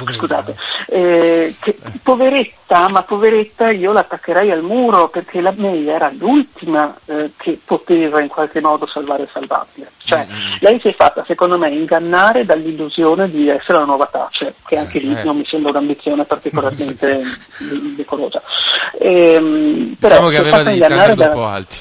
scusate, 0.08 0.56
eh, 0.88 1.54
che 1.60 1.76
poveretta, 2.02 2.88
ma 2.88 3.02
poveretta 3.02 3.70
io 3.70 3.92
l'attaccherei 3.92 4.50
al 4.50 4.62
muro 4.62 5.08
perché 5.08 5.40
la 5.40 5.52
May 5.56 5.86
era 5.88 6.10
l'ultima 6.16 6.96
eh, 7.06 7.32
che 7.36 7.58
poteva 7.64 8.20
in 8.20 8.28
qualche 8.28 8.60
modo 8.60 8.86
salvare 8.86 9.28
salvabile. 9.32 9.90
Cioè, 10.04 10.26
Mm. 10.30 10.54
lei 10.60 10.80
si 10.80 10.88
è 10.88 10.94
fatta, 10.94 11.24
secondo 11.26 11.58
me, 11.58 11.70
ingannare 11.70 12.44
dall'illusione 12.44 13.30
di 13.30 13.48
essere 13.48 13.78
la 13.78 13.84
nuova 13.84 14.06
Thatcher, 14.06 14.54
che 14.66 14.76
anche 14.76 14.98
lì 14.98 15.16
Eh. 15.16 15.24
non 15.24 15.36
mi 15.36 15.44
sembra 15.46 15.70
un'ambizione 15.70 16.24
particolarmente 16.24 17.22
de- 17.58 17.94
decorosa. 17.96 18.42
Ehm, 18.98 19.96
però 19.98 20.14
Diciamo 20.14 20.28
che 20.30 20.36
aveva 20.38 20.62
degli 20.62 20.80
standard 20.80 21.18
un 21.20 21.32
po' 21.32 21.44
alti. 21.46 21.80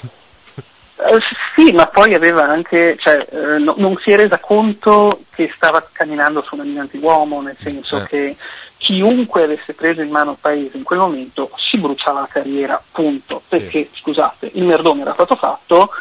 Eh, 1.00 1.20
sì, 1.56 1.72
ma 1.74 1.88
poi 1.88 2.14
aveva 2.14 2.44
anche, 2.44 2.98
cioè, 3.00 3.26
eh, 3.32 3.58
no- 3.58 3.76
non 3.78 3.98
si 3.98 4.12
è 4.12 4.16
resa 4.16 4.40
conto 4.40 5.22
che 5.34 5.52
stava 5.56 5.88
camminando 5.92 6.42
su 6.42 6.56
un 6.56 6.78
antiuomo, 6.78 7.18
uomo, 7.36 7.42
nel 7.42 7.58
senso 7.62 7.98
Eh. 7.98 8.04
che 8.08 8.36
chiunque 8.78 9.44
avesse 9.44 9.74
preso 9.74 10.02
in 10.02 10.10
mano 10.10 10.32
il 10.32 10.38
paese 10.40 10.78
in 10.78 10.84
quel 10.84 11.00
momento 11.00 11.52
si 11.58 11.78
bruciava 11.78 12.22
la 12.22 12.30
carriera, 12.30 12.82
punto. 12.92 13.42
Perché, 13.48 13.90
scusate, 13.94 14.52
il 14.54 14.64
merdone 14.64 15.02
era 15.02 15.14
stato 15.14 15.36
fatto 15.36 15.92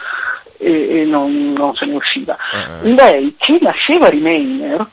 e, 0.58 1.00
e 1.00 1.04
non, 1.04 1.52
non 1.52 1.74
se 1.74 1.86
ne 1.86 1.94
usciva. 1.94 2.36
Eh, 2.82 2.88
eh. 2.88 2.94
Lei, 2.94 3.34
che 3.38 3.58
nasceva 3.60 4.08
Remainer, 4.08 4.86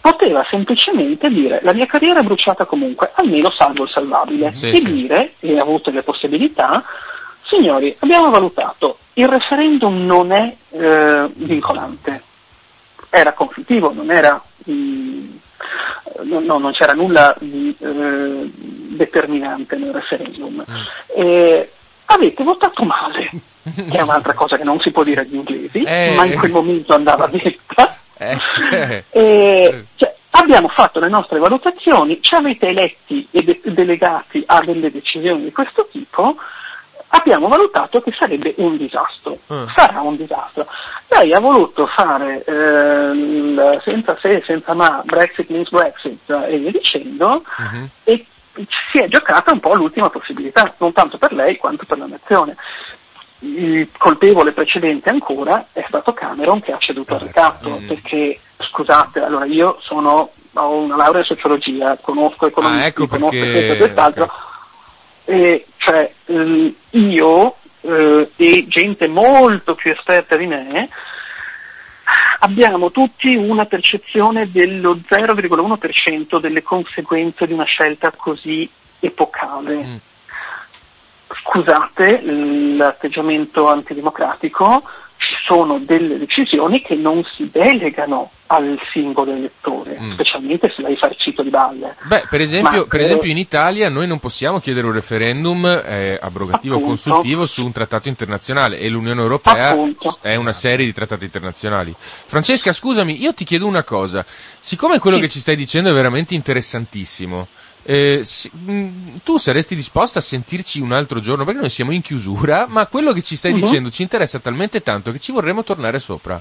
poteva 0.00 0.44
semplicemente 0.50 1.28
dire 1.28 1.60
la 1.62 1.72
mia 1.72 1.86
carriera 1.86 2.20
è 2.20 2.24
bruciata 2.24 2.64
comunque, 2.64 3.12
almeno 3.14 3.50
salvo 3.52 3.84
il 3.84 3.90
salvabile, 3.90 4.52
Sì, 4.54 4.70
e 4.70 4.76
sì. 4.76 4.92
dire, 4.92 5.34
e 5.38 5.58
ha 5.58 5.62
avuto 5.62 5.90
le 5.90 6.02
possibilità, 6.02 6.82
signori, 7.52 7.94
abbiamo 7.98 8.30
valutato, 8.30 8.98
il 9.14 9.28
referendum 9.28 10.04
non 10.04 10.32
è 10.32 10.56
eh, 10.70 11.28
vincolante, 11.34 12.22
era 13.10 13.32
conflittivo, 13.32 13.92
non 13.92 14.10
era... 14.10 14.42
mm, 14.70 15.30
no- 16.22 16.40
no, 16.40 16.58
non 16.58 16.72
c'era 16.72 16.94
nulla 16.94 17.34
di 17.38 17.74
eh, 17.78 18.50
determinante 18.96 19.76
nel 19.76 19.92
referendum. 19.92 20.64
Mm. 20.68 20.74
Eh, 21.16 21.70
avete 22.06 22.42
votato 22.42 22.84
male, 22.84 23.30
che 23.62 23.98
è 23.98 24.02
un'altra 24.02 24.34
cosa 24.34 24.56
che 24.56 24.64
non 24.64 24.80
si 24.80 24.90
può 24.90 25.02
dire 25.04 25.22
agli 25.22 25.34
inglesi, 25.34 25.82
Eh. 25.82 26.14
ma 26.16 26.24
in 26.24 26.38
quel 26.38 26.50
momento 26.50 26.94
andava 26.94 27.26
detta. 27.26 27.98
Eh, 28.16 28.38
eh. 28.72 29.04
Eh, 29.10 29.84
cioè, 29.96 30.14
abbiamo 30.30 30.68
fatto 30.68 31.00
le 31.00 31.08
nostre 31.08 31.38
valutazioni, 31.38 32.20
ci 32.22 32.34
avete 32.34 32.68
eletti 32.68 33.26
e 33.30 33.42
de- 33.42 33.60
delegati 33.64 34.42
a 34.46 34.62
delle 34.64 34.90
decisioni 34.90 35.44
di 35.44 35.52
questo 35.52 35.88
tipo, 35.90 36.36
abbiamo 37.14 37.48
valutato 37.48 38.00
che 38.00 38.12
sarebbe 38.12 38.54
un 38.58 38.76
disastro, 38.76 39.38
Mm. 39.52 39.64
sarà 39.74 40.00
un 40.00 40.16
disastro. 40.16 40.66
Lei 41.08 41.32
ha 41.34 41.40
voluto 41.40 41.86
fare 41.86 42.42
eh, 42.44 43.80
senza 43.82 44.16
se 44.18 44.42
senza 44.46 44.72
ma, 44.74 45.02
Brexit 45.04 45.48
means 45.50 45.68
Brexit 45.70 46.30
e 46.48 46.56
via 46.58 46.70
dicendo, 46.70 47.42
Mhm. 47.58 47.88
e 48.04 48.26
si 48.90 48.98
è 48.98 49.08
giocata 49.08 49.52
un 49.52 49.60
po' 49.60 49.74
l'ultima 49.74 50.08
possibilità, 50.10 50.72
non 50.78 50.92
tanto 50.92 51.18
per 51.18 51.32
lei 51.32 51.56
quanto 51.56 51.84
per 51.86 51.98
la 51.98 52.06
nazione. 52.06 52.56
Il 53.40 53.88
colpevole 53.98 54.52
precedente 54.52 55.10
ancora 55.10 55.66
è 55.72 55.84
stato 55.88 56.12
Cameron 56.12 56.60
che 56.60 56.72
ha 56.72 56.78
ceduto 56.78 57.14
al 57.14 57.20
ricatto, 57.20 57.68
Mm. 57.80 57.88
perché 57.88 58.38
scusate, 58.58 59.20
allora 59.20 59.44
io 59.44 59.76
sono, 59.80 60.30
ho 60.54 60.70
una 60.76 60.96
laurea 60.96 61.20
in 61.20 61.26
sociologia, 61.26 61.98
conosco 62.00 62.46
economisti, 62.46 62.84
Ah, 62.84 62.86
ecco 62.86 63.06
conosco 63.06 63.36
questo 63.36 63.72
e 63.72 63.76
quest'altro, 63.76 64.24
ok. 64.24 64.50
E 65.24 65.66
cioè 65.76 66.12
ehm, 66.26 66.74
io 66.90 67.56
eh, 67.80 68.30
e 68.36 68.66
gente 68.68 69.06
molto 69.08 69.74
più 69.74 69.90
esperta 69.90 70.36
di 70.36 70.46
me 70.46 70.88
abbiamo 72.40 72.90
tutti 72.90 73.34
una 73.34 73.66
percezione 73.66 74.50
dello 74.50 74.96
0,1% 74.96 76.40
delle 76.40 76.62
conseguenze 76.62 77.46
di 77.46 77.52
una 77.52 77.64
scelta 77.64 78.12
così 78.12 78.68
epocale. 79.00 79.76
Mm. 79.76 79.96
Scusate 81.34 82.20
l'atteggiamento 82.22 83.68
antidemocratico, 83.68 84.82
ci 85.22 85.34
sono 85.46 85.78
delle 85.78 86.18
decisioni 86.18 86.82
che 86.82 86.96
non 86.96 87.22
si 87.36 87.48
delegano 87.50 88.30
al 88.48 88.78
singolo 88.92 89.32
elettore, 89.32 89.96
Mm. 89.98 90.12
specialmente 90.12 90.70
se 90.74 90.82
vai 90.82 90.96
farcito 90.96 91.42
di 91.42 91.48
balle. 91.48 91.94
Beh, 92.06 92.26
per 92.28 92.40
esempio, 92.40 92.80
Ma, 92.80 92.86
per 92.86 93.00
eh, 93.00 93.04
esempio 93.04 93.30
in 93.30 93.38
Italia 93.38 93.88
noi 93.88 94.06
non 94.06 94.18
possiamo 94.18 94.58
chiedere 94.58 94.86
un 94.86 94.92
referendum 94.92 95.64
eh, 95.64 96.18
abrogativo 96.20 96.76
o 96.76 96.80
consultivo 96.80 97.46
su 97.46 97.64
un 97.64 97.72
trattato 97.72 98.08
internazionale 98.08 98.78
e 98.78 98.88
l'Unione 98.88 99.20
Europea 99.22 99.70
Appunto. 99.70 100.18
è 100.20 100.34
una 100.34 100.52
serie 100.52 100.84
di 100.84 100.92
trattati 100.92 101.24
internazionali. 101.24 101.94
Francesca, 101.96 102.72
scusami, 102.72 103.22
io 103.22 103.32
ti 103.32 103.44
chiedo 103.44 103.66
una 103.66 103.84
cosa. 103.84 104.24
Siccome 104.60 104.98
quello 104.98 105.16
Sì. 105.16 105.22
che 105.22 105.28
ci 105.28 105.40
stai 105.40 105.56
dicendo 105.56 105.88
è 105.90 105.94
veramente 105.94 106.34
interessantissimo, 106.34 107.46
eh, 107.84 108.24
mh, 108.52 108.88
tu 109.24 109.38
saresti 109.38 109.74
disposta 109.74 110.18
a 110.18 110.22
sentirci 110.22 110.80
un 110.80 110.92
altro 110.92 111.20
giorno? 111.20 111.44
Perché 111.44 111.60
noi 111.60 111.70
siamo 111.70 111.92
in 111.92 112.02
chiusura, 112.02 112.66
ma 112.68 112.86
quello 112.86 113.12
che 113.12 113.22
ci 113.22 113.36
stai 113.36 113.52
Mhm. 113.52 113.60
dicendo 113.60 113.90
ci 113.90 114.02
interessa 114.02 114.38
talmente 114.38 114.80
tanto 114.80 115.10
che 115.12 115.18
ci 115.18 115.32
vorremmo 115.32 115.62
tornare 115.64 115.98
sopra. 115.98 116.40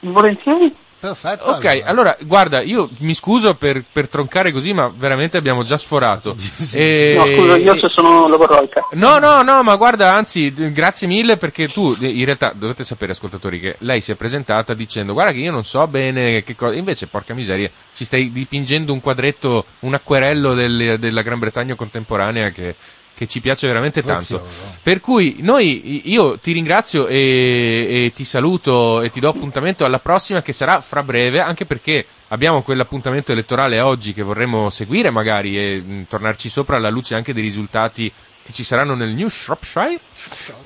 Volentieri? 0.00 0.74
Perfetto. 1.00 1.44
Ok, 1.44 1.82
allora, 1.84 2.16
guarda, 2.22 2.60
io 2.60 2.90
mi 2.98 3.14
scuso 3.14 3.54
per, 3.54 3.84
per 3.92 4.08
troncare 4.08 4.50
così, 4.50 4.72
ma 4.72 4.92
veramente 4.92 5.36
abbiamo 5.36 5.62
già 5.62 5.76
sforato. 5.76 6.34
E- 6.74 7.14
No, 7.16 7.24
scusa, 7.24 7.56
io 7.56 7.78
se 7.78 7.88
sono 7.90 8.26
logoroica. 8.26 8.88
No, 8.92 9.18
no, 9.18 9.42
no, 9.42 9.62
ma 9.62 9.76
guarda, 9.76 10.12
anzi, 10.14 10.52
grazie 10.72 11.06
mille 11.06 11.36
perché 11.36 11.68
tu, 11.68 11.94
in 12.00 12.24
realtà, 12.24 12.52
dovete 12.54 12.82
sapere, 12.82 13.12
ascoltatori, 13.12 13.60
che 13.60 13.76
lei 13.80 14.00
si 14.00 14.10
è 14.10 14.16
presentata 14.16 14.74
dicendo, 14.74 15.12
guarda 15.12 15.32
che 15.32 15.38
io 15.38 15.52
non 15.52 15.64
so 15.64 15.86
bene 15.86 16.42
che 16.42 16.56
cosa, 16.56 16.74
invece, 16.74 17.06
porca 17.06 17.32
miseria, 17.32 17.70
ci 17.94 18.04
stai 18.04 18.32
dipingendo 18.32 18.92
un 18.92 19.00
quadretto, 19.00 19.64
un 19.80 19.94
acquerello 19.94 20.54
del- 20.54 20.96
della 20.98 21.22
Gran 21.22 21.38
Bretagna 21.38 21.74
contemporanea 21.76 22.50
che, 22.50 22.74
che 23.18 23.26
ci 23.26 23.40
piace 23.40 23.66
veramente 23.66 24.00
tanto. 24.00 24.38
Prezioso. 24.38 24.76
Per 24.80 25.00
cui 25.00 25.38
noi, 25.40 26.08
io 26.08 26.38
ti 26.38 26.52
ringrazio 26.52 27.08
e, 27.08 28.04
e 28.06 28.12
ti 28.14 28.24
saluto 28.24 29.02
e 29.02 29.10
ti 29.10 29.18
do 29.18 29.28
appuntamento 29.28 29.84
alla 29.84 29.98
prossima 29.98 30.40
che 30.40 30.52
sarà 30.52 30.80
fra 30.80 31.02
breve, 31.02 31.40
anche 31.40 31.66
perché 31.66 32.06
abbiamo 32.28 32.62
quell'appuntamento 32.62 33.32
elettorale 33.32 33.80
oggi 33.80 34.12
che 34.12 34.22
vorremmo 34.22 34.70
seguire 34.70 35.10
magari 35.10 35.58
e 35.58 35.80
mh, 35.80 36.06
tornarci 36.08 36.48
sopra 36.48 36.76
alla 36.76 36.90
luce 36.90 37.16
anche 37.16 37.34
dei 37.34 37.42
risultati 37.42 38.10
che 38.44 38.52
ci 38.52 38.62
saranno 38.62 38.94
nel 38.94 39.12
New 39.12 39.28
Shropshire, 39.28 39.98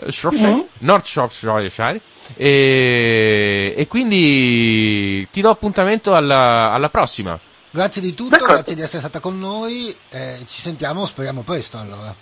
Eh, 0.05 0.13
Shropshire? 0.13 0.51
Mhm. 0.53 0.65
North 0.81 1.07
Shropshire, 1.07 2.01
e, 2.37 3.75
e 3.77 3.87
quindi 3.89 5.27
ti 5.33 5.41
do 5.41 5.51
appuntamento 5.51 6.15
alla, 6.15 6.71
alla 6.71 6.91
prossima. 6.91 7.39
Grazie 7.75 8.03
di 8.03 8.13
tutto, 8.13 8.29
D'accordo. 8.31 8.53
grazie 8.55 8.75
di 8.75 8.83
essere 8.83 8.99
stata 9.01 9.19
con 9.21 9.39
noi. 9.39 9.97
eh, 10.11 10.37
ci 10.47 10.61
sentiamo, 10.61 11.07
speriamo 11.07 11.41
presto 11.41 11.79
allora. 11.79 12.15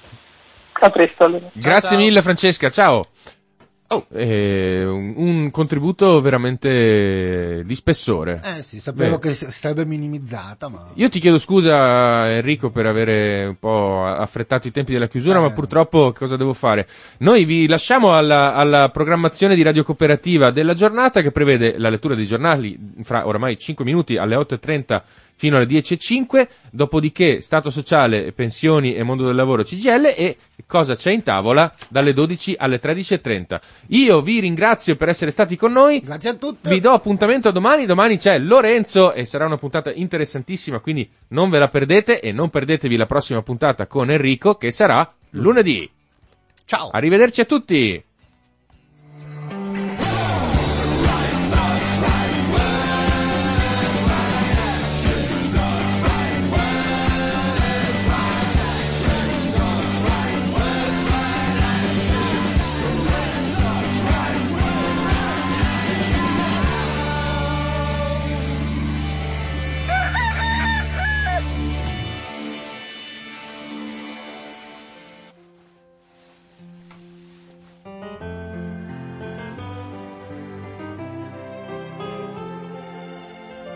A 0.83 0.91
presto 0.91 1.25
allora. 1.25 1.51
Grazie 1.53 1.97
ciao. 1.97 1.99
mille 1.99 2.23
Francesca, 2.23 2.71
ciao. 2.71 3.07
Oh, 3.93 4.07
eh, 4.13 4.85
un, 4.85 5.15
un 5.17 5.51
contributo 5.51 6.21
veramente 6.21 7.65
di 7.65 7.75
spessore. 7.75 8.41
Eh 8.45 8.63
sì, 8.63 8.79
sapevo 8.79 9.19
Beh. 9.19 9.29
che 9.29 9.35
sarebbe 9.35 9.85
minimizzata, 9.85 10.69
ma... 10.69 10.93
Io 10.95 11.09
ti 11.09 11.19
chiedo 11.19 11.41
scusa 11.41 12.31
Enrico 12.31 12.71
per 12.71 12.87
avere 12.87 13.47
un 13.47 13.57
po' 13.59 14.07
affrettato 14.07 14.69
i 14.69 14.71
tempi 14.71 14.93
della 14.93 15.09
chiusura, 15.09 15.39
Eh. 15.39 15.43
ma 15.43 15.51
purtroppo 15.51 16.13
cosa 16.13 16.37
devo 16.37 16.53
fare? 16.55 16.87
Noi 17.19 17.45
vi 17.45 17.67
lasciamo 17.67 18.17
alla, 18.17 18.55
alla 18.55 18.91
programmazione 18.91 19.57
di 19.57 19.63
Radio 19.63 19.83
Cooperativa 19.83 20.53
della 20.53 20.75
giornata 20.75 21.21
che 21.21 21.33
prevede 21.33 21.77
la 21.77 21.89
lettura 21.89 22.15
dei 22.15 22.27
giornali 22.27 22.79
fra 23.03 23.27
oramai 23.27 23.59
5 23.59 23.85
minuti 23.85 24.17
alle 24.17 24.37
8.30 24.37 25.03
fino 25.41 25.57
alle 25.57 25.65
10.05, 25.65 26.49
dopodiché 26.71 27.41
Stato 27.41 27.71
sociale, 27.71 28.33
pensioni 28.33 28.95
e 28.95 29.03
mondo 29.03 29.25
del 29.25 29.35
lavoro 29.35 29.63
CGL 29.63 30.13
e 30.15 30.37
cosa 30.67 30.95
c'è 30.95 31.13
in 31.13 31.23
tavola 31.23 31.73
dalle 31.89 32.13
12 32.13 32.57
alle 32.59 32.79
13.30. 32.79 33.59
Io 33.87 34.21
vi 34.21 34.41
ringrazio 34.41 34.97
per 34.97 35.09
essere 35.09 35.31
stati 35.31 35.57
con 35.57 35.73
noi. 35.73 36.01
Grazie 36.01 36.29
a 36.29 36.35
tutti. 36.35 36.69
Vi 36.69 36.81
do 36.81 36.91
appuntamento 36.91 37.49
a 37.49 37.53
domani, 37.53 37.87
domani 37.87 38.19
c'è 38.19 38.39
Lorenzo 38.39 39.15
e 39.15 39.25
sarà 39.25 39.47
una 39.47 39.57
puntata 39.57 39.91
interessantissima, 39.91 40.81
quindi 40.81 41.09
non 41.29 41.49
ve 41.49 41.59
la 41.59 41.69
perdete 41.69 42.21
e 42.21 42.33
non 42.33 42.51
perdetevi 42.51 42.99
la 42.99 43.07
prossima 43.07 43.41
puntata 43.41 43.87
con 43.87 44.11
Enrico 44.11 44.57
che 44.57 44.71
sarà 44.71 45.11
lunedì. 45.31 45.91
Ciao. 46.67 46.91
Arrivederci 46.91 47.41
a 47.41 47.45
tutti! 47.47 48.05